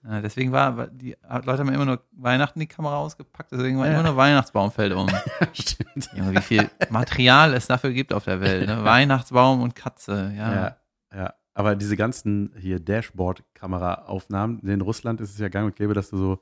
[0.05, 3.95] Ja, deswegen war, die Leute haben immer nur Weihnachten die Kamera ausgepackt, deswegen war Ja.
[3.95, 5.09] immer nur Weihnachtsbaum fällt um.
[5.53, 6.09] Stimmt.
[6.15, 8.65] Junge, wie viel Material es dafür gibt auf der Welt.
[8.69, 8.81] Ne?
[8.85, 10.53] Weihnachtsbaum und Katze, ja.
[10.53, 10.75] Ja,
[11.13, 11.33] ja.
[11.53, 16.17] Aber diese ganzen hier Dashboard-Kameraaufnahmen, in Russland ist es ja gang und gäbe, dass du
[16.17, 16.39] so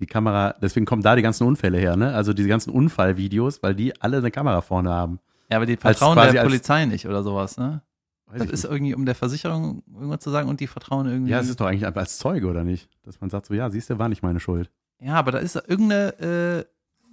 [0.00, 2.14] die Kamera, deswegen kommen da die ganzen Unfälle her, ne?
[2.14, 5.20] Also diese ganzen Unfallvideos, weil die alle eine Kamera vorne haben.
[5.54, 7.80] Ja, aber die vertrauen der Polizei nicht oder sowas, ne?
[8.26, 11.30] Weiß Das ist irgendwie, um der Versicherung irgendwas zu sagen und die vertrauen irgendwie.
[11.30, 12.88] ja, es ist doch eigentlich einfach als Zeuge, oder nicht?
[13.04, 14.68] Dass man sagt so, ja, siehst du, war nicht meine Schuld.
[14.98, 16.64] Ja, aber da ist da irgendeine, äh,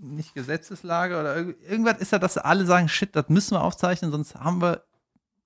[0.04, 4.10] nicht Gesetzeslage oder irg irgendwas ist da, dass alle sagen, shit, das müssen wir aufzeichnen,
[4.10, 4.82] sonst haben wir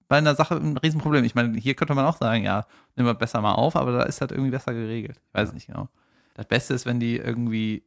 [0.08, 1.26] bei einer Sache ein Riesenproblem.
[1.26, 2.66] Ich meine, hier könnte man auch sagen, ja,
[2.96, 5.20] nehmen wir besser mal auf, aber da ist das irgendwie besser geregelt.
[5.28, 5.90] Ich weiß nicht genau.
[6.36, 7.84] Das Beste ist, wenn die irgendwie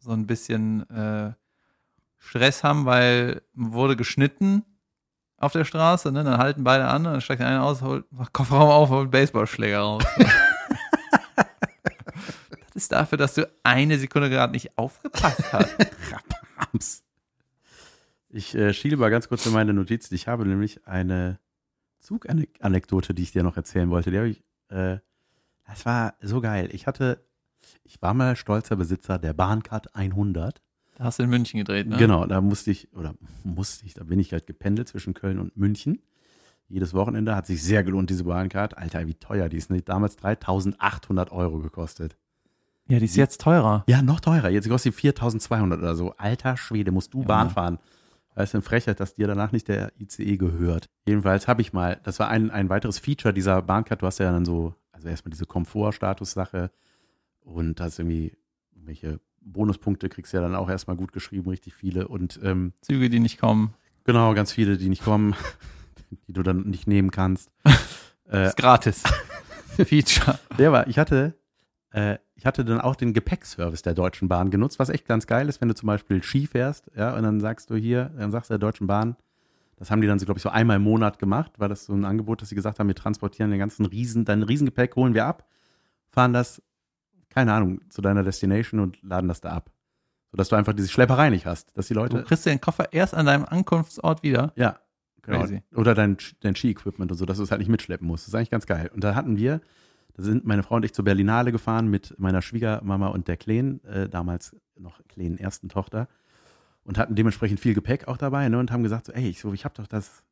[0.00, 1.32] so ein bisschen äh,
[2.26, 4.64] Stress haben, weil wurde geschnitten
[5.38, 6.24] auf der Straße, ne?
[6.24, 9.80] dann halten beide an, dann steigt der eine aus, holt macht Kofferraum auf, holt Baseballschläger
[9.80, 10.02] raus.
[11.36, 15.76] das ist dafür, dass du eine Sekunde gerade nicht aufgepasst hast.
[16.56, 17.04] Rams.
[18.28, 20.14] Ich äh, schiele mal ganz kurz in meine Notizen.
[20.14, 21.38] Ich habe nämlich eine
[22.00, 24.10] Zuganekdote, die ich dir noch erzählen wollte.
[24.10, 24.98] Die habe ich, äh,
[25.66, 26.68] das war so geil.
[26.72, 27.24] Ich hatte,
[27.84, 30.62] ich war mal stolzer Besitzer der Bahncard 100.
[30.96, 31.96] Da hast du in München gedreht, ne?
[31.98, 35.56] Genau, da musste ich, oder musste ich, da bin ich halt gependelt zwischen Köln und
[35.56, 36.00] München.
[36.68, 38.76] Jedes Wochenende hat sich sehr gelohnt, diese Bahncard.
[38.76, 39.70] Alter, wie teuer die ist.
[39.70, 39.82] Ne?
[39.82, 42.16] Damals 3800 Euro gekostet.
[42.88, 43.84] Ja, die ist jetzt teurer.
[43.88, 44.48] Ja, noch teurer.
[44.48, 46.14] Jetzt kostet die 4200 oder so.
[46.16, 47.26] Alter Schwede, musst du Ja.
[47.26, 47.78] Bahn fahren.
[48.34, 50.88] Das ist eine Frechheit, dass dir danach nicht der ICE gehört.
[51.06, 54.02] Jedenfalls habe ich mal, das war ein, ein weiteres Feature dieser Bahncard.
[54.02, 56.70] Du hast ja dann so, also erstmal diese Komfortstatus-Sache
[57.40, 58.36] und hast irgendwie
[58.74, 62.08] welche Bonuspunkte kriegst du ja dann auch erstmal gut geschrieben, richtig viele.
[62.08, 63.74] Und ähm, Züge, die nicht kommen.
[64.04, 65.34] genau, ganz viele, die nicht kommen,
[66.28, 67.50] die du dann nicht nehmen kannst.
[68.30, 69.02] äh, Ist gratis.
[69.76, 70.38] Feature.
[70.58, 71.34] Der war, ich hatte,
[71.92, 75.48] äh, ich hatte dann auch den Gepäckservice der Deutschen Bahn genutzt, was echt ganz geil
[75.48, 78.50] ist, wenn du zum Beispiel Ski fährst, ja, und dann sagst du hier, dann sagst
[78.50, 79.16] du der Deutschen Bahn,
[79.76, 81.92] das haben die dann so, glaube ich, so einmal im Monat gemacht, war das so
[81.92, 85.26] ein Angebot, dass sie gesagt haben, wir transportieren den ganzen Riesen, dein Riesengepäck holen wir
[85.26, 85.46] ab,
[86.08, 86.62] fahren das,
[87.36, 89.70] keine Ahnung, zu deiner Destination und laden das da ab.
[90.30, 93.14] Sodass du einfach diese Schlepperei nicht hast, dass die Du Leute, kriegst den Koffer erst
[93.14, 94.54] an deinem Ankunftsort wieder.
[94.56, 94.78] ja,
[95.20, 95.40] genau.
[95.40, 95.62] Crazy.
[95.74, 98.24] Oder dein, dein Ski-Equipment und so, dass du es halt nicht mitschleppen musst.
[98.24, 98.90] Das ist eigentlich ganz geil.
[98.94, 99.60] Und da hatten wir,
[100.14, 103.84] da sind meine Frau und ich zur Berlinale gefahren mit meiner Schwiegermama und der Kleinen,
[103.84, 106.08] äh, damals noch kleinen ersten Tochter,
[106.84, 109.52] und hatten dementsprechend viel Gepäck auch dabei, ne, und haben gesagt, so, ey, ich, so,
[109.52, 110.22] ich habe doch das,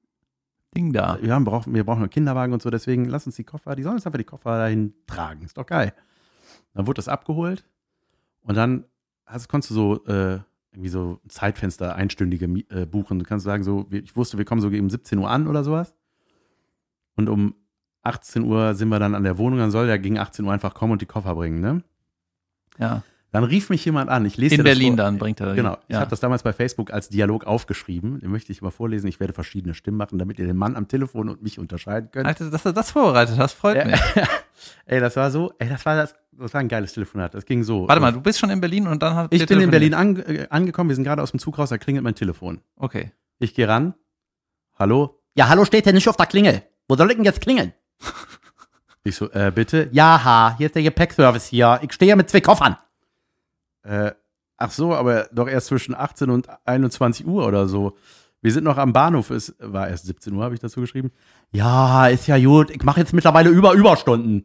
[0.74, 1.18] Ding da.
[1.20, 3.82] wir, haben, brauchen, wir brauchen einen Kinderwagen und so, deswegen lass uns die Koffer, die
[3.82, 5.44] sollen uns einfach die Koffer dahin tragen.
[5.44, 5.92] Ist doch geil.
[6.74, 7.64] Dann wurde das abgeholt
[8.42, 8.84] und dann
[9.26, 10.40] hast, konntest du so äh,
[10.72, 13.18] irgendwie so ein Zeitfenster einstündige äh, buchen.
[13.18, 15.94] Du kannst sagen, so, ich wusste, wir kommen so um 17 Uhr an oder sowas.
[17.16, 17.54] Und um
[18.02, 20.74] 18 Uhr sind wir dann an der Wohnung, dann soll der gegen 18 Uhr einfach
[20.74, 21.82] kommen und die Koffer bringen, ne?
[22.78, 23.02] Ja.
[23.34, 24.24] Dann rief mich jemand an.
[24.26, 24.98] Ich lese In Berlin vor.
[24.98, 25.54] dann bringt er.
[25.56, 25.76] Genau.
[25.88, 25.98] Ich ja.
[25.98, 28.20] habe das damals bei Facebook als Dialog aufgeschrieben.
[28.20, 29.08] Den möchte ich mal vorlesen.
[29.08, 32.26] Ich werde verschiedene Stimmen machen, damit ihr den Mann am Telefon und mich unterscheiden könnt.
[32.26, 33.86] Alter, dass du das vorbereitet hast, freut Ja.
[33.86, 34.00] mich.
[34.86, 37.34] ey, das war so, ey, das war das, das war ein geiles Telefonat.
[37.34, 37.88] Das ging so.
[37.88, 40.20] Warte mal, du bist schon in Berlin und dann hat Ich bin in Berlin ange
[40.20, 40.90] äh, angekommen.
[40.90, 41.70] Wir sind gerade aus dem Zug raus.
[41.70, 42.60] Da klingelt mein Telefon.
[42.76, 43.10] Okay.
[43.40, 43.94] Ich gehe ran.
[44.78, 45.20] Hallo.
[45.36, 46.62] Ja, hallo steht ja nicht auf der Klingel.
[46.86, 47.72] Wo soll ich denn jetzt klingeln?
[49.02, 49.88] Ich so, äh, bitte.
[49.90, 51.80] Ja, ha, hier ist der Gepäckservice hier.
[51.82, 52.76] Ich stehe mit zwei Koffern.
[53.84, 54.12] Äh,
[54.56, 57.96] ach so, aber doch erst zwischen 18 und 21 Uhr oder so.
[58.42, 59.30] Wir sind noch am Bahnhof.
[59.30, 61.12] Es war erst 17 Uhr, habe ich dazu geschrieben.
[61.52, 62.70] Ja, ist ja gut.
[62.70, 64.44] Ich mache jetzt mittlerweile über Überstunden.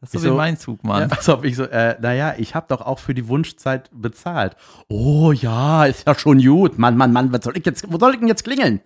[0.00, 1.08] Das ist so wie mein Zug, Mann.
[1.08, 4.56] Ja, als ob ich so, äh, naja, ich habe doch auch für die Wunschzeit bezahlt.
[4.88, 6.78] Oh ja, ist ja schon gut.
[6.78, 8.80] Mann, Mann, Mann, was soll ich jetzt, wo soll ich denn jetzt klingeln?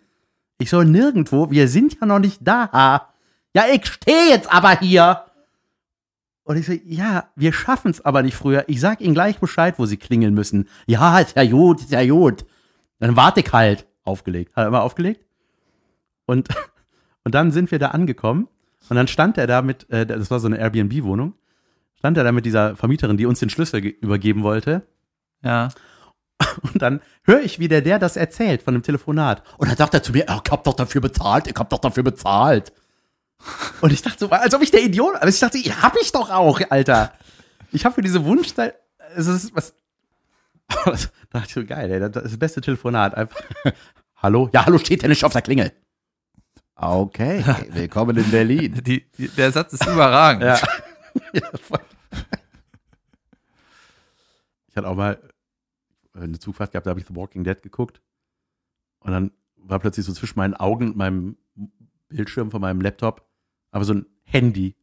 [0.58, 3.10] Ich so, nirgendwo, wir sind ja noch nicht da.
[3.54, 5.25] Ja, ich stehe jetzt aber hier.
[6.46, 8.64] Und ich so, ja, wir schaffen es aber nicht früher.
[8.68, 10.68] Ich sag Ihnen gleich Bescheid, wo Sie klingeln müssen.
[10.86, 12.46] Ja, ist ja gut, ist ja gut.
[13.00, 13.86] Dann warte ich halt.
[14.04, 14.54] Aufgelegt.
[14.54, 15.24] Hat er immer aufgelegt.
[16.24, 16.48] Und,
[17.24, 18.46] und dann sind wir da angekommen.
[18.88, 21.34] Und dann stand er da mit, äh, das war so eine Airbnb-Wohnung,
[21.96, 24.86] stand er da mit dieser Vermieterin, die uns den Schlüssel ge- übergeben wollte.
[25.42, 25.70] Ja.
[26.62, 29.42] Und dann höre ich, wie der, der das erzählt von dem Telefonat.
[29.58, 32.04] Und dann sagt er zu mir, ich hab doch dafür bezahlt, ich hab doch dafür
[32.04, 32.72] bezahlt.
[33.80, 36.12] Und ich dachte so, als ob ich der Idiot, aber ich dachte, ja, hab ich
[36.12, 37.12] doch auch, Alter.
[37.72, 38.74] Ich habe für diese Wunschzeit,
[39.14, 39.74] es ist was,
[40.84, 43.14] das dachte ich so, geil, ey, das ist das beste Telefonat.
[43.14, 43.40] Einfach,
[44.16, 44.50] hallo?
[44.52, 45.72] Ja, hallo steht ja nicht auf der Klingel.
[46.74, 48.74] Okay, willkommen in Berlin.
[48.84, 50.42] Die, die, der Satz ist überragend.
[50.42, 50.60] Ja.
[51.32, 51.80] ja voll.
[54.68, 55.18] Ich hatte auch mal
[56.12, 58.02] eine Zugfahrt gehabt, da habe ich The Walking Dead geguckt.
[58.98, 61.38] Und dann war plötzlich so zwischen meinen Augen und meinem
[62.08, 63.25] Bildschirm von meinem Laptop,
[63.76, 64.74] aber so ein Handy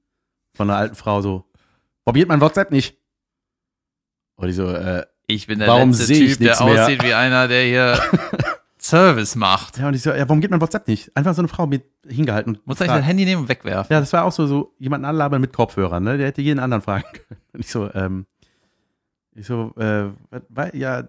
[0.54, 1.46] von einer alten Frau so,
[2.06, 2.98] probiert mein WhatsApp nicht.
[4.36, 6.84] Und ich so, äh, Ich bin der Warum letzte ich Typ, der mehr?
[6.86, 8.00] aussieht wie einer, der hier
[8.78, 9.78] Service macht.
[9.78, 11.16] ja, und ich so, ja, warum geht mein WhatsApp nicht?
[11.16, 12.56] Einfach so eine Frau mit hingehalten.
[12.56, 13.00] und Muss eigentlich gefragt.
[13.02, 13.94] dein Handy nehmen und wegwerfen.
[13.94, 16.18] Ja, das war auch so, so jemanden anlabern mit Kopfhörern, ne?
[16.18, 17.42] Der hätte jeden anderen fragen können.
[17.54, 18.26] Und ich so, ähm,
[19.36, 20.10] ich so, äh,
[20.50, 21.08] weil, ja,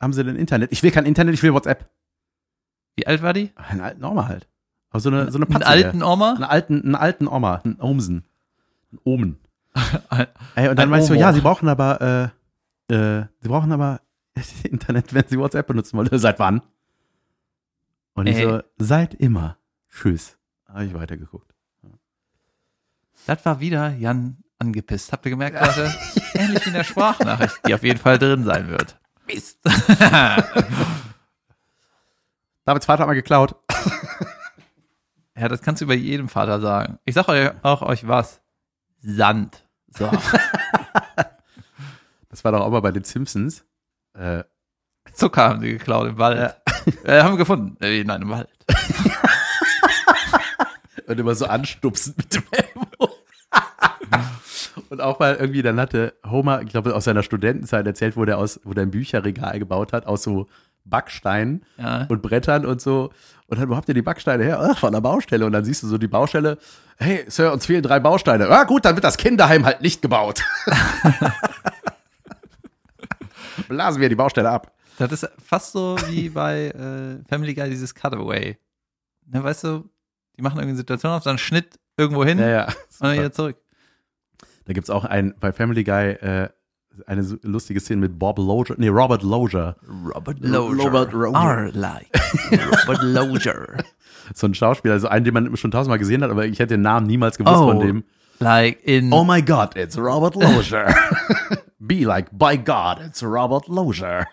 [0.00, 0.72] haben sie denn Internet?
[0.72, 1.88] Ich will kein Internet, ich will WhatsApp.
[2.96, 3.50] Wie alt war die?
[3.56, 4.46] Einen alten Oma halt.
[4.94, 6.34] Aber so eine, so eine Einen Patze, alten Oma?
[6.34, 8.24] einen alten, einen alten Oma, einen Omsen.
[8.92, 9.38] Einen Omen.
[10.54, 12.32] Ey, und dann Ein meinst du, ja, sie brauchen aber,
[12.88, 14.02] äh, äh, sie brauchen aber
[14.62, 16.08] Internet, wenn sie WhatsApp benutzen wollen.
[16.12, 16.62] Seit wann?
[18.14, 18.44] Und ich Ey.
[18.44, 19.58] so, seit immer.
[19.90, 20.38] Tschüss.
[20.68, 21.52] Habe ich weitergeguckt.
[23.26, 25.10] Das war wieder Jan angepisst.
[25.10, 25.92] Habt ihr gemerkt, Leute?
[26.34, 28.96] Ähnlich wie in der Sprachnachricht, die auf jeden Fall drin sein wird.
[29.26, 29.58] Mist.
[32.64, 33.56] Davids Vater hat mal geklaut.
[35.36, 36.98] Ja, das kannst du über jedem Vater sagen.
[37.04, 38.40] Ich sag euch auch euch was.
[38.98, 39.66] Sand.
[39.88, 40.10] So.
[42.34, 43.64] Das war doch auch mal bei den Simpsons.
[44.12, 44.42] Äh,
[45.12, 46.56] Zucker haben sie geklaut im Wald.
[47.04, 47.76] Äh, haben wir gefunden.
[47.80, 48.48] Äh, nein, im Wald.
[51.06, 53.14] und immer so anstupsend mit dem Elmo.
[54.90, 58.36] und auch mal irgendwie, dann hatte Homer, ich glaube, aus seiner Studentenzeit erzählt, wo der
[58.36, 60.48] aus, wo der ein Bücherregal gebaut hat, aus so
[60.84, 62.04] Backsteinen Ja.
[62.08, 63.10] und Brettern und so.
[63.46, 64.58] Und dann, wo habt ihr die Backsteine her?
[64.60, 65.44] Ach, von der Baustelle.
[65.46, 66.58] Und dann siehst du so die Baustelle.
[66.96, 68.48] Hey, Sir, uns fehlen drei Bausteine.
[68.48, 70.42] Ja, gut, dann wird das Kinderheim halt nicht gebaut.
[73.68, 74.72] Blasen wir die Baustelle ab.
[74.98, 78.56] Das ist fast so wie bei äh, Family Guy dieses Cutaway.
[79.26, 79.90] Ne, weißt du,
[80.36, 82.64] die machen irgendwie eine Situation auf, dann Schnitt irgendwo hin Ja, ja.
[82.66, 83.56] und dann wieder zurück.
[84.66, 86.48] Da gibt's auch ein, bei Family Guy, äh,
[87.06, 89.76] eine so lustige Szene mit Bob Loger, nee, Robert Loger.
[90.14, 90.84] Robert Loger.
[90.84, 91.70] Robert Loger.
[91.72, 92.08] Like
[92.52, 93.66] Robert Loger.
[94.32, 96.80] So ein Schauspieler, also einen, den man schon tausendmal gesehen hat, aber ich hätte den
[96.80, 97.66] Namen niemals gewusst Oh.
[97.68, 98.04] von dem.
[98.38, 100.94] Like in Oh my God, it's Robert Loger.
[101.78, 104.26] Be like, by God, it's Robert Loger.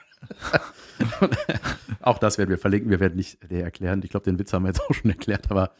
[2.01, 2.89] auch das werden wir verlinken.
[2.89, 4.01] Wir werden nicht der erklären.
[4.03, 5.71] Ich glaube, den Witz haben wir jetzt auch schon erklärt, aber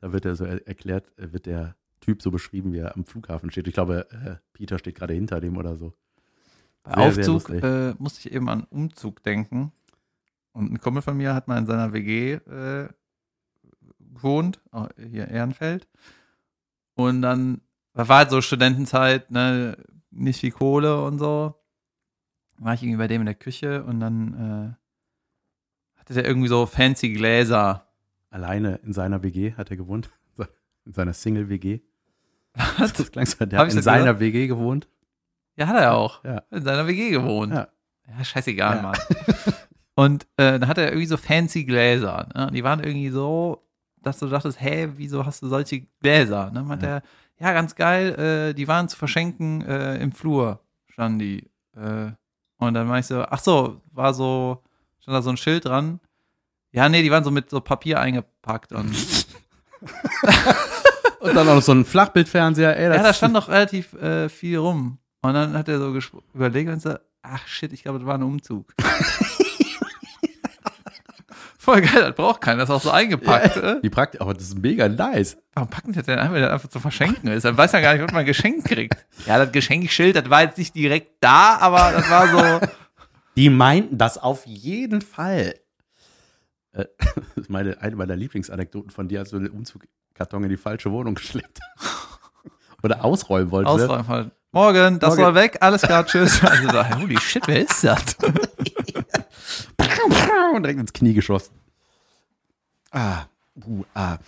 [0.00, 3.50] da wird er so er erklärt, wird der Typ so beschrieben, wie er am Flughafen
[3.50, 3.66] steht.
[3.66, 5.94] Ich glaube, äh, Peter steht gerade hinter dem oder so.
[6.84, 7.64] Bei Sehr, sehr Aufzug lustig.
[7.64, 9.72] äh, musste ich eben an Umzug denken.
[10.52, 12.88] Und ein Kumpel von mir hat mal in seiner WG äh,
[13.98, 15.88] gewohnt, auch hier Ehrenfeld.
[16.94, 17.60] Und dann
[17.94, 19.76] war halt so Studentenzeit, ne,
[20.10, 21.54] nicht viel Kohle und so.
[22.58, 26.66] War ich irgendwie bei dem in der Küche und dann äh, hatte der irgendwie so
[26.66, 27.88] fancy Gläser
[28.30, 30.10] alleine in seiner WG hat er gewohnt.
[30.84, 31.80] In seiner Single-WG.
[32.78, 32.92] Was?
[32.92, 34.86] Das klang so, der Hab hat in seiner WG gewohnt.
[35.56, 36.24] Ja, hat er auch.
[36.24, 36.42] Ja.
[36.50, 37.52] In seiner WG gewohnt.
[37.52, 37.68] Ja.
[38.18, 38.82] Ja, scheißegal, Ja.
[38.82, 38.98] Mann.
[39.96, 42.28] Und äh, dann hat er irgendwie so fancy Gläser.
[42.34, 42.50] Ne?
[42.52, 43.64] Die waren irgendwie so,
[44.02, 46.50] dass du dachtest, hä, wieso hast du solche Gläser?
[46.50, 46.62] Ne?
[46.64, 46.88] Meint Ja.
[46.96, 47.02] er,
[47.38, 48.14] ja, ganz geil,
[48.50, 51.50] äh, die waren zu verschenken äh, im Flur, standen die.
[51.76, 52.10] Äh,
[52.58, 54.62] und dann war ich so, ach so, war so,
[55.00, 56.00] stand da so ein Schild dran.
[56.72, 58.92] Ja, nee, die waren so mit so Papier eingepackt und
[61.20, 62.76] Und dann auch noch so ein Flachbildfernseher.
[62.76, 64.98] Ey, das Ja, da stand noch relativ äh, viel rum.
[65.24, 65.98] Und dann hat er so
[66.34, 68.74] überlegt und so, ach shit, ich glaube, das war ein Umzug.
[71.58, 73.56] Voll geil, das braucht keiner, das ist auch so eingepackt.
[73.56, 73.80] äh.
[73.80, 75.38] Die Praktik, aber das ist mega nice.
[75.54, 77.44] Warum packen die das denn ein, wenn das einfach zu verschenken ist?
[77.44, 79.06] Dann weiß er gar nicht, was man geschenkt kriegt.
[79.24, 82.28] Ja, das Geschenkschild, das war jetzt nicht direkt da, aber das war
[82.60, 82.66] so.
[83.36, 85.54] Die meinten das auf jeden Fall.
[86.72, 86.84] Äh,
[87.34, 90.92] Das ist meine, eine meiner Lieblingsanekdoten von dir, als du den Umzugkarton in die falsche
[90.92, 92.08] Wohnung geschleppt hast.
[92.82, 93.74] Oder ausräumen wolltest.
[93.78, 93.84] ne?
[93.84, 94.30] Ausräumen halt.
[94.54, 95.22] Morgen, das Morgen.
[95.22, 96.40] soll weg, alles klar, tschüss.
[96.44, 98.16] Also da, holy shit, wer ist das?
[100.54, 101.52] Und direkt ins Knie geschossen.
[102.92, 103.24] Ah,
[103.66, 104.18] uh, ah.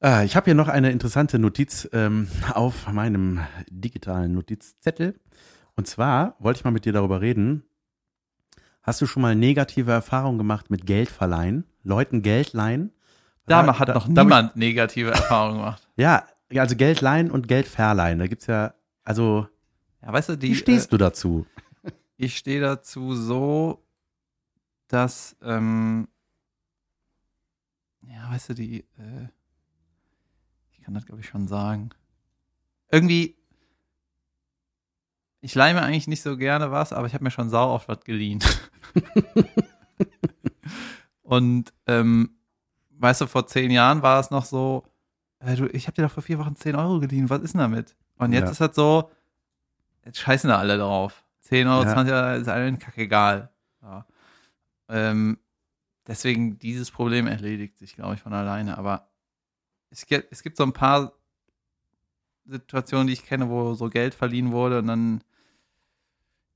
[0.00, 5.20] Ah, ich habe hier noch eine interessante Notiz ähm, auf meinem digitalen Notizzettel.
[5.74, 7.62] Und zwar wollte ich mal mit dir darüber reden.
[8.82, 11.64] Hast du schon mal negative Erfahrungen gemacht mit Geld verleihen?
[11.82, 12.90] Leuten Geld leihen?
[13.46, 15.86] Da hat da- noch niemand negative Erfahrungen gemacht.
[15.96, 18.18] Ja, ja, also Geld leihen und Geld verleihen.
[18.18, 18.72] Da gibt's ja,
[19.06, 19.48] also,
[20.02, 20.50] Ja, weißt du, die.
[20.50, 21.46] wie stehst du dazu?
[22.18, 23.84] Ich stehe dazu so,
[24.88, 26.08] dass, ähm,
[28.06, 29.28] ja, weißt du, die, äh,
[30.72, 31.90] ich kann das glaube ich schon sagen.
[32.90, 33.36] Irgendwie,
[35.42, 37.86] ich leihe mir eigentlich nicht so gerne was, aber ich habe mir schon sau oft
[37.86, 38.42] was geliehen.
[41.22, 42.30] Und, ähm,
[42.92, 44.84] weißt du, vor zehn Jahren war es noch so,
[45.40, 47.60] äh, du, ich habe dir doch vor vier Wochen 10 Euro geliehen, was ist denn
[47.60, 47.94] damit?
[48.18, 48.50] Und jetzt Ja.
[48.50, 49.10] ist das so,
[50.04, 51.24] jetzt scheißen da alle drauf.
[51.40, 51.92] 10 Euro, Ja.
[51.92, 53.50] 20 Euro, ist allen kackegal.
[53.82, 54.06] Ja.
[54.88, 55.38] Ähm,
[56.06, 58.78] deswegen, dieses Problem erledigt sich, glaube ich, von alleine.
[58.78, 59.08] Aber
[59.90, 61.12] es gibt, es gibt so ein paar
[62.44, 65.24] Situationen, die ich kenne, wo so Geld verliehen wurde und dann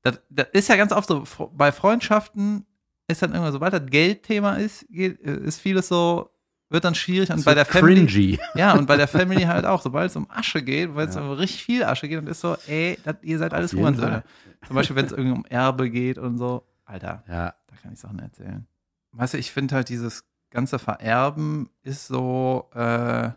[0.02, 2.64] das, das ist ja ganz oft so, bei Freundschaften
[3.06, 6.30] ist dann irgendwann, sobald das Geldthema ist, geht, äh, ist vieles so,
[6.70, 9.82] wird dann schwierig und So bei der Family, ja, und bei der Family halt auch,
[9.82, 11.22] sobald es um Asche geht, weil es Ja.
[11.22, 14.22] um richtig viel Asche geht, dann ist so, ey, das, ihr seid alles Auf Hurensöhne.
[14.66, 17.98] Zum Beispiel, wenn es irgendwie um Erbe geht und so, Alter, Ja, da kann ich
[18.00, 18.66] Sachen erzählen.
[19.12, 23.30] Weißt du, ich finde halt dieses ganze Vererben ist so, äh,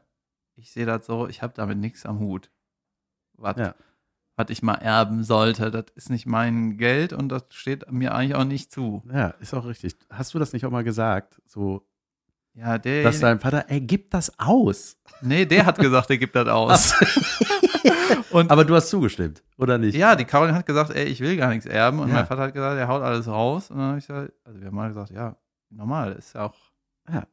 [0.55, 2.51] ich sehe das so, ich habe damit nichts am Hut.
[3.35, 3.73] Was Ja.
[4.35, 8.35] was ich mal erben sollte, das ist nicht mein Geld und das steht mir eigentlich
[8.35, 9.03] auch nicht zu.
[9.11, 9.95] ja, ist auch richtig.
[10.09, 11.41] Hast du das nicht auch mal gesagt?
[11.45, 11.87] So,
[12.55, 14.97] Ja, der, dass dein Vater, ey, gib das aus.
[15.21, 16.93] nee, der hat gesagt, er gibt das aus.
[18.29, 19.95] und Aber du hast zugestimmt, oder nicht?
[19.95, 22.13] ja, die Caroline hat gesagt, ey, ich will gar nichts erben und Ja.
[22.15, 24.67] mein Vater hat gesagt, er haut alles raus und dann habe ich gesagt, also wir
[24.67, 25.35] haben mal gesagt, ja,
[25.69, 26.55] normal, ist ja auch
[27.11, 27.25] Ja.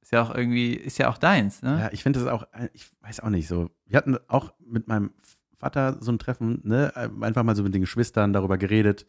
[0.00, 1.78] ist ja auch irgendwie ist ja auch deins, ne?
[1.78, 3.70] Ja, ich finde das auch, ich weiß auch nicht so.
[3.86, 5.10] Wir hatten auch mit meinem
[5.58, 9.06] Vater so ein Treffen, ne, einfach mal so mit den Geschwistern darüber geredet.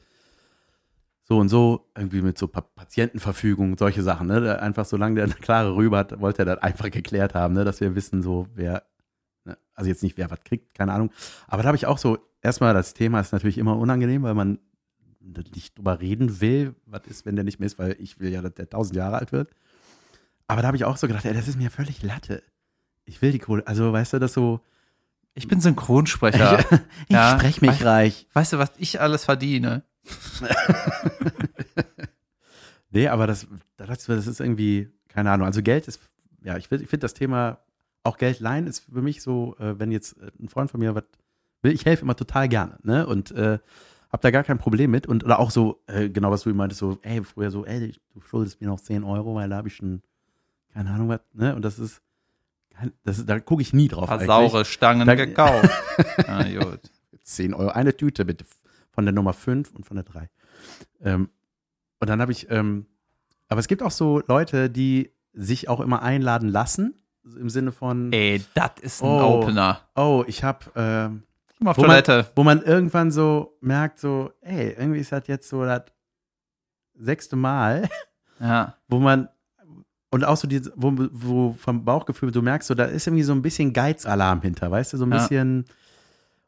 [1.24, 4.60] So und so, irgendwie mit so Pa- Patientenverfügung, solche Sachen, ne.
[4.62, 7.80] Einfach solange der eine klare Rübe hat, wollte er das einfach geklärt haben, ne, dass
[7.80, 8.84] wir wissen, so, wer,
[9.46, 11.12] ne, also jetzt nicht wer was kriegt, keine Ahnung.
[11.48, 14.60] Aber da habe ich auch so, erstmal das Thema ist natürlich immer unangenehm, weil man
[15.54, 18.42] nicht drüber reden will, was ist, wenn der nicht mehr ist, weil ich will ja,
[18.42, 19.52] dass der tausend Jahre alt wird.
[20.48, 22.44] Aber da habe ich auch so gedacht, ey, das ist mir völlig Latte.
[23.06, 23.66] Ich will die Kohle.
[23.68, 24.60] Also, weißt du, das so.
[25.34, 26.60] Ich bin Synchronsprecher.
[27.08, 27.38] ich Ja.
[27.38, 28.28] sprech mich reich.
[28.34, 29.84] weißt du, was ich alles verdiene?
[32.94, 33.48] Nee, aber das,
[33.78, 35.48] das ist irgendwie, keine Ahnung.
[35.48, 36.02] Also, Geld ist,
[36.44, 37.60] ja, ich, ich finde das Thema,
[38.04, 40.94] auch Geld leihen ist für mich so, äh, wenn jetzt äh, ein Freund von mir
[40.94, 41.04] was
[41.62, 43.08] will, ich helfe immer total gerne, ne?
[43.08, 43.60] Und äh,
[44.12, 45.08] hab da gar kein Problem mit.
[45.08, 48.22] Und oder auch so, äh, genau was du meintest, so, ey, früher so, ey, du
[48.22, 50.02] schuldest mir noch 10 Euro, weil da habe ich schon,
[50.74, 51.56] keine Ahnung was, ne?
[51.56, 52.02] Und das ist,
[53.04, 54.10] das da gucke ich nie drauf.
[54.10, 55.70] Ein paar saure Stangen Da- gekauft.
[56.28, 56.80] ah, gut.
[57.24, 57.70] 10 Euro.
[57.70, 58.44] Eine Tüte bitte.
[58.92, 60.30] Von der Nummer 5 und von der 3.
[61.02, 61.30] Ähm,
[62.00, 62.86] und dann habe ich, ähm,
[63.48, 66.96] aber es gibt auch so Leute, die sich auch immer einladen lassen.
[67.24, 69.40] Im Sinne von, Ey, das ist ein Oh.
[69.42, 69.80] Opener.
[69.96, 71.24] oh, ich habe, ähm,
[71.64, 72.32] auf Wo man- Toilette.
[72.36, 75.84] wo man irgendwann so merkt, so, ey, irgendwie ist das jetzt so das
[76.96, 77.88] sechste Mal,
[78.40, 78.76] Ja.
[78.88, 79.30] wo man,
[80.10, 83.34] und auch so diese, wo, wo vom Bauchgefühl, du merkst so, da ist irgendwie so
[83.34, 85.18] ein bisschen Geizalarm hinter, weißt du, so ein Ja.
[85.20, 85.66] bisschen,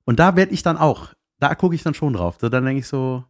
[0.05, 1.13] und da werde ich dann auch,
[1.43, 2.37] da gucke ich dann schon drauf.
[2.39, 3.23] So, dann denke ich so,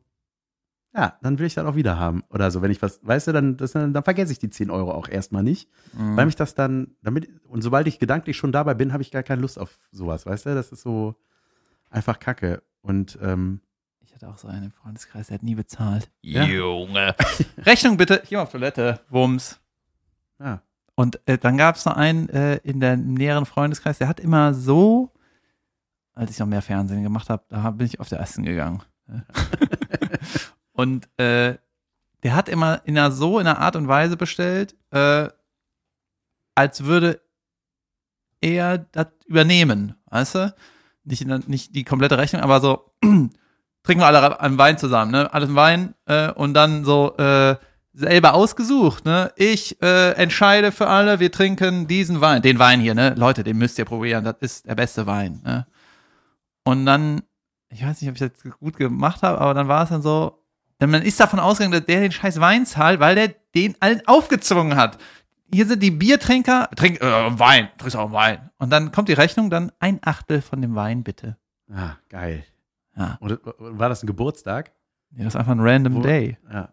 [0.96, 2.24] ja, dann will ich das auch wieder haben.
[2.30, 4.70] Oder so, wenn ich was, weißt du, dann, das, dann, dann vergesse ich die 10
[4.70, 5.68] Euro auch erstmal nicht.
[5.94, 6.16] Mhm.
[6.16, 9.24] Weil mich das dann, damit, und sobald ich gedanklich schon dabei bin, habe ich gar
[9.24, 10.56] keine Lust auf sowas, weißt du?
[10.56, 11.16] Das ist so
[11.90, 12.62] einfach Kacke.
[12.82, 13.62] Und ähm,
[14.06, 16.12] Ich hatte auch so einen im Freundeskreis, der hat nie bezahlt.
[16.22, 16.44] Ja.
[16.44, 17.16] Junge.
[17.58, 18.20] Rechnung bitte.
[18.24, 19.00] Ich geh mal auf Toilette.
[19.10, 19.60] Wumms.
[20.40, 20.62] ja,
[20.94, 24.54] Und äh, dann gab es noch einen äh, in der näheren Freundeskreis, der hat immer
[24.54, 25.10] so,
[26.14, 28.82] als ich noch mehr Fernsehen gemacht habe, da bin ich auf der Essen gegangen.
[30.74, 31.58] und äh,
[32.24, 35.28] der hat immer in einer so in einer Art und Weise bestellt, äh,
[36.56, 37.22] als würde
[38.42, 40.56] er das übernehmen, weißt du?
[41.06, 45.34] Nicht, in nicht die komplette Rechnung, aber so trinken wir alle einen Wein zusammen, ne?
[45.34, 47.56] Alles Wein äh, und dann so äh,
[47.94, 49.32] selber ausgesucht, ne?
[49.36, 53.16] Ich äh, entscheide für alle, wir trinken diesen Wein, den Wein hier, ne?
[53.18, 55.66] Leute, den müsst ihr probieren, das ist der beste Wein, ne?
[56.64, 57.22] Und dann,
[57.70, 60.40] ich weiß nicht, ob ich das gut gemacht habe, aber dann war es dann so,
[60.82, 64.02] denn man ist davon ausgegangen, dass der den scheiß Wein zahlt, weil der den allen
[64.08, 64.98] aufgezwungen hat.
[65.54, 68.50] Hier sind die Biertrinker, trink äh, Wein, trinkst auch Wein.
[68.58, 71.38] Und dann kommt die Rechnung, dann ein Achtel von dem Wein, bitte.
[71.72, 72.44] ah, geil.
[72.96, 74.72] Ja, Und, und war das ein Geburtstag?
[75.12, 76.38] nee, das ist einfach ein random Wo- day.
[76.52, 76.70] Ja.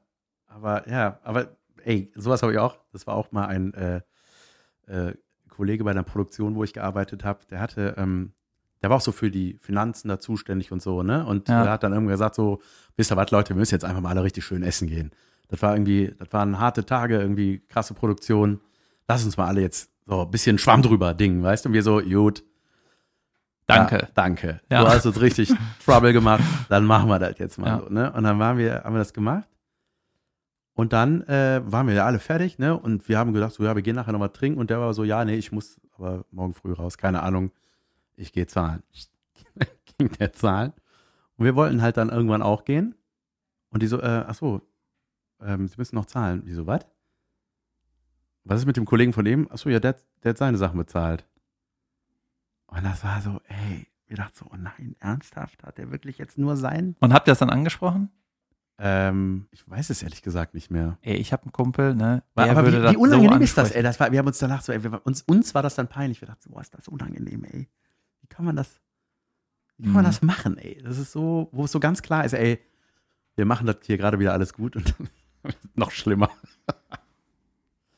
[0.46, 2.78] Aber ja, aber ey, sowas habe ich auch.
[2.92, 4.00] Das war auch mal ein äh,
[4.86, 5.14] äh,
[5.48, 7.40] Kollege bei einer Produktion, wo ich gearbeitet habe.
[7.50, 8.32] Der hatte, ähm,
[8.82, 11.24] der war auch so für die Finanzen da zuständig und so, ne?
[11.26, 11.64] Und Ja.
[11.64, 12.60] er hat dann irgendwann gesagt: so,
[12.96, 15.10] wisst ihr was, Leute, wir müssen jetzt einfach mal alle richtig schön essen gehen.
[15.48, 18.60] Das war irgendwie, das waren harte Tage, irgendwie krasse Produktion.
[19.08, 21.68] Lass uns mal alle jetzt so ein bisschen Schwamm drüber Ding, weißt du?
[21.68, 22.44] Und wir so, gut.
[23.66, 23.96] Danke.
[23.98, 24.60] Ja, danke.
[24.70, 24.80] Ja.
[24.82, 25.52] Du hast uns richtig
[25.84, 28.12] Trouble gemacht, dann machen wir das jetzt mal so, ne?
[28.12, 29.46] Und dann waren wir, haben wir das gemacht.
[30.74, 32.76] Und dann äh, waren wir ja alle fertig, ne?
[32.76, 34.58] Und wir haben gesagt, so, ja, wir gehen nachher nochmal trinken.
[34.58, 37.50] Und der war so, ja, nee, ich muss aber morgen früh raus, keine Ahnung.
[38.20, 38.82] Ich gehe zahlen.
[39.98, 40.72] Ging der zahlen.
[41.36, 42.94] Und wir wollten halt dann irgendwann auch gehen.
[43.70, 44.60] Und die so, äh, ach so,
[45.40, 46.44] ähm, sie müssen noch zahlen.
[46.44, 46.86] Die so, was?
[48.44, 49.48] Was ist mit dem Kollegen von dem?
[49.50, 51.26] Ach so, ja, der, hat- der hat seine Sachen bezahlt.
[52.66, 55.62] Und das war so, ey, wir dachten so, oh nein, ernsthaft?
[55.64, 56.96] Hat der wirklich jetzt nur sein?
[57.00, 58.10] Und habt ihr das dann angesprochen?
[58.78, 60.96] Ähm, ich weiß es ehrlich gesagt nicht mehr.
[61.02, 62.22] Ey, ich habe einen Kumpel, ne?
[62.36, 63.82] Der aber wie, wie unangenehm so ist das, ey?
[63.82, 66.20] Das war, wir haben uns danach so, ey, wir, uns, uns war das dann peinlich.
[66.22, 67.68] Wir dachten so, boah, ist das unangenehm, ey.
[68.30, 68.80] Kann man das,
[69.76, 70.06] wie kann man Mhm.
[70.08, 70.80] das machen, ey?
[70.82, 72.58] Das ist so, wo es so ganz klar ist, ey,
[73.36, 74.94] wir machen das hier gerade wieder alles gut und
[75.74, 76.30] noch schlimmer.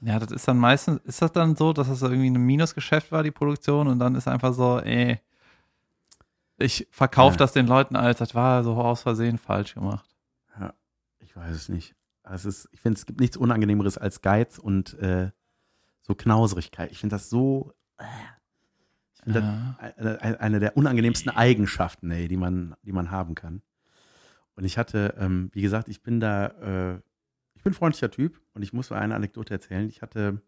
[0.00, 3.22] Ja, das ist dann meistens, ist das dann so, dass das irgendwie ein Minusgeschäft war,
[3.22, 5.20] die Produktion, und dann ist einfach so, ey,
[6.58, 7.38] ich verkaufe Ja.
[7.38, 10.08] das den Leuten als, das war so aus Versehen falsch gemacht.
[11.20, 11.94] Ich weiß es nicht.
[12.24, 15.30] Also es ist, ich finde, es gibt nichts Unangenehmeres als Geiz und äh,
[16.02, 16.90] so Knauserigkeit.
[16.92, 17.72] Ich finde das so.
[17.96, 18.04] Äh,
[19.24, 19.76] Ja.
[19.96, 23.62] das eine, der unangenehmsten Eigenschaften, ey, die man, die man haben kann.
[24.54, 27.00] Und ich hatte, ähm, wie gesagt, ich bin da, äh,
[27.54, 29.88] ich bin ein freundlicher Typ und ich muss mal eine Anekdote erzählen.
[29.88, 30.42] Ich hatte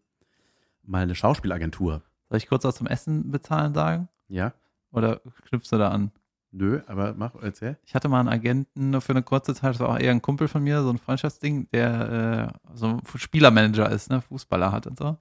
[0.83, 2.03] mal eine Schauspielagentur.
[2.29, 4.09] Soll ich kurz was zum Essen bezahlen sagen?
[4.27, 4.53] Ja?
[4.91, 6.11] Oder knüpfst du da an?
[6.51, 7.77] Nö, aber mach, erzähl.
[7.83, 10.21] Ich hatte mal einen Agenten nur für eine kurze Zeit, das war auch eher ein
[10.21, 14.87] Kumpel von mir, so ein Freundschaftsding, der äh, so ein Spielermanager ist, ne, Fußballer hat
[14.87, 15.17] und so.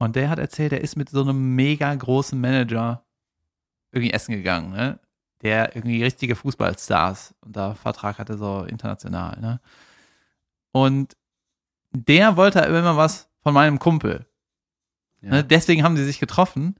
[0.00, 3.04] Und der hat erzählt, er ist mit so einem mega großen Manager
[3.92, 4.98] irgendwie essen gegangen, ne?
[5.42, 9.60] Der irgendwie richtige Fußballstars und da Vertrag hatte so international, ne?
[10.72, 11.18] Und
[11.92, 14.26] der wollte immer was von meinem Kumpel.
[15.20, 15.30] Ja.
[15.30, 15.44] Ne?
[15.44, 16.76] Deswegen haben sie sich getroffen.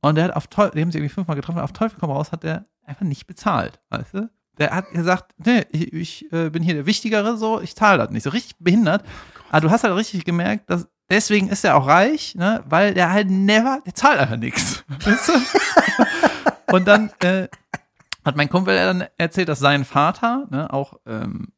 [0.00, 2.30] Und der hat auf Teufel, die haben sich irgendwie fünfmal getroffen, auf Teufel komm raus,
[2.30, 4.30] hat der einfach nicht bezahlt, weißt du?
[4.58, 8.10] Der hat gesagt, nee, ich, ich äh, bin hier der Wichtigere, so, ich zahle das
[8.10, 8.22] nicht.
[8.22, 9.04] So richtig behindert.
[9.50, 12.64] Aber du hast halt richtig gemerkt, dass deswegen ist er auch reich, ne?
[12.66, 14.84] Weil der halt never, der zahlt einfach nichts.
[15.04, 16.74] Weißt du?
[16.74, 17.48] Und dann äh,
[18.24, 21.52] hat mein Kumpel dann erzählt, dass sein Vater, ne, auch ähm,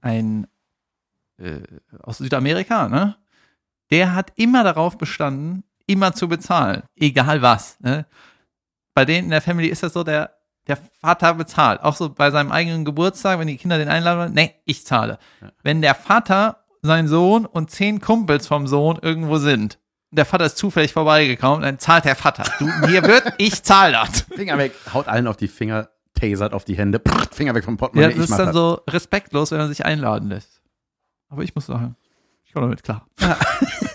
[0.00, 0.46] ein
[1.38, 1.60] äh,
[2.02, 3.16] aus Südamerika, ne?
[3.90, 7.78] Der hat immer darauf bestanden, immer zu bezahlen, egal was.
[7.80, 8.06] Ne?
[8.94, 11.82] Bei denen in der Family ist das so, der, der Vater bezahlt.
[11.82, 15.18] Auch so bei seinem eigenen Geburtstag, wenn die Kinder den einladen nee, ich zahle.
[15.40, 15.52] Ja.
[15.62, 19.78] Wenn der Vater, sein Sohn und zehn Kumpels vom Sohn irgendwo sind,
[20.10, 22.44] der Vater ist zufällig vorbeigekommen, dann zahlt der Vater.
[22.58, 24.22] Du, hier wird, ich zahle das.
[24.34, 24.72] Finger weg.
[24.92, 27.00] Haut allen auf die Finger, tasert auf die Hände.
[27.00, 28.08] Pff, Finger weg vom Ja, Portemonnaie.
[28.14, 28.54] das ich ist dann das.
[28.54, 30.62] so respektlos, wenn er sich einladen lässt.
[31.28, 31.96] Aber ich muss sagen,
[32.44, 33.06] ich komme damit klar.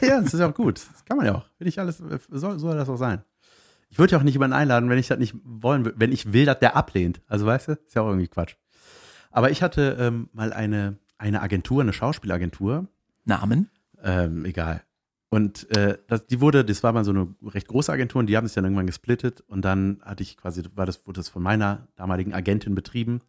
[0.02, 0.80] Ja, das ist ja auch gut.
[0.94, 1.46] Das kann man ja auch.
[1.58, 3.22] Will ich alles, soll, soll das auch sein.
[3.90, 6.32] Ich würde ja auch nicht jemanden einladen, wenn ich das nicht wollen würde, wenn ich
[6.32, 7.22] will, dass der ablehnt.
[7.28, 8.56] Also weißt du, ist ja auch irgendwie Quatsch.
[9.30, 12.88] Aber ich hatte ähm, mal eine, eine Agentur, eine Schauspielagentur,
[13.26, 13.70] Namen?
[14.04, 14.82] ähm, egal.
[15.30, 18.36] Und äh, das, die wurde, das war mal so eine recht große Agentur und die
[18.36, 21.44] haben sich dann irgendwann gesplittet und dann hatte ich quasi, war das, wurde das von
[21.44, 23.22] meiner damaligen Agentin betrieben.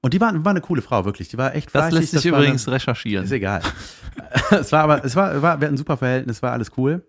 [0.00, 1.28] Und die war, war eine coole Frau, wirklich.
[1.28, 2.00] Die war echt Das fleißig.
[2.00, 3.24] lässt sich eine- übrigens recherchieren.
[3.24, 3.62] Ist egal.
[4.50, 7.06] es war aber, es war, war, wir hatten ein super Verhältnis, war alles cool.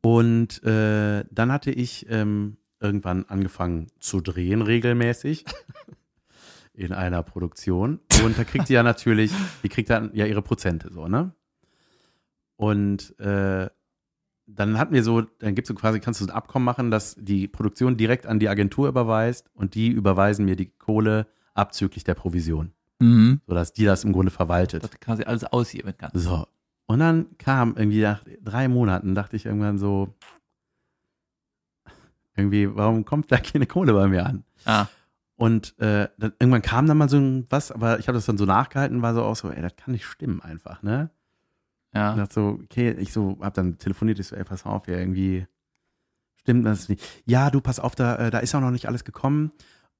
[0.00, 5.44] Und äh, dann hatte ich ähm, irgendwann angefangen zu drehen, regelmäßig.
[6.76, 8.00] In einer Produktion.
[8.24, 11.32] Und da kriegt die ja natürlich, die kriegt dann ja ihre Prozente so, ne?
[12.56, 13.68] Und äh,
[14.46, 17.16] dann hatten wir so, dann gibt's so quasi, kannst du so ein Abkommen machen, dass
[17.18, 22.14] die Produktion direkt an die Agentur überweist und die überweisen mir die Kohle abzüglich der
[22.14, 23.40] Provision, Mhm.
[23.46, 24.82] sodass die das im Grunde verwaltet.
[24.84, 26.10] Das quasi alles aushebeln kann.
[26.14, 26.46] So.
[26.86, 30.14] Und dann kam irgendwie nach drei Monaten, dachte ich irgendwann so,
[32.36, 34.44] irgendwie, warum kommt da keine Kohle bei mir an?
[34.64, 34.86] Ah,
[35.36, 38.38] Und äh, dann, irgendwann kam dann mal so ein was, aber ich habe das dann
[38.38, 41.10] so nachgehalten, war so auch so, ey, das kann nicht stimmen einfach, ne?
[41.92, 42.14] Und ja.
[42.16, 45.46] dachte so, okay, ich so, hab dann telefoniert, ich so, ey, pass auf, ja, irgendwie
[46.36, 47.04] stimmt das nicht.
[47.24, 49.52] Ja, du, pass auf, da, äh, da ist auch noch nicht alles gekommen.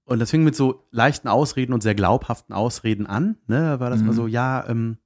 [0.05, 3.81] Und das fing mit so leichten Ausreden und sehr glaubhaften Ausreden an, ne?
[3.81, 4.07] War das Mhm.
[4.07, 4.99] mal so, ja, ähm,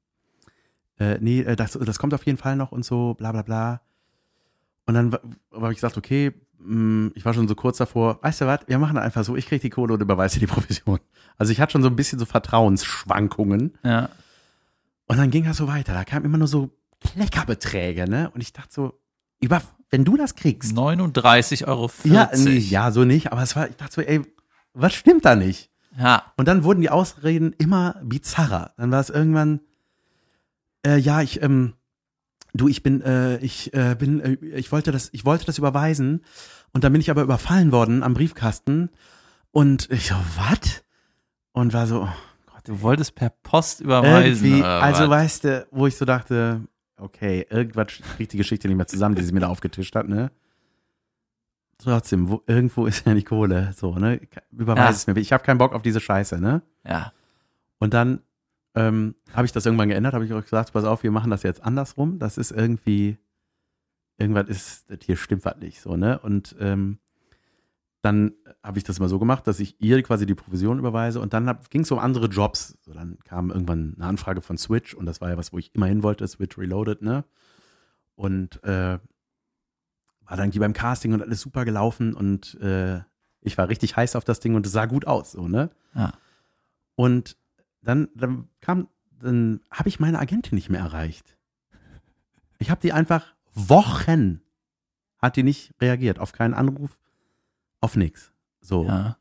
[0.98, 3.80] äh, nee, äh, das, das kommt auf jeden Fall noch und so, bla bla bla.
[4.86, 5.12] Und dann
[5.52, 6.32] habe ich gesagt, okay,
[7.14, 9.62] ich war schon so kurz davor, weißt du was, wir machen einfach so, ich krieg
[9.62, 10.98] die Kohle und überweise dir die Provision.
[11.36, 13.78] Also ich hatte schon so ein bisschen so Vertrauensschwankungen.
[13.84, 14.08] Ja.
[15.06, 15.94] Und dann ging das so weiter.
[15.94, 18.30] Da kamen immer nur so Kleckerbeträge, ne?
[18.30, 19.00] Und ich dachte so,
[19.40, 20.72] über, wenn du das kriegst.
[20.72, 21.90] 39,40 Euro.
[22.04, 23.32] Ja, nee, ja, so nicht.
[23.32, 24.22] Aber es war, ich dachte so, ey,
[24.74, 25.70] was stimmt da nicht?
[25.98, 26.32] ja.
[26.36, 28.72] Und dann wurden die Ausreden immer bizarrer.
[28.76, 29.60] Dann war es irgendwann,
[30.84, 31.74] äh, ja, ich, ähm,
[32.54, 36.22] du, ich bin, äh, ich äh, bin, äh, ich wollte das, ich wollte das überweisen
[36.72, 38.90] und dann bin ich aber überfallen worden am Briefkasten
[39.52, 40.82] und ich so, was?
[41.52, 42.08] Und war so, oh
[42.46, 44.44] Gott, Du wolltest per Post überweisen.
[44.46, 45.10] irgendwie, also was?
[45.10, 46.62] weißt du, wo ich so dachte,
[46.96, 50.30] okay, irgendwas kriegt die Geschichte nicht mehr zusammen, die sie mir da aufgetischt hat, ne?
[51.78, 54.20] Trotzdem, wo, irgendwo ist ja die Kohle, so, ne?
[54.50, 54.90] Überweis Ja.
[54.90, 55.16] es mir.
[55.20, 56.62] Ich habe keinen Bock auf diese Scheiße, ne?
[56.84, 57.12] Ja.
[57.78, 58.20] Und dann
[58.74, 61.42] ähm, habe ich das irgendwann geändert, habe ich auch gesagt, pass auf, wir machen das
[61.42, 62.18] jetzt andersrum.
[62.18, 63.18] Das ist irgendwie,
[64.18, 66.18] irgendwas ist, das hier stimmt was nicht, so, ne?
[66.18, 66.98] Und ähm,
[68.02, 71.32] dann habe ich das mal so gemacht, dass ich ihr quasi die Provision überweise und
[71.32, 72.78] dann ging es um andere Jobs.
[72.82, 75.74] So, dann kam irgendwann eine Anfrage von Switch und das war ja was, wo ich
[75.74, 77.24] immer hin wollte, Switch Reloaded, ne?
[78.14, 78.98] Und äh,
[80.20, 83.00] war dann die beim Casting und alles super gelaufen und äh,
[83.40, 85.70] ich war richtig heiß auf das Ding und es sah gut aus, so, ne?
[85.94, 86.12] Ja.
[86.94, 87.36] Und
[87.82, 88.88] dann, dann kam,
[89.20, 91.36] dann habe ich meine Agentin nicht mehr erreicht.
[92.58, 94.40] Ich habe die einfach Wochen
[95.18, 96.98] hat die nicht reagiert, auf keinen Anruf,
[97.80, 98.32] auf nichts.
[98.60, 98.84] So.
[98.84, 99.16] ja.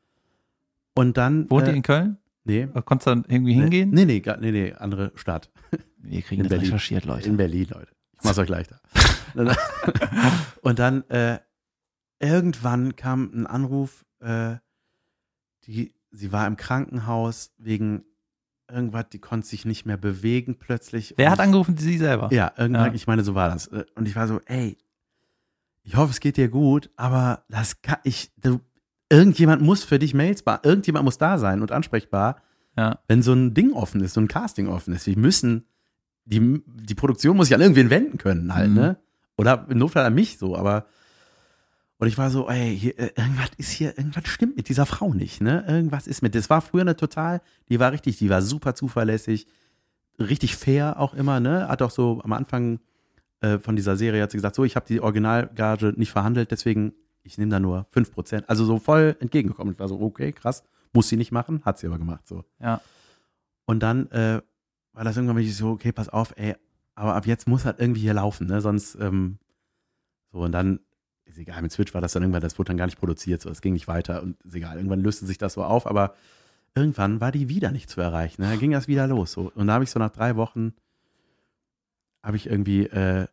[0.93, 1.49] Und dann.
[1.49, 2.17] Wohnt äh, ihr in Köln?
[2.43, 2.65] Nee.
[2.65, 3.89] Oder Konntest du dann irgendwie hingehen?
[3.91, 5.51] Nee, nee, nee, nee, andere Stadt.
[5.97, 6.65] Wir kriegen In das Berlin.
[6.67, 7.27] recherchiert, Leute.
[7.27, 7.91] In Berlin, Leute.
[8.13, 8.79] Ich mach's euch leichter.
[10.61, 11.39] und dann, äh,
[12.19, 14.55] irgendwann kam ein Anruf, äh,
[15.65, 18.05] die, sie war im Krankenhaus wegen
[18.69, 21.13] irgendwas, die konnte sich nicht mehr bewegen plötzlich.
[21.17, 21.77] Wer hat angerufen?
[21.77, 22.29] Sie selber.
[22.31, 22.93] Ja, irgendwann, Ja.
[22.93, 23.67] ich meine, so war das.
[23.67, 24.77] Äh, Und ich war so, ey,
[25.83, 28.59] ich hoffe, es geht dir gut, aber das kann ich, du,
[29.09, 32.41] irgendjemand muss für dich Mails bar, irgendjemand muss da sein und ansprechbar,
[32.77, 32.99] Ja.
[33.07, 35.07] wenn so ein Ding offen ist, so ein Casting offen ist.
[35.07, 35.65] Wir müssen,
[36.25, 38.75] die, die Produktion muss sich an irgendwen wenden können halt, Mhm.
[38.75, 38.97] ne?
[39.37, 40.87] Oder im Notfall an mich so, aber
[41.99, 45.13] und ich war so, ey, hier, äh, irgendwas ist hier, irgendwas stimmt mit dieser Frau
[45.13, 45.65] nicht, ne?
[45.67, 46.35] Irgendwas ist mit.
[46.35, 49.47] Das war früher eine total, die war richtig, die war super zuverlässig,
[50.19, 51.67] richtig fair auch immer, ne?
[51.67, 52.79] Hat auch so am Anfang
[53.41, 56.93] äh, von dieser Serie hat sie gesagt, so, ich habe die Originalgage nicht verhandelt, deswegen
[57.27, 58.45] ich nehme da nur 5%.
[58.47, 59.73] Also so voll entgegengekommen.
[59.73, 62.43] Ich war so, okay, krass, muss sie nicht machen, hat sie aber gemacht, so.
[62.59, 62.81] Ja.
[63.65, 64.41] Und dann äh,
[64.93, 66.55] war das irgendwann wirklich so, okay, pass auf, ey,
[66.95, 68.61] aber ab jetzt muss halt irgendwie hier laufen, ne?
[68.61, 69.37] Sonst, ähm,
[70.31, 70.79] so, und dann,
[71.37, 73.49] ist egal, mit Switch war das dann irgendwann, das wurde dann gar nicht produziert, so,
[73.49, 76.15] es ging nicht weiter und ist egal, irgendwann löste sich das so auf, aber
[76.75, 78.49] irgendwann war die wieder nicht zu erreichen, ne?
[78.49, 79.51] Da ging das wieder los, so.
[79.55, 80.73] Und da habe ich so nach drei Wochen,
[82.23, 83.27] habe ich irgendwie äh,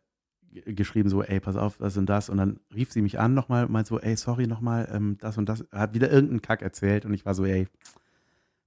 [0.65, 2.29] geschrieben, so, ey, pass auf, das und das.
[2.29, 5.37] Und dann rief sie mich an nochmal und meinte so, ey, sorry nochmal, ähm, das
[5.37, 5.65] und das.
[5.71, 7.67] Hat wieder irgendeinen Kack erzählt und ich war so, ey,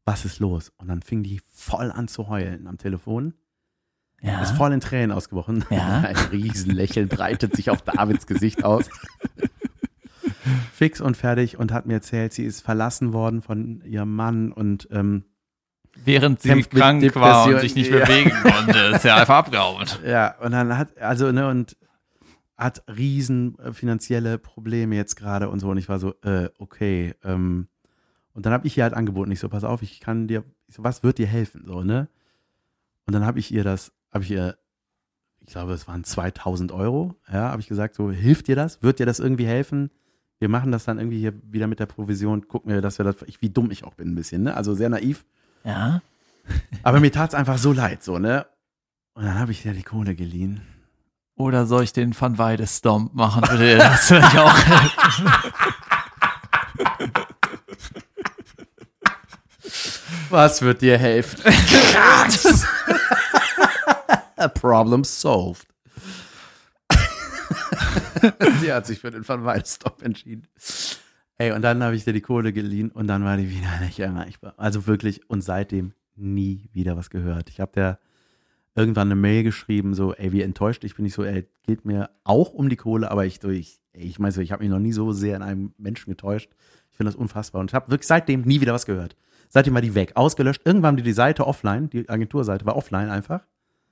[0.05, 0.73] was ist los?
[0.77, 3.35] Und dann fing die voll an zu heulen am Telefon.
[4.21, 4.43] Ja.
[4.43, 5.65] Ist voll in Tränen ausgebrochen.
[5.71, 6.01] Ja.
[6.07, 8.89] Ein Riesenlächeln breitet sich auf Davids Gesicht aus.
[10.73, 14.89] Fix und fertig und hat mir erzählt, sie ist verlassen worden von ihrem Mann und
[14.91, 15.25] ähm,
[16.05, 18.05] Während sie krank war und sich nicht ja.
[18.05, 19.87] bewegen konnte, ist ja einfach abgehauen.
[20.07, 21.77] Ja, und dann hat, also, ne, und
[22.57, 25.69] hat riesen äh, finanzielle Probleme jetzt gerade und so.
[25.69, 27.15] Und ich war so, äh, okay.
[27.25, 27.69] Ähm,
[28.33, 30.77] und dann habe ich ihr halt angeboten, ich so, pass auf, ich kann dir, ich
[30.77, 32.09] so, was wird dir helfen, so, ne?
[33.07, 34.59] Und dann habe ich ihr das, habe ich ihr,
[35.41, 38.83] ich glaube, es waren 2000 Euro, ja, habe ich gesagt, so, hilft dir das?
[38.83, 39.91] Wird dir das irgendwie helfen?
[40.39, 43.17] wir machen das dann irgendwie hier wieder mit der Provision, gucken wir, dass wir das,
[43.27, 44.57] ich, wie dumm ich auch bin ein bisschen, ne?
[44.57, 45.25] Also sehr naiv.
[45.65, 46.01] Ja.
[46.83, 48.47] Aber mir tat es einfach so leid, so, ne?
[49.15, 50.63] Und dann habe ich dir die Kohle geliehen.
[51.35, 53.43] Oder soll ich den Van Weide Stomp machen?
[53.49, 55.33] Würde dir das vielleicht auch helfen?
[60.31, 61.41] Was wird dir helfen?
[64.47, 65.67] Problem solved.
[68.61, 70.47] Sie hat sich für den Van Weidstop entschieden.
[71.39, 73.99] Ey, und dann habe ich dir die Kohle geliehen und dann war die wieder nicht
[73.99, 74.55] erreichbar.
[74.57, 77.49] Also wirklich, und seitdem nie wieder was gehört.
[77.49, 77.99] Ich habe der
[78.75, 81.05] irgendwann eine Mail geschrieben, so, ey, wie enttäuscht ich bin.
[81.05, 84.19] Ich so, ey, geht mir auch um die Kohle, aber ich, so, ich, ey, ich
[84.19, 86.51] meine so, ich habe mich noch nie so sehr in einem Menschen getäuscht.
[86.91, 87.61] Ich finde das unfassbar.
[87.61, 89.17] Und ich habe wirklich seitdem nie wieder was gehört.
[89.49, 90.63] Seitdem war die weg, ausgelöscht.
[90.65, 93.41] Irgendwann war die Seite offline, die Agenturseite war offline einfach.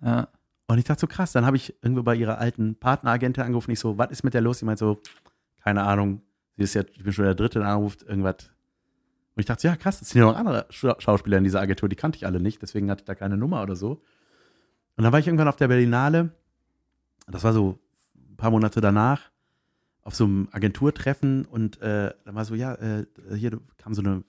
[0.03, 0.29] Ja.
[0.69, 3.71] Und ich dachte so krass, dann habe ich irgendwo bei ihrer alten Partneragentin angerufen.
[3.71, 4.59] Ich so, was ist mit der los?
[4.59, 4.99] Die meint so,
[5.63, 6.23] keine Ahnung,
[6.57, 8.51] sie ist ja, ich bin schon der Dritte, der anruft, irgendwas.
[9.35, 11.61] Und ich dachte so, ja krass, das sind ja noch andere Scha- Schauspieler in dieser
[11.61, 14.03] Agentur, die kannte ich alle nicht, deswegen hatte ich da keine Nummer oder so.
[14.97, 16.31] Und dann war ich irgendwann auf der Berlinale,
[17.29, 17.79] das war so
[18.15, 19.31] ein paar Monate danach,
[20.03, 24.25] auf so einem Agenturtreffen und äh, dann war so, ja, äh, hier kam so eine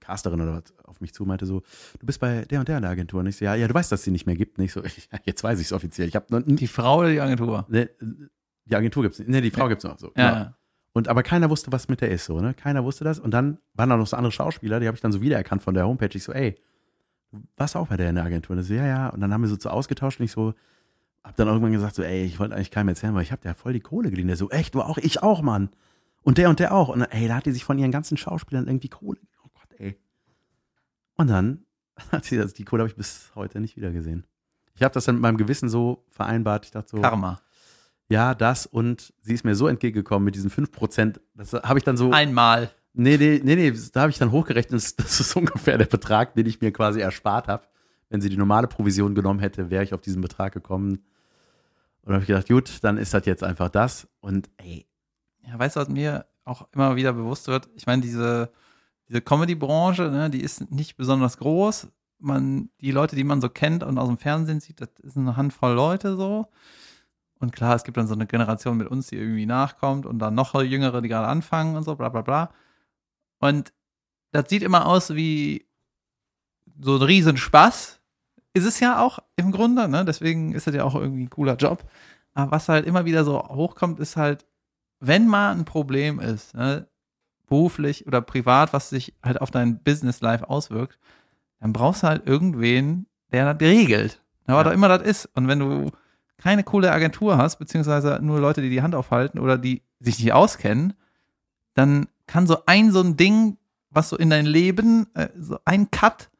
[0.00, 1.62] Casterin oder was auf mich zu, meinte so,
[2.00, 3.20] du bist bei der und der in der Agentur.
[3.20, 4.58] Und ich so, ja, ja, du weißt, dass sie nicht mehr gibt.
[4.58, 4.82] Und ich so,
[5.12, 6.08] ja, jetzt weiß ich es offiziell.
[6.08, 7.64] Ich habe noch Die Frau oder die Agentur?
[7.68, 7.88] ne,
[8.64, 9.28] die Agentur gibt's nicht.
[9.28, 9.98] Ne, die Frau gibt's noch.
[9.98, 10.32] So, Ja.
[10.32, 10.50] genau.
[10.92, 12.54] Und aber keiner wusste, was mit der ist, so, ne?
[12.54, 13.18] Keiner wusste das.
[13.18, 15.74] Und dann waren da noch so andere Schauspieler, die habe ich dann so wiedererkannt von
[15.74, 16.08] der Homepage.
[16.14, 16.56] Ich so, ey,
[17.32, 18.52] du warst auch bei der in der Agentur?
[18.54, 19.08] Und er so, ja, ja.
[19.10, 20.54] Und dann haben wir so, so ausgetauscht und ich so,
[21.22, 23.54] hab dann irgendwann gesagt, so, ey, ich wollte eigentlich keinem erzählen, weil ich habe der
[23.54, 24.28] voll die Kohle geliehen.
[24.28, 25.68] Der so, echt, du auch, ich auch, Mann.
[26.22, 26.88] Und der und der auch.
[26.88, 29.18] Und ey, da hat die sich von ihren ganzen Schauspielern irgendwie Kohle.
[29.78, 29.96] Ey.
[31.16, 31.64] Und dann
[32.12, 34.24] hat sie das, die Kohle habe ich bis heute nicht wieder gesehen.
[34.74, 36.66] Ich habe das dann mit meinem Gewissen so vereinbart.
[36.66, 37.40] Ich dachte so, Karma.
[38.08, 41.18] ja, das und sie ist mir so entgegengekommen mit diesen 5%.
[41.34, 42.10] Das habe ich dann so.
[42.10, 42.70] Einmal.
[42.92, 46.34] Nee, nee, nee, nee, da habe ich dann hochgerechnet, das, das ist ungefähr der Betrag,
[46.34, 47.66] den ich mir quasi erspart habe.
[48.08, 51.04] Wenn sie die normale Provision genommen hätte, wäre ich auf diesen Betrag gekommen.
[52.02, 54.06] Und habe ich gedacht, gut, dann ist das jetzt einfach das.
[54.20, 54.86] Und ey,
[55.46, 57.68] Ja, weißt du, was mir auch immer wieder bewusst wird?
[57.74, 58.50] Ich meine, diese,
[59.08, 61.88] diese Comedy-Branche, ne, die ist nicht besonders groß.
[62.18, 65.36] Man, die Leute, die man so kennt und aus dem Fernsehen sieht, das ist eine
[65.36, 66.46] Handvoll Leute so.
[67.38, 70.34] Und klar, es gibt dann so eine Generation mit uns, die irgendwie nachkommt und dann
[70.34, 72.50] noch jüngere, die gerade anfangen und so, bla bla bla.
[73.38, 73.72] Und
[74.32, 75.66] das sieht immer aus wie
[76.80, 78.00] so ein Riesenspaß.
[78.54, 80.04] Ist es ja auch im Grunde, ne?
[80.06, 81.84] Deswegen ist das ja auch irgendwie ein cooler Job.
[82.32, 84.46] Aber was halt immer wieder so hochkommt, ist halt,
[85.00, 86.88] wenn mal ein Problem ist, ne,
[87.46, 90.98] beruflich oder privat, was sich halt auf dein Business Life auswirkt,
[91.60, 94.20] dann brauchst du halt irgendwen, der das regelt.
[94.46, 94.70] Was Ja.
[94.70, 95.28] auch immer das ist.
[95.34, 95.90] Und wenn du
[96.38, 100.32] keine coole Agentur hast, beziehungsweise nur Leute, die die Hand aufhalten oder die sich nicht
[100.32, 100.92] auskennen,
[101.74, 103.56] dann kann so ein so ein Ding,
[103.90, 106.30] was so in dein Leben, äh, so ein Cut,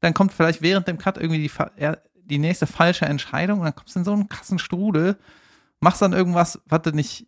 [0.00, 1.90] dann kommt vielleicht während dem Cut irgendwie die,
[2.24, 5.16] die nächste falsche Entscheidung und dann kommst du in so einen krassen Strudel,
[5.80, 7.26] machst dann irgendwas, was du nicht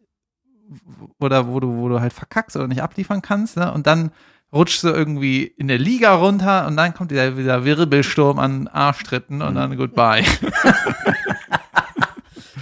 [1.21, 3.73] oder wo du, wo du halt verkackst oder nicht abliefern kannst, ne?
[3.73, 4.11] Und dann
[4.53, 9.43] rutschst du irgendwie in der Liga runter und dann kommt dieser, dieser Wirbelsturm an Arschtritten
[9.43, 10.23] und dann goodbye.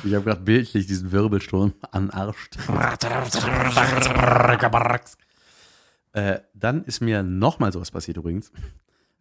[0.05, 2.48] ich habe gerade bildlich diesen Wirbelsturm an Arsch.
[6.12, 8.53] äh, dann ist mir nochmal sowas passiert übrigens.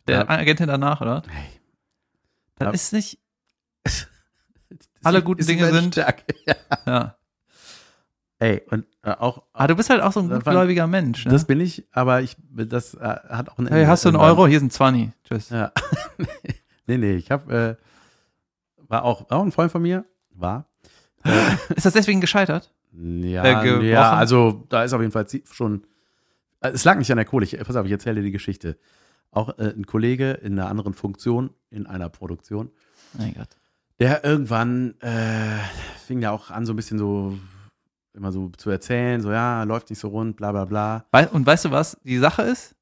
[0.08, 0.30] Der Ja.
[0.30, 1.24] Agentin danach, oder?
[1.28, 1.50] Hey.
[2.58, 2.72] Das Ja.
[2.72, 3.20] ist nicht,
[5.04, 5.96] Alle guten Ist Dinge sind-.
[5.96, 6.14] Ja.
[6.86, 7.16] ja.
[8.42, 11.32] Ey, und äh, auch, Aber du bist halt auch so ein gutgläubiger Mensch, ne?
[11.32, 14.18] das bin ich, aber ich, das äh, hat auch ein hey, hast du einen.
[14.18, 14.48] Euro?
[14.48, 15.12] Hier sind 20.
[15.24, 15.50] Tschüss.
[15.52, 15.72] Ja.
[16.88, 20.66] nee, nee, ich habe, äh, war auch, auch ein Freund von mir, war.
[21.24, 21.30] Äh,
[21.76, 22.74] Ist das deswegen gescheitert?
[22.94, 25.86] ja, Äh, ja, also da ist auf jeden Fall schon,
[26.62, 27.46] äh, es lag nicht an der Kohle.
[27.46, 28.76] Ich, pass auf, ich erzähle dir die Geschichte.
[29.30, 32.72] Auch äh, ein Kollege in einer anderen Funktion, in einer Produktion,
[33.14, 33.50] Mein Gott.
[34.00, 35.60] der irgendwann äh,
[36.08, 37.38] fing ja auch an, so ein bisschen so
[38.14, 41.06] immer so zu erzählen, so ja, läuft nicht so rund, bla bla bla.
[41.32, 42.76] Und weißt du, was die Sache ist?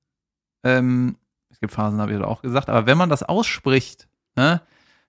[0.63, 1.17] Ähm,
[1.49, 4.61] es gibt Phasen, habe ich auch gesagt, aber wenn man das ausspricht, ne,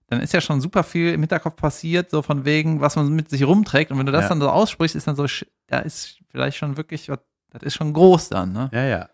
[0.07, 3.31] dann ist ja schon super viel im Hinterkopf passiert, so von wegen, was man mit
[3.31, 3.91] sich rumträgt.
[3.93, 4.29] Und wenn du das Ja.
[4.31, 5.27] dann so aussprichst, ist dann so,
[5.69, 7.07] da ist vielleicht schon wirklich,
[7.51, 8.71] das ist schon groß dann, ne?
[8.73, 9.09] Ja, ja.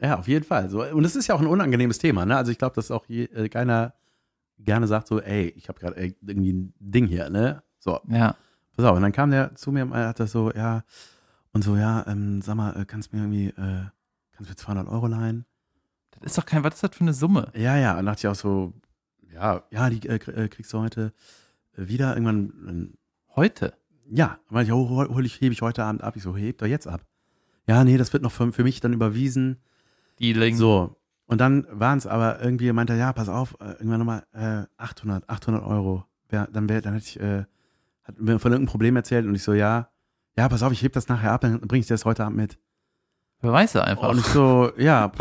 [0.00, 0.68] Ja, auf jeden Fall.
[0.68, 2.36] So, und es ist ja auch ein unangenehmes Thema, ne?
[2.36, 3.94] Also ich glaube, dass auch je, äh, keiner
[4.58, 7.62] gerne sagt so, ey, ich habe gerade äh, irgendwie ein Ding hier, ne?
[7.78, 8.34] So, Ja.
[8.76, 8.96] Pass auf.
[8.96, 10.84] Und dann kam der zu mir und hat das so, ja,
[11.52, 13.84] und so, ja, ähm, sag mal, äh, kannst du mir irgendwie, äh,
[14.32, 15.44] kannst du mir 200 Euro leihen?
[16.20, 17.50] Das ist doch kein, was ist das für eine Summe?
[17.54, 17.98] Ja, ja.
[17.98, 18.72] Und dachte ich auch so,
[19.32, 21.12] ja, ja, die äh, äh, kriegst du heute
[21.76, 22.94] äh, wieder irgendwann,
[23.34, 23.72] Heute?
[23.72, 24.38] äh, ja.
[24.48, 26.16] Und meinte ich, oh, hol, hol ich, hebe ich heute Abend ab.
[26.16, 27.04] Ich so, heb doch jetzt ab.
[27.66, 29.58] ja, nee, das wird noch für, für mich dann überwiesen.
[30.18, 30.56] Dealing.
[30.56, 30.96] So.
[31.26, 35.28] Und dann waren es aber irgendwie, meinte er, ja, pass auf, irgendwann nochmal äh, 800,
[35.28, 36.04] 800 Euro.
[36.28, 37.44] Wär, dann wäre, dann hätte ich, äh,
[38.04, 39.88] hat mir von irgendeinem Problem erzählt und ich so, ja,
[40.36, 42.36] ja, pass auf, ich heb das nachher ab, dann bringe ich dir das heute Abend
[42.36, 42.58] mit.
[43.40, 44.08] Beweise einfach.
[44.10, 45.12] Und ich so, ja,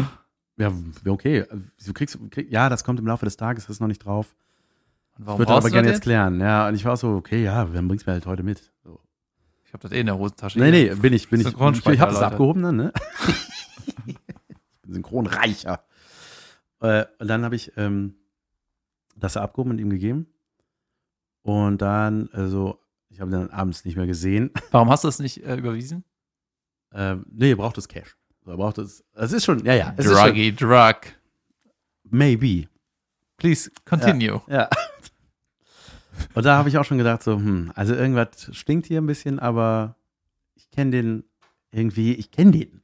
[0.57, 0.71] ja,
[1.07, 1.45] okay,
[1.85, 4.35] du kriegst, krieg, ja, das kommt im Laufe des Tages, das ist noch nicht drauf.
[5.17, 6.39] Und Ich warum würde brauchst aber du gerne das jetzt klären.
[6.39, 8.71] Ja, und ich war so, okay, ja, dann bringst mir halt heute mit.
[8.83, 8.99] So.
[9.65, 10.59] Ich habe das eh in der Hosentasche.
[10.59, 11.47] Nee, nee, bin ich, bin ich.
[11.47, 12.27] Synchronspeicher, Ich habe es Leute.
[12.27, 12.93] abgehoben dann, ne?
[14.05, 14.17] ich
[14.83, 15.83] bin synchronreicher.
[16.81, 18.15] Äh, und dann habe ich ähm,
[19.15, 20.27] das abgehoben und ihm gegeben.
[21.43, 22.79] Und dann, also,
[23.09, 24.51] ich habe ihn dann abends nicht mehr gesehen.
[24.71, 26.03] Warum hast du das nicht äh, überwiesen?
[26.93, 28.15] Ähm, nee, er braucht es Cash.
[28.45, 29.03] Er braucht es.
[29.13, 29.89] Es ist schon, ja, ja.
[29.91, 30.95] Ist schon, Druggy, Drug.
[32.03, 32.67] maybe.
[33.37, 34.41] Please, continue.
[34.47, 34.69] Ja.
[36.35, 39.39] Und da habe ich auch schon gedacht, so, hm, also irgendwas stinkt hier ein bisschen,
[39.39, 39.95] aber
[40.55, 41.23] ich kenne den
[41.71, 42.81] irgendwie, ich kenne den.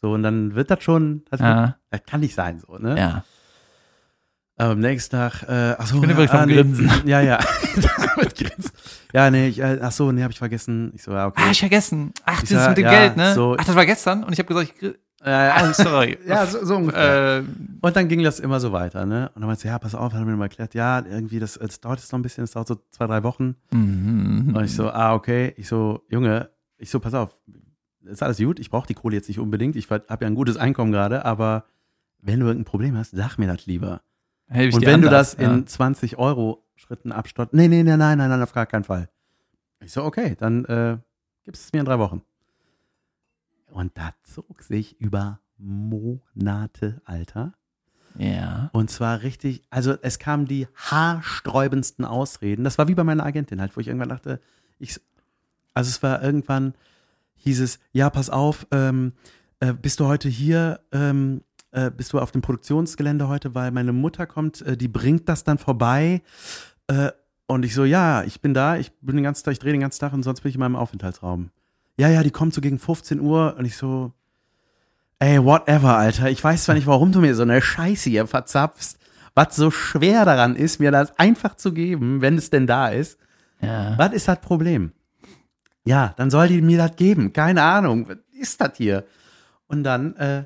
[0.00, 1.76] So, und dann wird das schon, das, wird, Ja.
[1.90, 2.96] das kann nicht sein, so, ne?
[2.96, 3.24] ja.
[4.58, 6.90] Aber am nächsten Tag, äh, ach so, Ich bin übrigens am nee, Grinsen.
[7.06, 7.38] Ja, ja.
[9.14, 10.92] Ja, nee, ich, äh, ach so, nee, habe ich vergessen.
[10.94, 11.42] Ich so, ja, okay.
[11.46, 12.12] Ah, ich vergessen.
[12.24, 13.34] Ach, Ich das ist sag, mit dem ja, Geld, ne?
[13.34, 16.18] so- Ach, das war gestern und ich habe gesagt, ich krieg- äh, ah, sorry.
[16.26, 17.38] ja, so, so ungefähr.
[17.38, 17.42] äh,
[17.80, 19.30] Und dann ging das immer so weiter, ne?
[19.34, 21.54] Und dann meinte sie, ja, pass auf, hat er mir mal erklärt, ja, irgendwie, das,
[21.54, 23.56] das dauert jetzt noch ein bisschen, das dauert so zwei, drei Wochen.
[23.72, 24.52] mhm.
[24.54, 25.54] Und ich so, ah, okay.
[25.56, 27.36] Ich so, Junge, ich so, pass auf,
[28.04, 30.56] ist alles gut, ich brauche die Kohle jetzt nicht unbedingt, ich habe ja ein gutes
[30.56, 31.64] Einkommen gerade, aber
[32.20, 34.02] wenn du irgendein Problem hast, sag mir das lieber.
[34.48, 37.96] Helf ich Und wenn du anders, das in 20 Euro Schritten abstott, nee, nee, nee,
[37.96, 39.08] nein, nein, nein, auf gar keinen Fall.
[39.80, 40.98] Ich so, okay, dann äh,
[41.44, 42.22] gibst es mir in drei Wochen.
[43.70, 47.52] Und da zog sich über Monate, Alter.
[48.16, 48.26] ja.
[48.26, 48.70] ja.
[48.72, 52.64] Und zwar richtig, also es kamen die haarsträubendsten Ausreden.
[52.64, 54.40] Das war wie bei meiner Agentin halt, wo ich irgendwann dachte,
[54.78, 55.00] ich,
[55.74, 56.74] also es war irgendwann,
[57.36, 59.12] hieß es, ja, pass auf, ähm,
[59.60, 63.92] äh, bist du heute hier, ähm, äh, bist du auf dem Produktionsgelände heute, weil meine
[63.92, 66.22] Mutter kommt, äh, die bringt das dann vorbei.
[66.86, 67.10] Äh,
[67.46, 69.80] und ich so, ja, ich bin da, ich bin den ganzen Tag, ich drehe den
[69.80, 71.50] ganzen Tag und sonst bin ich in meinem Aufenthaltsraum.
[71.96, 74.12] Ja, ja, die kommt so gegen 15 Uhr und ich so,
[75.18, 76.30] ey, whatever, Alter.
[76.30, 78.98] Ich weiß zwar nicht, warum du mir so eine Scheiße hier verzapfst,
[79.34, 83.18] was so schwer daran ist, mir das einfach zu geben, wenn es denn da ist.
[83.60, 83.96] ja.
[83.96, 84.92] Was ist das Problem?
[85.84, 87.32] Ja, dann soll die mir das geben.
[87.32, 88.08] Keine Ahnung.
[88.08, 89.04] Was ist das hier?
[89.68, 90.44] Und dann äh,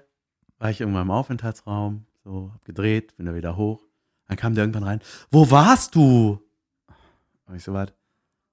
[0.62, 3.82] war ich irgendwann im Aufenthaltsraum, so, hab gedreht, bin da wieder hoch.
[4.28, 5.00] Dann kam der irgendwann rein.
[5.28, 6.40] Wo warst du?
[7.46, 7.92] Und ich so, was?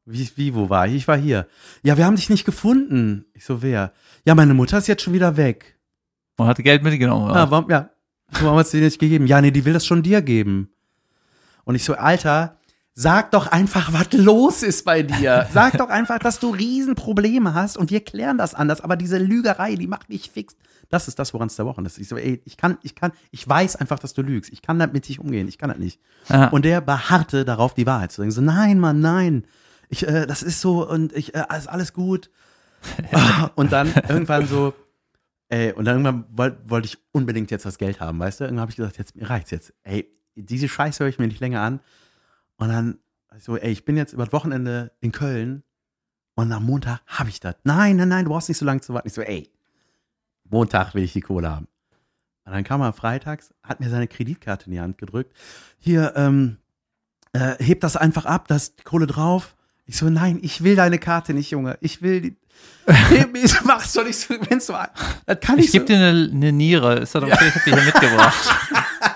[0.06, 0.96] Wie, wie, wo war ich?
[0.96, 1.48] Ich war hier.
[1.84, 3.26] Ja, wir haben dich nicht gefunden.
[3.36, 3.94] Ich so, wer?
[4.26, 5.78] Ja, meine Mutter ist jetzt schon wieder weg.
[6.38, 7.30] Und hat Geld mitgenommen.
[7.30, 7.52] Oder?
[7.52, 7.92] warum, ja.
[8.42, 9.28] Warum hat sie dir nicht gegeben?
[9.28, 10.74] Ja, nee, die will das schon dir geben.
[11.64, 12.58] Und ich so, Alter,
[13.00, 15.48] sag doch einfach, was los ist bei dir.
[15.54, 18.82] Sag doch einfach, dass du Riesenprobleme hast und wir klären das anders.
[18.82, 20.58] Aber diese Lügerei, die macht mich fix.
[20.90, 21.98] Das ist das, woran es der Woche ist.
[21.98, 24.52] Ich so, ey, ich kann, ich kann, ich weiß einfach, dass du lügst.
[24.52, 25.48] Ich kann damit nicht umgehen.
[25.48, 26.02] Ich kann das nicht.
[26.28, 26.50] Ja.
[26.50, 28.32] Und der beharrte darauf, die Wahrheit zu sagen.
[28.32, 29.46] So, nein, Mann, nein.
[29.88, 32.30] Ich, äh, das ist so und ich, äh, ist alles gut.
[33.56, 34.74] Und dann irgendwann so,
[35.50, 38.46] ey, und dann irgendwann wollte wollt ich unbedingt jetzt das Geld haben, weißt du?
[38.46, 39.74] Irgendwann habe ich gesagt, jetzt, mir reicht's jetzt.
[39.84, 41.82] Ey, diese Scheiße höre ich mir nicht länger an.
[42.60, 43.00] Und dann
[43.40, 45.64] so, ey, ich bin jetzt über das Wochenende in Köln
[46.36, 47.56] und am Montag habe ich das.
[47.64, 49.08] Nein, nein, nein, du brauchst nicht so lange zu warten.
[49.08, 49.50] Ich so, ey,
[50.50, 51.68] Montag will ich die Kohle haben.
[52.46, 55.36] Und dann kam er freitags, hat mir seine Kreditkarte in die Hand gedrückt.
[55.78, 56.58] Hier, ähm,
[57.34, 59.56] äh, heb das einfach ab, da ist die Kohle drauf.
[59.86, 61.78] Ich so, nein, ich will deine Karte nicht, Junge.
[61.82, 62.36] Ich will die.
[63.64, 64.76] Mach's doch nicht so, wenn's so,
[65.26, 65.94] das kann Ich ich gebe so.
[65.94, 66.96] dir eine, eine Niere.
[67.00, 67.48] Ist das okay?
[67.48, 68.50] Ich hab die hier mitgebracht.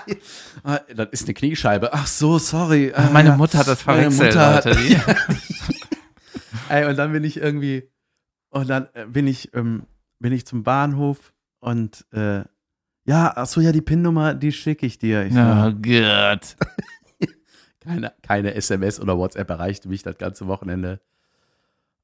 [0.64, 1.92] Ah, Das ist eine Kniescheibe.
[1.92, 2.92] Ach so, sorry.
[2.94, 3.36] Ah, Meine ja.
[3.36, 4.64] Mutter hat das Meine verwechselt, Mutter hat-.
[4.64, 4.98] Die,
[6.70, 7.88] Ey, und dann bin ich irgendwie,
[8.48, 9.86] und dann äh, bin ich, ähm,
[10.18, 12.42] bin ich zum Bahnhof und äh,
[13.06, 15.26] ja, ach so, ja, die PIN-Nummer, die schicke ich dir.
[15.26, 16.56] Ich oh Gott.
[17.80, 21.00] keine, keine SMS oder WhatsApp erreichte mich das ganze Wochenende.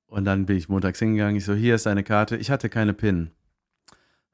[0.07, 1.37] Und dann bin ich montags hingegangen.
[1.37, 2.37] Ich so, hier ist deine Karte.
[2.37, 3.31] Ich hatte keine PIN.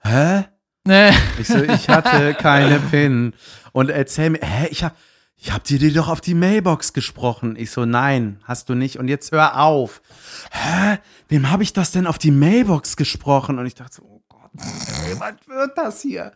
[0.01, 0.47] Hä?
[0.87, 1.11] Nee.
[1.39, 3.35] Ich so, ich hatte keine PIN.
[3.73, 4.97] Und erzähl mir, hä, ich hab,
[5.37, 7.57] ich hab dir die doch auf die Mailbox gesprochen.
[7.57, 8.99] Ich so, nein, hast du nicht.
[8.99, 10.01] Und jetzt hör auf.
[10.51, 10.99] Hä?
[11.29, 13.59] Wem habe ich das denn auf die Mailbox gesprochen?
[13.59, 16.33] Und ich dachte so, oh Gott, was wird das hier?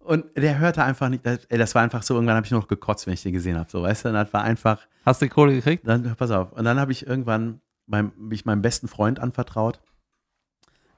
[0.00, 2.60] Und der hörte einfach nicht, das, ey, das war einfach so, irgendwann habe ich nur
[2.60, 3.70] noch gekotzt, wenn ich den gesehen habe.
[3.70, 5.86] So, weißt du, und das war einfach, Hast du die Kohle gekriegt?
[5.86, 6.52] dann, pass auf.
[6.52, 9.80] Und dann habe ich irgendwann meinem, mich meinem besten Freund anvertraut.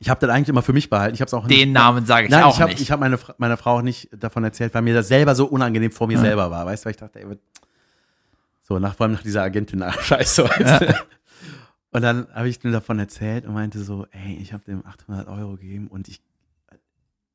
[0.04, 1.14] Ich habe das eigentlich immer für mich behalten.
[1.14, 2.82] Ich habe es auch nicht, Den Namen sage ich Nein, auch ich habe nicht.
[2.82, 5.90] ich hab meine, meiner Frau auch nicht davon erzählt, weil mir das selber so unangenehm
[5.90, 6.20] vor mir Ja.
[6.20, 6.66] selber war.
[6.66, 7.38] Weißt du, weil ich dachte, ey,
[8.60, 11.04] so, nach, vor allem nach dieser Agentin-Scheiße, weißt du.
[11.92, 15.26] Und dann habe ich ihm davon erzählt und meinte so, ey, ich habe dem 800
[15.26, 16.20] Euro gegeben und ich,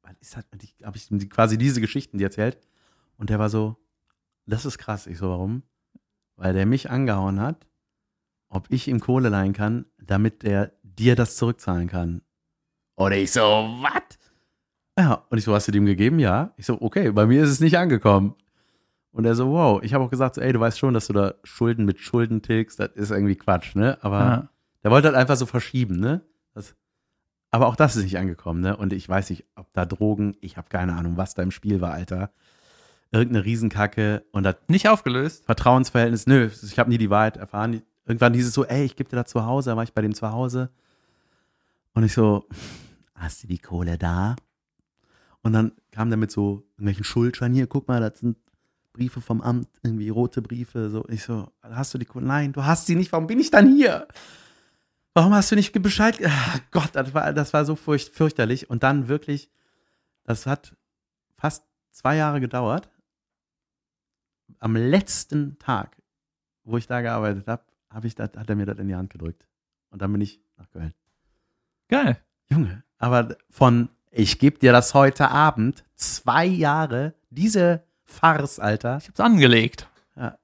[0.04, 0.44] was ist das?
[0.52, 2.60] Und ich habe ich ihm quasi diese Geschichten die erzählt.
[3.18, 3.78] Und der war so,
[4.46, 5.08] das ist krass.
[5.08, 5.64] Ich so, warum?
[6.36, 7.66] Weil der mich angehauen hat,
[8.48, 12.22] ob ich ihm Kohle leihen kann, damit der dir das zurückzahlen kann.
[13.00, 14.02] Und ich so, was?
[14.98, 16.20] Ja, und ich so, hast du dem gegeben?
[16.20, 16.52] Ja.
[16.58, 18.36] Ich so, okay, bei mir ist es nicht angekommen.
[19.14, 19.82] Und er so, wow.
[19.82, 22.42] Ich habe auch gesagt, so, ey, du weißt schon, dass du da Schulden mit Schulden
[22.42, 22.78] tilgst.
[22.78, 23.98] Das ist irgendwie Quatsch, ne?
[24.02, 24.50] Aber Ja.
[24.84, 26.20] der wollte halt einfach so verschieben, ne?
[26.54, 26.76] Das,
[27.52, 28.76] aber auch das ist nicht angekommen, ne?
[28.76, 31.80] Und ich weiß nicht, ob da Drogen, ich habe keine Ahnung, was da im Spiel
[31.80, 32.32] war, Alter.
[33.14, 35.46] Irgendeine Riesenkacke und das Nicht aufgelöst.
[35.46, 37.82] Vertrauensverhältnis, nö, ich habe nie die Wahrheit erfahren.
[38.06, 40.14] Irgendwann dieses so, ey, ich gebe dir da zu Hause, dann war ich bei dem
[40.14, 40.70] zu Hause.
[41.94, 42.46] Und ich so,
[43.20, 44.36] hast du die Kohle da?
[45.42, 48.38] Und dann kam der mit so irgendwelchen Schuldscheinen, hier, guck mal, das sind
[48.94, 51.08] Briefe vom Amt, irgendwie rote Briefe, so.
[51.08, 52.26] Ich so, hast du die Kohle?
[52.26, 54.08] Nein, du hast sie nicht, warum bin ich dann hier?
[55.14, 56.20] Warum hast du nicht Bescheid?
[56.26, 58.70] Ah, Gott, das war, das war so furcht, fürchterlich.
[58.70, 59.50] Und dann wirklich,
[60.24, 60.76] das hat
[61.38, 62.90] fast zwei Jahre gedauert.
[64.60, 66.02] Am letzten Tag,
[66.64, 69.48] wo ich da gearbeitet habe, hab hat er mir das in die Hand gedrückt.
[69.90, 70.94] Und dann bin ich nach Köln.
[71.88, 72.22] Geil.
[72.52, 78.98] Junge, aber von ich gebe dir das heute Abend, zwei Jahre, diese Farce, Alter.
[79.02, 79.88] Ich hab's angelegt.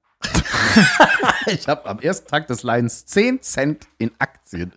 [1.48, 4.74] Ich habe am ersten Tag des Leidens 10 Cent in Aktien.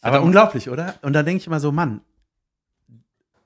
[0.00, 0.96] Aber Aber unglaublich, oder?
[1.02, 2.00] Und da denke ich immer so, Mann,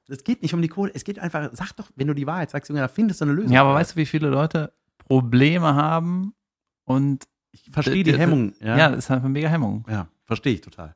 [0.09, 2.51] es geht nicht um die Kohle, es geht einfach, sag doch, wenn du die Wahrheit
[2.51, 3.53] sagst, Junge, da findest du eine Lösung.
[3.53, 6.35] Ja, aber weißt du, wie viele Leute Probleme haben
[6.85, 8.55] und ich verstehe die Hemmung.
[8.61, 9.85] ja, Ja, das ist einfach mega Hemmung.
[9.89, 10.95] ja verstehe ich total.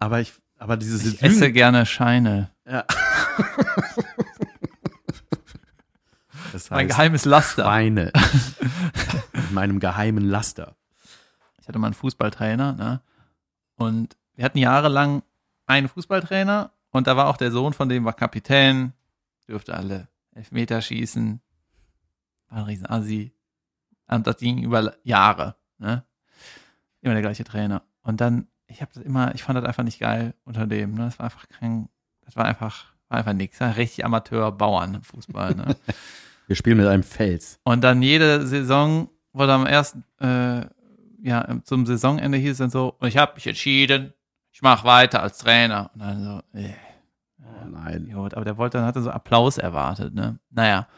[0.00, 2.50] Aber ich, aber dieses Ich esse gerne Scheine.
[2.66, 2.84] Ja.
[6.52, 7.62] das Mein heißt, geheimes Laster.
[7.62, 8.12] Schweine.
[9.32, 10.74] Mit meinem geheimen Laster.
[11.60, 13.02] Ich hatte mal einen Fußballtrainer, ne?
[13.76, 15.22] Und wir hatten jahrelang
[15.66, 18.92] einen Fußballtrainer und da war auch der Sohn von dem war Kapitän,
[19.48, 21.40] dürfte alle Elfmeter schießen,
[22.48, 23.32] war ein riesen Assi.
[24.08, 26.04] Und das ging über Jahre, ne?
[27.00, 27.82] Immer der gleiche Trainer.
[28.02, 31.04] Und dann, ich habe das immer, ich fand das einfach nicht geil unter dem, ne?
[31.04, 31.88] Das war einfach kein,
[32.24, 33.58] das war einfach, war einfach nix.
[33.58, 33.70] Ja?
[33.70, 35.76] Richtig Amateur-Bauern im Fußball, ne?
[36.46, 37.60] Wir spielen mit einem Fels.
[37.62, 40.66] Und dann jede Saison wurde am ersten, äh,
[41.22, 44.12] ja, zum Saisonende hieß es dann so, und ich habe mich entschieden,
[44.50, 45.90] ich mache weiter als Trainer.
[45.94, 46.72] Und dann so, äh,
[47.62, 48.10] Oh nein.
[48.12, 50.38] Gut, aber der wollte, dann hatte so Applaus erwartet, ne?
[50.50, 50.88] Naja.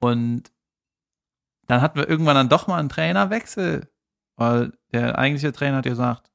[0.00, 0.50] Und
[1.66, 3.88] dann hatten wir irgendwann dann doch mal einen Trainerwechsel,
[4.36, 6.30] weil der eigentliche Trainer hat gesagt,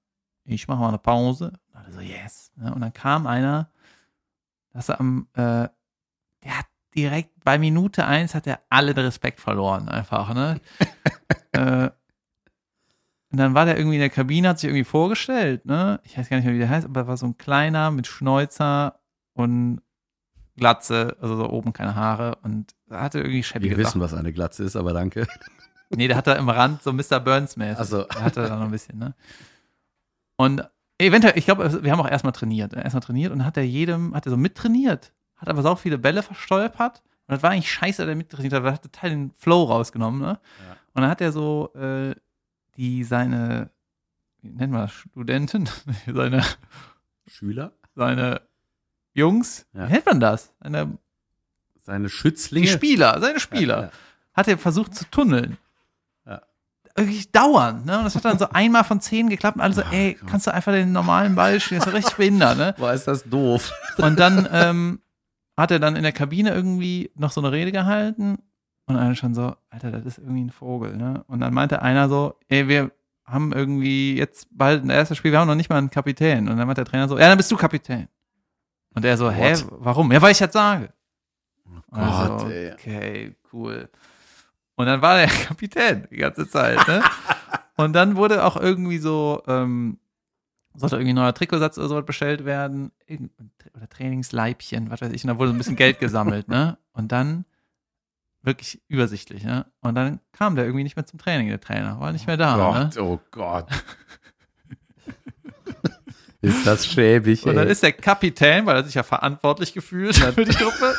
[0.46, 1.54] ich mache mal eine Pause.
[1.74, 2.52] Und alle so, yes.
[2.58, 3.70] Und dann kam einer,
[4.74, 5.68] dass er am, äh,
[6.44, 6.66] der hat
[6.96, 10.62] direkt bei Minute eins hat er alle den Respekt verloren, einfach, ne?
[11.52, 11.90] äh,
[13.32, 16.00] und dann war der irgendwie in der Kabine, hat sich irgendwie vorgestellt, ne?
[16.04, 18.08] Ich weiß gar nicht mehr, wie der heißt, aber er war so ein kleiner mit
[18.08, 19.00] Schnäuzer
[19.34, 19.82] und
[20.56, 24.02] Glatze, also so oben keine Haare und hatte irgendwie scheppige Wir wissen, Sachen.
[24.02, 25.28] was eine Glatze ist, aber danke.
[25.90, 27.20] Nee, der hatte im Rand so Mr.
[27.20, 27.78] Burns-mäßig.
[27.78, 29.14] Also, Der hatte da noch ein bisschen, ne?
[30.38, 30.68] Und
[30.98, 32.74] eventuell, ich glaube, wir haben auch erstmal trainiert.
[32.74, 35.12] Erstmal trainiert und hat er jedem, hat er so mittrainiert.
[35.38, 37.02] Hat aber so viele Bälle verstolpert.
[37.28, 39.64] Und das war eigentlich scheiße, dass er mittrainiert hat, weil er hat total den Flow
[39.64, 40.40] rausgenommen, ne?
[40.68, 40.72] Ja.
[40.94, 42.16] Und dann hat er so, äh,
[42.78, 43.70] die, seine,
[44.42, 45.68] wie nennen wir das, Studenten?
[46.06, 46.44] seine,
[47.28, 47.72] Schüler?
[47.96, 48.42] seine
[49.14, 49.88] Jungs, Ja.
[49.88, 50.54] wie nennt man das?
[50.62, 50.98] Seine,
[51.82, 52.68] Seine die Spieler.
[52.68, 53.82] Spieler, seine Spieler.
[53.84, 53.92] Ja,
[54.34, 55.58] Hat er versucht zu tunneln.
[56.96, 57.98] Wirklich dauernd, ne?
[57.98, 60.48] Und das hat dann so einmal von zehn geklappt und alle so, Oh ey, kannst
[60.48, 61.80] du einfach den normalen Ball spielen?
[61.80, 62.76] Das ist doch richtig behindert, ne?
[62.78, 63.74] Boah, ist das doof.
[63.98, 65.02] Und dann ähm,
[65.58, 68.38] hat er dann in der Kabine irgendwie noch so eine Rede gehalten
[68.88, 71.24] und alle schon so, Alter, das ist irgendwie ein Vogel, ne?
[71.28, 72.92] Und dann meinte einer so, ey, wir
[73.26, 76.48] haben irgendwie jetzt bald ein erstes Spiel, wir haben noch nicht mal einen Kapitän.
[76.48, 78.08] Und dann meinte der Trainer so, ja, dann bist du Kapitän.
[78.94, 79.66] Und er so, hä, What?
[79.72, 80.12] warum?
[80.12, 80.94] Ja, weil ich das sage.
[81.66, 82.74] Und Gott, also, ey.
[82.74, 83.90] okay, cool.
[84.76, 87.04] Und dann war der Kapitän die ganze Zeit, ne?
[87.78, 90.00] Und dann wurde auch irgendwie so, ähm,
[90.76, 92.92] sollte irgendwie ein neuer Trikotsatz oder sowas bestellt werden,
[93.74, 96.78] oder Trainingsleibchen, was weiß ich, und da wurde so ein bisschen Geld gesammelt, ne?
[96.94, 97.44] Und dann
[98.44, 99.66] wirklich übersichtlich, ne?
[99.82, 102.56] Und dann kam der irgendwie nicht mehr zum Training, der Trainer, war nicht mehr da,
[102.56, 102.90] ne?
[102.94, 103.68] Gott, oh Gott.
[106.42, 107.72] ist das schäbig, Und dann ey.
[107.72, 110.96] ist der Kapitän, weil er sich ja verantwortlich gefühlt hat für die Truppe,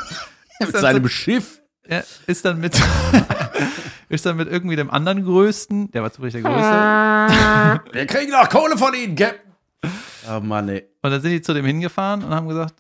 [0.60, 1.62] mit seinem so- Schiff.
[1.88, 2.74] Er ist dann mit
[4.08, 7.92] ist dann mit irgendwie dem anderen größten, der war zufällig der größte.
[7.94, 9.52] Wir kriegen noch Kohle von Ihnen, Captain.
[10.30, 10.84] Oh Mann, ey.
[11.02, 12.74] Und dann sind die zu dem hingefahren und haben gesagt,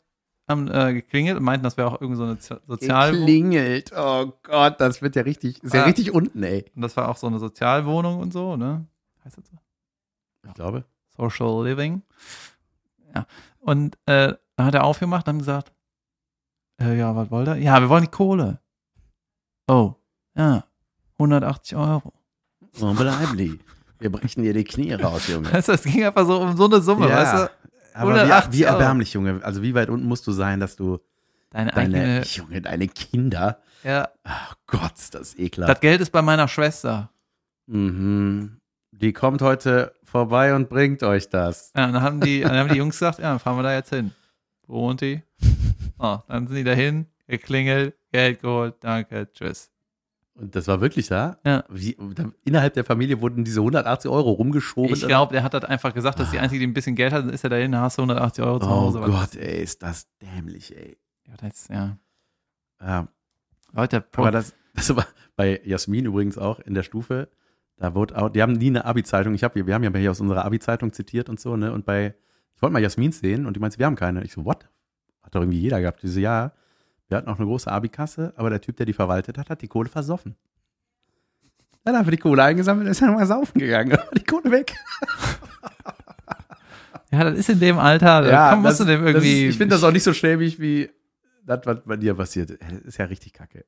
[0.48, 3.92] haben äh, geklingelt und meinten, das wäre auch irgendwie so eine Zo- Sozial Klingelt.
[3.96, 5.84] Oh Gott, das wird ja richtig, ist ja Ah.
[5.86, 6.64] richtig unten, ey.
[6.74, 8.86] und das war auch so eine Sozialwohnung und so, ne?
[9.24, 9.56] Heißt das so?
[10.46, 10.84] Ich glaube.
[11.16, 12.02] Social Living.
[13.14, 13.26] Ja.
[13.60, 15.72] Und äh, dann hat er aufgemacht und haben gesagt,
[16.80, 17.56] Äh, ja, was wollt ihr?
[17.56, 18.60] Ja, wir wollen die Kohle.
[19.68, 19.94] Oh,
[20.36, 20.64] ja,
[21.18, 22.12] 180 Euro.
[22.74, 23.58] Wo bleiben die?
[23.98, 25.52] Wir brechen dir die Knie raus, Junge.
[25.52, 27.50] Weißt du, es ging einfach so um so eine Summe, weißt du?
[27.94, 29.40] aber wie, 180 wie erbärmlich, Junge.
[29.42, 30.98] Also wie weit unten musst du sein, dass du
[31.50, 35.72] Deine, deine, eigene, Junge, deine Kinder, ja, ach Gott, das ist ekelhaft.
[35.72, 37.10] das Geld ist bei meiner Schwester.
[37.66, 38.60] Mhm.
[38.90, 41.72] Die kommt heute vorbei und bringt euch das.
[41.76, 43.90] Ja, dann haben die, dann haben die Jungs gesagt, ja, dann fahren wir da jetzt
[43.90, 44.12] hin.
[44.66, 45.22] Wo wohnt die?
[45.98, 49.70] Oh, dann sind die dahin, geklingelt, Geld geholt, danke, tschüss.
[50.38, 51.38] Und das war wirklich da?
[51.46, 51.64] Ja.
[51.70, 51.96] Wie,
[52.44, 54.92] innerhalb der Familie wurden diese 180 Euro rumgeschoben.
[54.92, 57.24] Ich glaube, der hat das einfach gesagt, dass die einzige, die ein bisschen Geld hat,
[57.24, 59.00] dann ist er dahin, hast du 180 Euro zu Oh Hause.
[59.00, 60.98] Gott, ey, ist das dämlich, ey.
[61.26, 61.98] Ja, das, ja.
[62.80, 63.08] Ja,
[63.72, 65.06] Leute, Pro aber das, das war
[65.36, 67.28] bei Jasmin übrigens auch in der Stufe.
[67.78, 69.34] Da wurde auch, die haben nie eine Abi-Zeitung.
[69.34, 71.72] Ich hab, wir haben ja hier aus unserer Abi-Zeitung zitiert und so, ne?
[71.72, 72.14] Und bei,
[72.54, 74.22] ich wollte mal Jasmin sehen und die meinte, wir haben keine.
[74.24, 74.68] Ich so, what?
[75.22, 76.02] Hat doch irgendwie jeder gehabt.
[76.02, 76.52] Diese, ja,
[77.08, 79.68] wir hatten auch eine große Abi-Kasse, aber der Typ, der die verwaltet hat, hat die
[79.68, 80.34] Kohle versoffen.
[81.84, 83.96] Dann hat er die Kohle eingesammelt und ist dann mal saufen gegangen.
[84.16, 84.74] Die Kohle weg.
[87.12, 89.44] ja, das ist in dem Alter, da komm, musst das- du dem irgendwie.
[89.46, 90.90] ist, ich finde das auch nicht so schäbig wie
[91.44, 92.50] das, was bei dir passiert.
[92.60, 93.64] Das ist ja richtig kacke.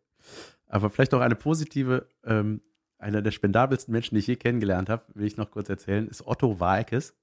[0.67, 2.61] Aber vielleicht noch eine positive, ähm,
[2.99, 6.27] einer der spendabelsten Menschen, die ich je kennengelernt habe, will ich noch kurz erzählen, ist
[6.27, 7.15] Otto Walkes.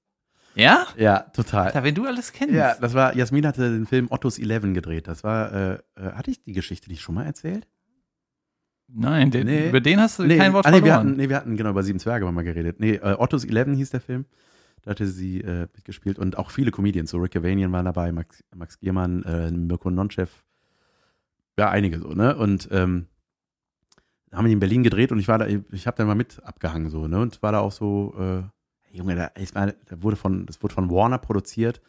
[0.56, 0.86] Ja?
[0.96, 1.66] Ja, total.
[1.66, 2.54] Alter, wenn du alles kennst.
[2.54, 5.06] Ja, das war, Jasmin hatte den Film Ottos Eleven gedreht.
[5.06, 7.68] Das war, äh, äh, hatte ich die Geschichte nicht schon mal erzählt?
[8.88, 9.68] Nein, den, Nee.
[9.68, 11.08] über den hast du kein Wort ah, nee, wir verloren.
[11.08, 12.78] hatten, nee, wir hatten genau über Sieben Zwerge mal geredet.
[12.80, 14.26] Nee, äh, Ottos Eleven hieß der Film.
[14.82, 17.10] Da hatte sie äh, mitgespielt und auch viele Comedians.
[17.10, 20.30] So Rick Cavanian war dabei, Max, Max Giermann, äh, Mirko Nonchev.
[21.58, 22.36] Ja, einige so, ne?
[22.36, 23.06] Und ähm,
[24.32, 26.40] haben wir die in Berlin gedreht und ich war da, ich habe da mal mit
[26.44, 27.18] abgehangen so, ne?
[27.18, 28.42] Und war da auch so, äh,
[28.96, 31.80] Junge, da, ich war, da wurde von, das wurde von Warner produziert.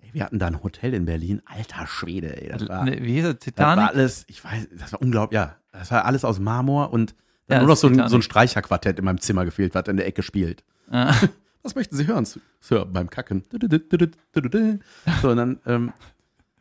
[0.00, 2.48] Ey, wir hatten da ein Hotel in Berlin, alter Schwede, ey.
[2.50, 3.34] Das war, Ne, Wie hieß er?
[3.34, 3.88] das war Titanic?
[3.88, 5.56] alles, ich weiß, das war unglaublich, ja.
[5.72, 7.14] Das war alles aus Marmor und
[7.46, 8.10] dann Ja, nur noch das so ein, Titanic.
[8.10, 10.64] so ein Streicherquartett in meinem Zimmer gefehlt, was in der Ecke spielt.
[10.90, 11.14] Ah.
[11.64, 12.24] Was möchten Sie hören?
[12.60, 13.42] Sir, beim Kacken.
[13.50, 15.92] So, und dann, ähm,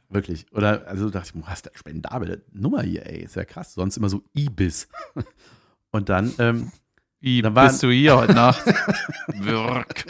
[0.10, 0.46] wirklich.
[0.52, 3.24] Oder, also dachte ich, hast du eine spendable Nummer hier, ey.
[3.24, 3.74] Ist ja krass.
[3.76, 4.88] Sonst immer so Ibis.
[5.92, 6.72] Und dann, ähm,
[7.20, 8.64] Wie Da waren- bist du hier heute Nacht?
[9.40, 10.06] Wirk.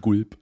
[0.00, 0.36] Gulp.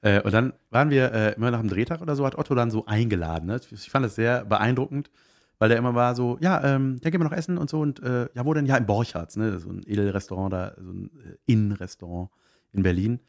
[0.00, 2.70] Äh, und dann waren wir äh, immer nach dem Drehtag oder so, hat Otto dann
[2.70, 3.46] so eingeladen.
[3.46, 3.60] Ne?
[3.70, 5.10] Ich fand das sehr beeindruckend,
[5.58, 7.80] weil der immer war so, ja, ähm, ja, gehen wir noch essen und so.
[7.80, 8.66] Und äh, ja, wo denn?
[8.66, 9.58] Ja, im Borchards, ne?
[9.58, 12.30] So ein Edelrestaurant da, so ein äh, Innenrestaurant
[12.72, 13.20] in Berlin.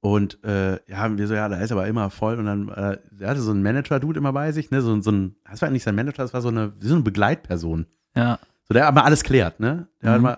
[0.00, 2.38] Und äh, ja, wir so, ja, da ist aber immer voll.
[2.38, 4.80] Und dann, äh, der hatte so einen Manager-Dude immer bei sich, ne?
[4.82, 7.86] So, so ein, das war nicht sein Manager, das war so eine, so eine Begleitperson.
[8.16, 8.38] Ja.
[8.68, 9.88] So, der aber alles klärt, ne?
[10.02, 10.36] Der hat Mhm.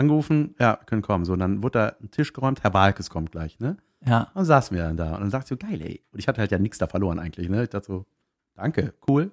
[0.00, 1.24] Angerufen, ja, können kommen.
[1.24, 3.76] So, und dann wurde da ein Tisch geräumt, Herr Walkes kommt gleich, ne?
[4.04, 4.22] Ja.
[4.22, 5.14] Und dann saßen wir dann da.
[5.14, 6.02] Und dann sagte ich so, geil, ey.
[6.10, 7.62] Und ich hatte halt ja nichts da verloren eigentlich, ne?
[7.62, 8.06] Ich dachte so,
[8.54, 9.30] danke, cool.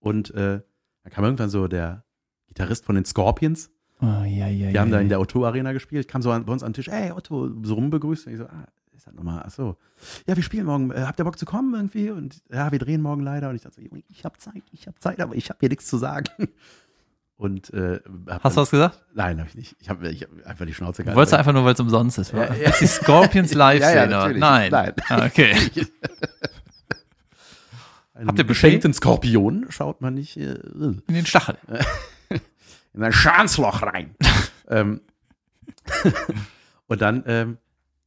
[0.00, 0.60] Und äh,
[1.02, 2.04] dann kam irgendwann so der
[2.48, 3.70] Gitarrist von den Scorpions.
[4.00, 4.80] Oh, ja, ja, Die ja.
[4.80, 5.02] haben da ja.
[5.02, 7.74] in der Otto-Arena gespielt, kam so an, bei uns an den Tisch, ey, Otto, so
[7.74, 8.26] rumbegrüßt.
[8.26, 8.66] Und ich so, ah,
[8.96, 9.76] ist das nochmal, ach so.
[10.26, 12.10] Ja, wir spielen morgen, äh, habt ihr Bock zu kommen irgendwie?
[12.10, 13.50] Und ja, wir drehen morgen leider.
[13.50, 15.86] Und ich dachte so, ich hab Zeit, ich hab Zeit, aber ich hab hier nichts
[15.86, 16.28] zu sagen.
[17.38, 18.00] Und äh,
[18.42, 19.00] Hast du was gesagt?
[19.14, 19.76] Nein, habe ich nicht.
[19.78, 22.32] Ich habe hab einfach die Schnauze Du wolltest du einfach nur, weil es umsonst ist.
[22.32, 22.72] Ja, Ja.
[22.72, 24.40] Die Scorpions live Ja, ja, sehen.
[24.40, 24.72] Nein.
[24.72, 24.92] Nein.
[25.08, 25.54] Ah, okay.
[28.26, 31.56] Habt ihr geschenkten Skorpion schaut man nicht äh, In den Stachel.
[32.92, 34.16] in ein Schanzloch rein.
[34.68, 35.00] ähm,
[36.88, 37.58] und dann ähm,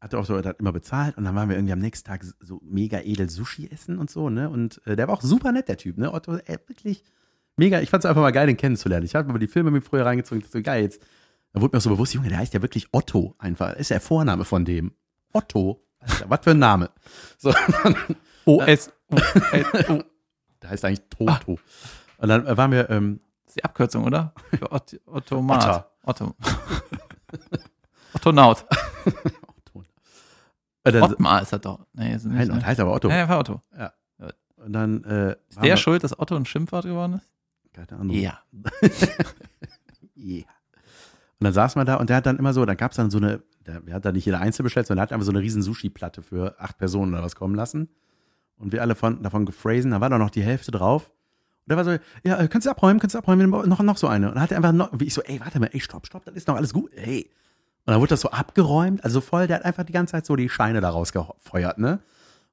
[0.01, 2.25] hat er auch so hat immer bezahlt und dann waren wir irgendwie am nächsten Tag
[2.41, 4.49] so mega edel Sushi essen und so, ne?
[4.49, 6.13] Und äh, der war auch super nett, der Typ, ne?
[6.13, 7.05] Otto, ey, wirklich
[7.57, 7.81] mega.
[7.81, 9.05] Ich fand es einfach mal geil, den kennenzulernen.
[9.05, 11.01] Ich habe aber die Filme mir früher reingezogen, so geil, jetzt
[11.53, 13.73] da wurde mir auch so bewusst, Junge, der heißt ja wirklich Otto einfach.
[13.73, 14.93] Ist der Vorname von dem.
[15.33, 15.85] Otto.
[15.99, 16.89] Alter, was für ein Name.
[17.37, 17.53] So,
[18.45, 18.91] O-S.
[20.61, 21.59] der heißt eigentlich Toto.
[22.17, 24.33] Und dann äh, waren wir, ähm, Das ist die Abkürzung, oder?
[24.49, 25.91] Für Ot Ottomat.
[26.03, 26.35] Otto.
[28.13, 28.65] Ottonaut.
[29.05, 29.83] Otto.
[30.83, 31.85] Dann, Ottmar ist das doch.
[31.93, 32.65] Nee, ist nicht, Nein, ne?
[32.65, 33.09] heißt aber Otto.
[33.09, 33.61] Ja, ja, war Otto.
[34.57, 37.29] Und dann äh, Ist der schuld, dass Otto ein Schimpfwort geworden ist?
[37.87, 38.15] Keine Ahnung.
[38.15, 38.39] Ja.
[40.23, 40.45] Yeah.
[41.39, 43.09] Und dann saß man da und der hat dann immer so, dann gab es dann
[43.09, 45.31] so eine, der, der hat da nicht jeder einzeln bestellt, sondern der hat einfach so
[45.31, 47.89] eine riesen Sushi-Platte für acht Personen oder was kommen lassen.
[48.57, 51.09] Und wir alle von, davon gefräsen, da war doch noch die Hälfte drauf.
[51.09, 54.07] Und der war so, ja, äh, kannst du abräumen, kannst du abräumen, noch, noch so
[54.07, 54.27] eine.
[54.27, 56.25] Und dann hat er einfach noch, wie ich so, ey, warte mal, ey, stopp, stopp,
[56.25, 57.31] das ist noch alles gut, ey.
[57.85, 60.35] Und dann wurde das so abgeräumt, also voll, der hat einfach die ganze Zeit so
[60.35, 62.01] die Scheine da rausgefeuert, ne?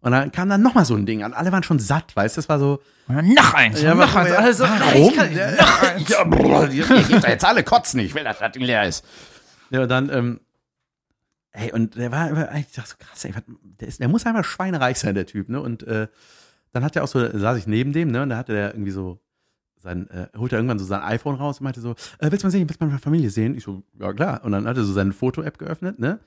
[0.00, 1.32] Und dann kam dann nochmal so ein Ding an.
[1.34, 2.38] Alle waren schon satt, weißt du?
[2.40, 3.82] Das war so, Und dann noch eins.
[3.82, 4.30] Ja, noch eins.
[4.30, 5.12] ja, warum?
[5.14, 7.08] Kann, noch eins.
[7.08, 8.00] ja, da jetzt alle kotzen.
[8.00, 9.04] Ich will, dass das Ding leer ist.
[9.70, 10.40] Ja, und dann, ähm,
[11.52, 13.34] ey, und der war, ich dachte so, krass, ey,
[13.80, 15.60] der, ist, der muss einfach schweinereich sein, der Typ, ne?
[15.60, 16.06] Und äh,
[16.72, 18.92] dann hat er auch so, saß ich neben dem, ne, und da hatte der irgendwie
[18.92, 19.18] so
[19.78, 22.46] sein, äh, holte er irgendwann so sein iPhone raus und meinte so, äh, willst du
[22.46, 23.56] mal sehen, willst du mal meine Familie sehen?
[23.56, 24.44] Ich so, ja klar.
[24.44, 26.18] Und dann hat er so seine Foto-App geöffnet, ne?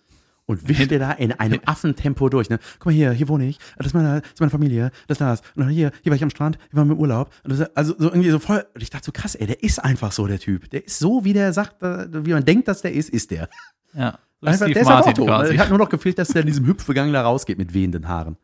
[0.47, 2.59] Und wischte da in einem Affentempo durch, ne?
[2.79, 5.21] Guck mal hier, hier wohne ich, das ist meine, das ist meine Familie, das ist
[5.21, 5.41] das.
[5.55, 7.31] Und dann hier, hier war ich am Strand, hier waren wir im Urlaub.
[7.43, 9.79] Und das, also so irgendwie so voll, und ich dachte so krass, ey, der ist
[9.79, 10.69] einfach so, der Typ.
[10.71, 13.49] Der ist so, wie der sagt, äh, wie man denkt, dass der ist, ist der.
[13.93, 14.19] Ja.
[14.43, 15.25] Einfach, Steve der ist Martin Auto.
[15.25, 15.57] quasi.
[15.57, 18.37] Hat nur noch gefehlt, dass der in diesem Hüpfegang da rausgeht mit wehenden Haaren.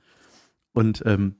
[0.73, 1.35] Und, ähm,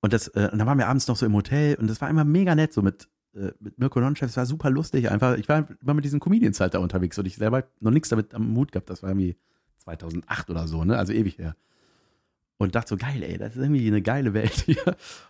[0.00, 2.10] und das, äh, und dann waren wir abends noch so im Hotel und das war
[2.10, 5.36] immer mega nett, so mit, äh, mit Mirko Nonchef, es war super lustig einfach.
[5.36, 8.34] Ich war immer mit diesen Comedians halt da unterwegs und ich selber noch nichts damit
[8.34, 8.90] am Mut gehabt.
[8.90, 9.36] Das war irgendwie
[9.78, 10.98] 2008 oder so, ne?
[10.98, 11.54] Also ewig her.
[12.60, 14.82] Und dachte so, geil, ey, das ist irgendwie eine geile Welt hier.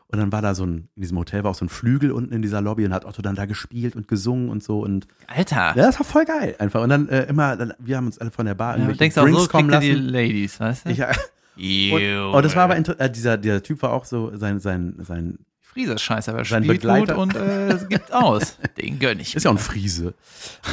[0.06, 2.32] Und dann war da so ein, in diesem Hotel war auch so ein Flügel unten
[2.32, 5.74] in dieser Lobby und hat Otto dann da gespielt und gesungen und so und Alter.
[5.76, 6.82] ja, das war voll geil einfach.
[6.82, 8.98] Und dann äh, immer, dann, wir haben uns alle von der Bar Ja, du irgendwelche
[8.98, 10.08] denkst auch Drinks so, kommen ihr die lassen.
[10.08, 10.90] Ladies, weißt du?
[10.90, 11.92] Ich, äh,
[12.28, 15.38] und, und das war aber, äh, dieser, dieser Typ war auch so, sein, sein, sein,
[15.78, 17.14] Friese ist scheiße, aber Sein spielt Begleiter.
[17.14, 18.58] gut und äh, es gibt aus.
[18.76, 19.36] Den gönn ich.
[19.36, 20.14] ist ja auch ein Friese.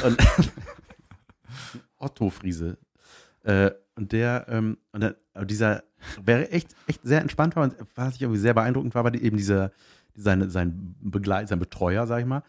[0.03, 0.18] Und,
[1.99, 2.77] Otto Friese.
[3.44, 5.15] Äh, und der, ähm, und der,
[5.45, 5.84] dieser
[6.23, 9.38] wäre echt, echt sehr entspannt war und was ich irgendwie sehr beeindruckend war, war eben
[9.38, 9.72] dieser,
[10.15, 12.41] sein, sein Begleit, sein Betreuer, sag ich mal.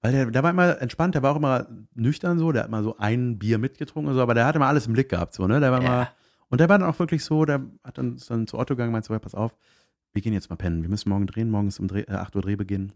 [0.00, 2.82] Weil der, der war immer entspannt, der war auch immer nüchtern so, der hat mal
[2.82, 5.46] so ein Bier mitgetrunken und so, aber der hatte immer alles im Blick gehabt, so,
[5.46, 5.60] ne?
[5.60, 5.86] Der war Ja.
[6.02, 6.08] immer,
[6.48, 9.06] und der war dann auch wirklich so, der hat dann, dann zu Otto gegangen, meinte
[9.06, 9.56] so, ja, pass auf,
[10.12, 12.34] wir gehen jetzt mal pennen, wir müssen morgen drehen, morgen ist um Dreh, äh, 8
[12.36, 12.92] Uhr Drehbeginn.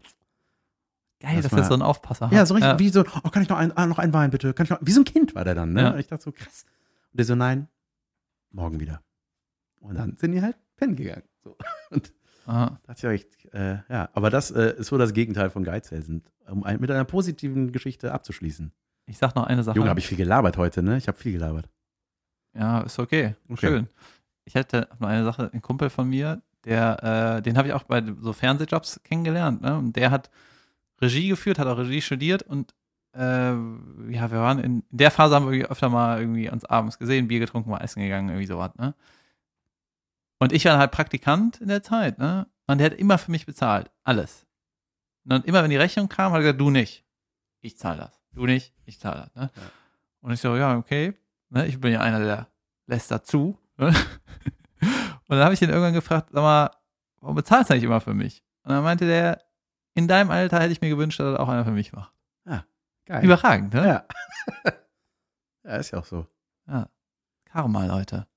[1.19, 2.33] Geil, Das dass war- er so einen Aufpasser hat.
[2.33, 4.53] Ja, so richtig, wie so, oh, kann ich noch ein, ah, noch einen Wein bitte?
[4.53, 5.81] Kann ich noch, wie so ein Kind war der dann, ne?
[5.81, 5.97] Ja.
[5.97, 6.65] Ich dachte so, krass.
[7.11, 7.67] Und der so, nein,
[8.51, 9.01] morgen wieder.
[9.79, 11.23] Und dann sind die halt pennen gegangen.
[11.43, 11.57] So.
[11.89, 12.13] Und
[12.45, 12.79] Aha.
[12.83, 16.79] dachte ich äh, ja, aber das äh, ist so das Gegenteil von Geizhälsen, um ein,
[16.79, 18.71] mit einer positiven Geschichte abzuschließen.
[19.05, 19.77] Ich sag noch eine Sache.
[19.77, 20.97] Junge, habe ich viel gelabert heute, ne?
[20.97, 21.67] Ich habe viel gelabert.
[22.53, 23.35] Ja, ist okay.
[23.49, 23.67] Okay.
[23.67, 23.87] Schön.
[24.45, 27.83] Ich hätte noch eine Sache, ein Kumpel von mir, der, äh, den habe ich auch
[27.83, 29.77] bei so Fernsehjobs kennengelernt, ne?
[29.77, 30.29] Und der hat
[31.01, 32.73] Regie geführt, hat auch Regie studiert und
[33.13, 36.99] äh, ja, wir waren in, in der Phase haben wir öfter mal irgendwie uns abends
[36.99, 38.93] gesehen, Bier getrunken, mal essen gegangen, irgendwie sowas, ne?
[40.39, 42.47] Und ich war halt Praktikant in der Zeit, ne?
[42.67, 43.89] Und der hat immer für mich bezahlt.
[44.03, 44.45] Alles.
[45.23, 47.05] Und dann immer, wenn die Rechnung kam, hat er gesagt, du nicht.
[47.61, 48.21] Ich zahle das.
[48.33, 49.51] Du nicht, ich zahle das, ne?
[49.55, 49.71] Ja.
[50.19, 51.13] Und ich so, ja, okay.
[51.49, 51.65] Ne?
[51.67, 52.47] Ich bin ja einer, der
[52.87, 53.57] lässt dazu.
[53.77, 53.93] Ne?
[55.27, 56.71] Und dann habe ich ihn irgendwann gefragt, sag mal,
[57.19, 58.43] warum bezahlst du eigentlich immer für mich?
[58.63, 59.43] Und dann meinte der,
[59.93, 62.13] in deinem Alter hätte ich mir gewünscht, dass das auch einer für mich macht.
[63.07, 63.23] Geil.
[63.23, 63.87] Überragend, ne?
[63.87, 64.05] Ja.
[65.63, 66.27] ja, ist ja auch so.
[66.67, 66.89] Ja.
[67.45, 68.27] Karma, Leute.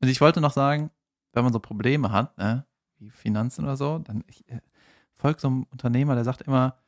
[0.00, 0.90] Und ich wollte noch sagen,
[1.32, 2.66] wenn man so Probleme hat, ne,
[2.98, 4.60] wie Finanzen oder so, dann ich, äh,
[5.14, 6.78] folgt so einem Unternehmer, der sagt immer,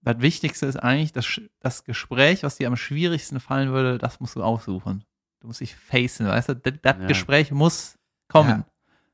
[0.00, 4.34] das Wichtigste ist eigentlich, das, das Gespräch, was dir am schwierigsten fallen würde, das musst
[4.34, 5.04] du aussuchen.
[5.40, 6.56] Du musst dich facen, weißt du?
[6.56, 7.06] Das, das Ja.
[7.06, 7.98] Gespräch muss
[8.30, 8.48] kommen.
[8.48, 8.66] Ja.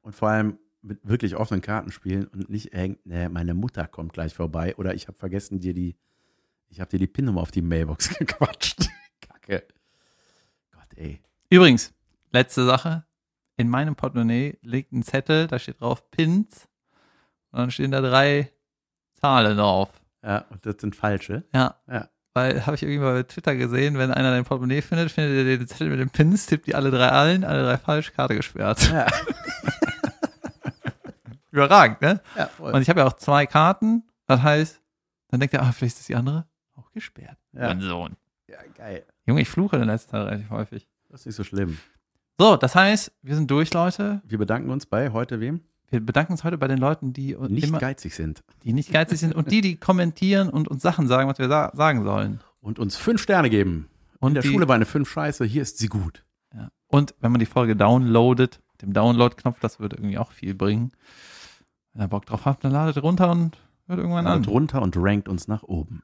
[0.02, 4.12] Und vor allem mit wirklich offenen Karten spielen und nicht irgend, ne, meine Mutter kommt
[4.12, 5.96] gleich vorbei oder ich habe vergessen, dir die,
[6.68, 8.88] ich habe dir die PIN-Nummer auf die Mailbox gequatscht.
[9.20, 9.66] Kacke.
[10.70, 11.20] Gott, ey.
[11.50, 11.92] Übrigens,
[12.32, 13.04] letzte Sache.
[13.56, 16.68] In meinem Portemonnaie liegt ein Zettel, da steht drauf Pins.
[17.50, 18.52] Und dann stehen da drei
[19.14, 19.90] Zahlen drauf.
[20.22, 21.44] Ja, und das sind falsche.
[21.54, 21.80] Ja.
[21.88, 22.08] Ja.
[22.36, 25.56] Weil habe ich irgendwie mal bei Twitter gesehen, wenn einer dein Portemonnaie findet, findet er
[25.56, 28.92] den Zettel mit den Pins, tippt die alle drei allen, alle drei falsch, Karte gesperrt.
[28.92, 29.06] Ja,
[31.50, 32.20] Überragend, ne?
[32.36, 32.74] ja voll.
[32.74, 34.02] Und ich habe ja auch zwei Karten.
[34.26, 34.82] Das heißt,
[35.28, 37.38] dann denkt er, ah, vielleicht ist das die andere auch gesperrt.
[37.54, 37.68] Ja.
[37.68, 38.18] Mein Sohn.
[38.48, 39.06] ja, geil.
[39.24, 40.86] Junge, ich fluche in letzter Zeit relativ häufig.
[41.08, 41.78] Das ist nicht so schlimm.
[42.38, 44.20] So, das heißt, wir sind durch, Leute.
[44.26, 45.62] Wir bedanken uns bei heute wem?
[45.90, 48.42] Wir bedanken uns heute bei den Leuten, die Nicht immer, geizig sind.
[48.64, 51.70] die nicht geizig sind und die, die kommentieren und uns Sachen sagen, was wir sa
[51.74, 52.40] sagen sollen.
[52.60, 53.88] Und uns fünf Sterne geben.
[54.18, 56.24] Und In der die, Schule war eine fünf Scheiße, hier ist sie gut.
[56.52, 56.70] Ja.
[56.88, 60.92] Und wenn man die Folge downloadet, mit dem Download-Knopf, das würde irgendwie auch viel bringen.
[61.92, 63.56] Wenn ihr Bock drauf habt, dann ladet runter und
[63.86, 64.38] hört irgendwann an.
[64.38, 66.02] Und runter und rankt uns nach oben.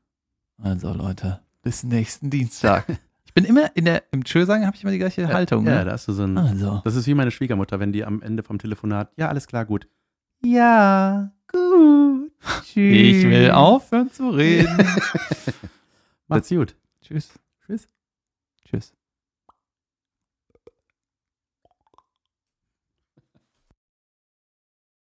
[0.63, 2.87] Also Leute, bis nächsten Dienstag.
[3.33, 5.67] ich bin immer in der, im Tschö sagen habe ich immer die gleiche Haltung.
[5.67, 5.85] Ja, Ne?
[5.87, 6.37] da hast du so ein.
[6.37, 9.65] Also, Das ist wie meine Schwiegermutter, wenn die am Ende vom Telefonat, ja, alles klar,
[9.65, 9.89] gut.
[10.45, 12.31] Ja, gut.
[12.65, 12.75] Tschüss.
[12.75, 14.77] ich will aufhören zu reden.
[16.29, 16.77] Macht's gut.
[17.01, 17.31] Tschüss.
[17.65, 17.87] Tschüss.
[18.69, 18.93] Tschüss.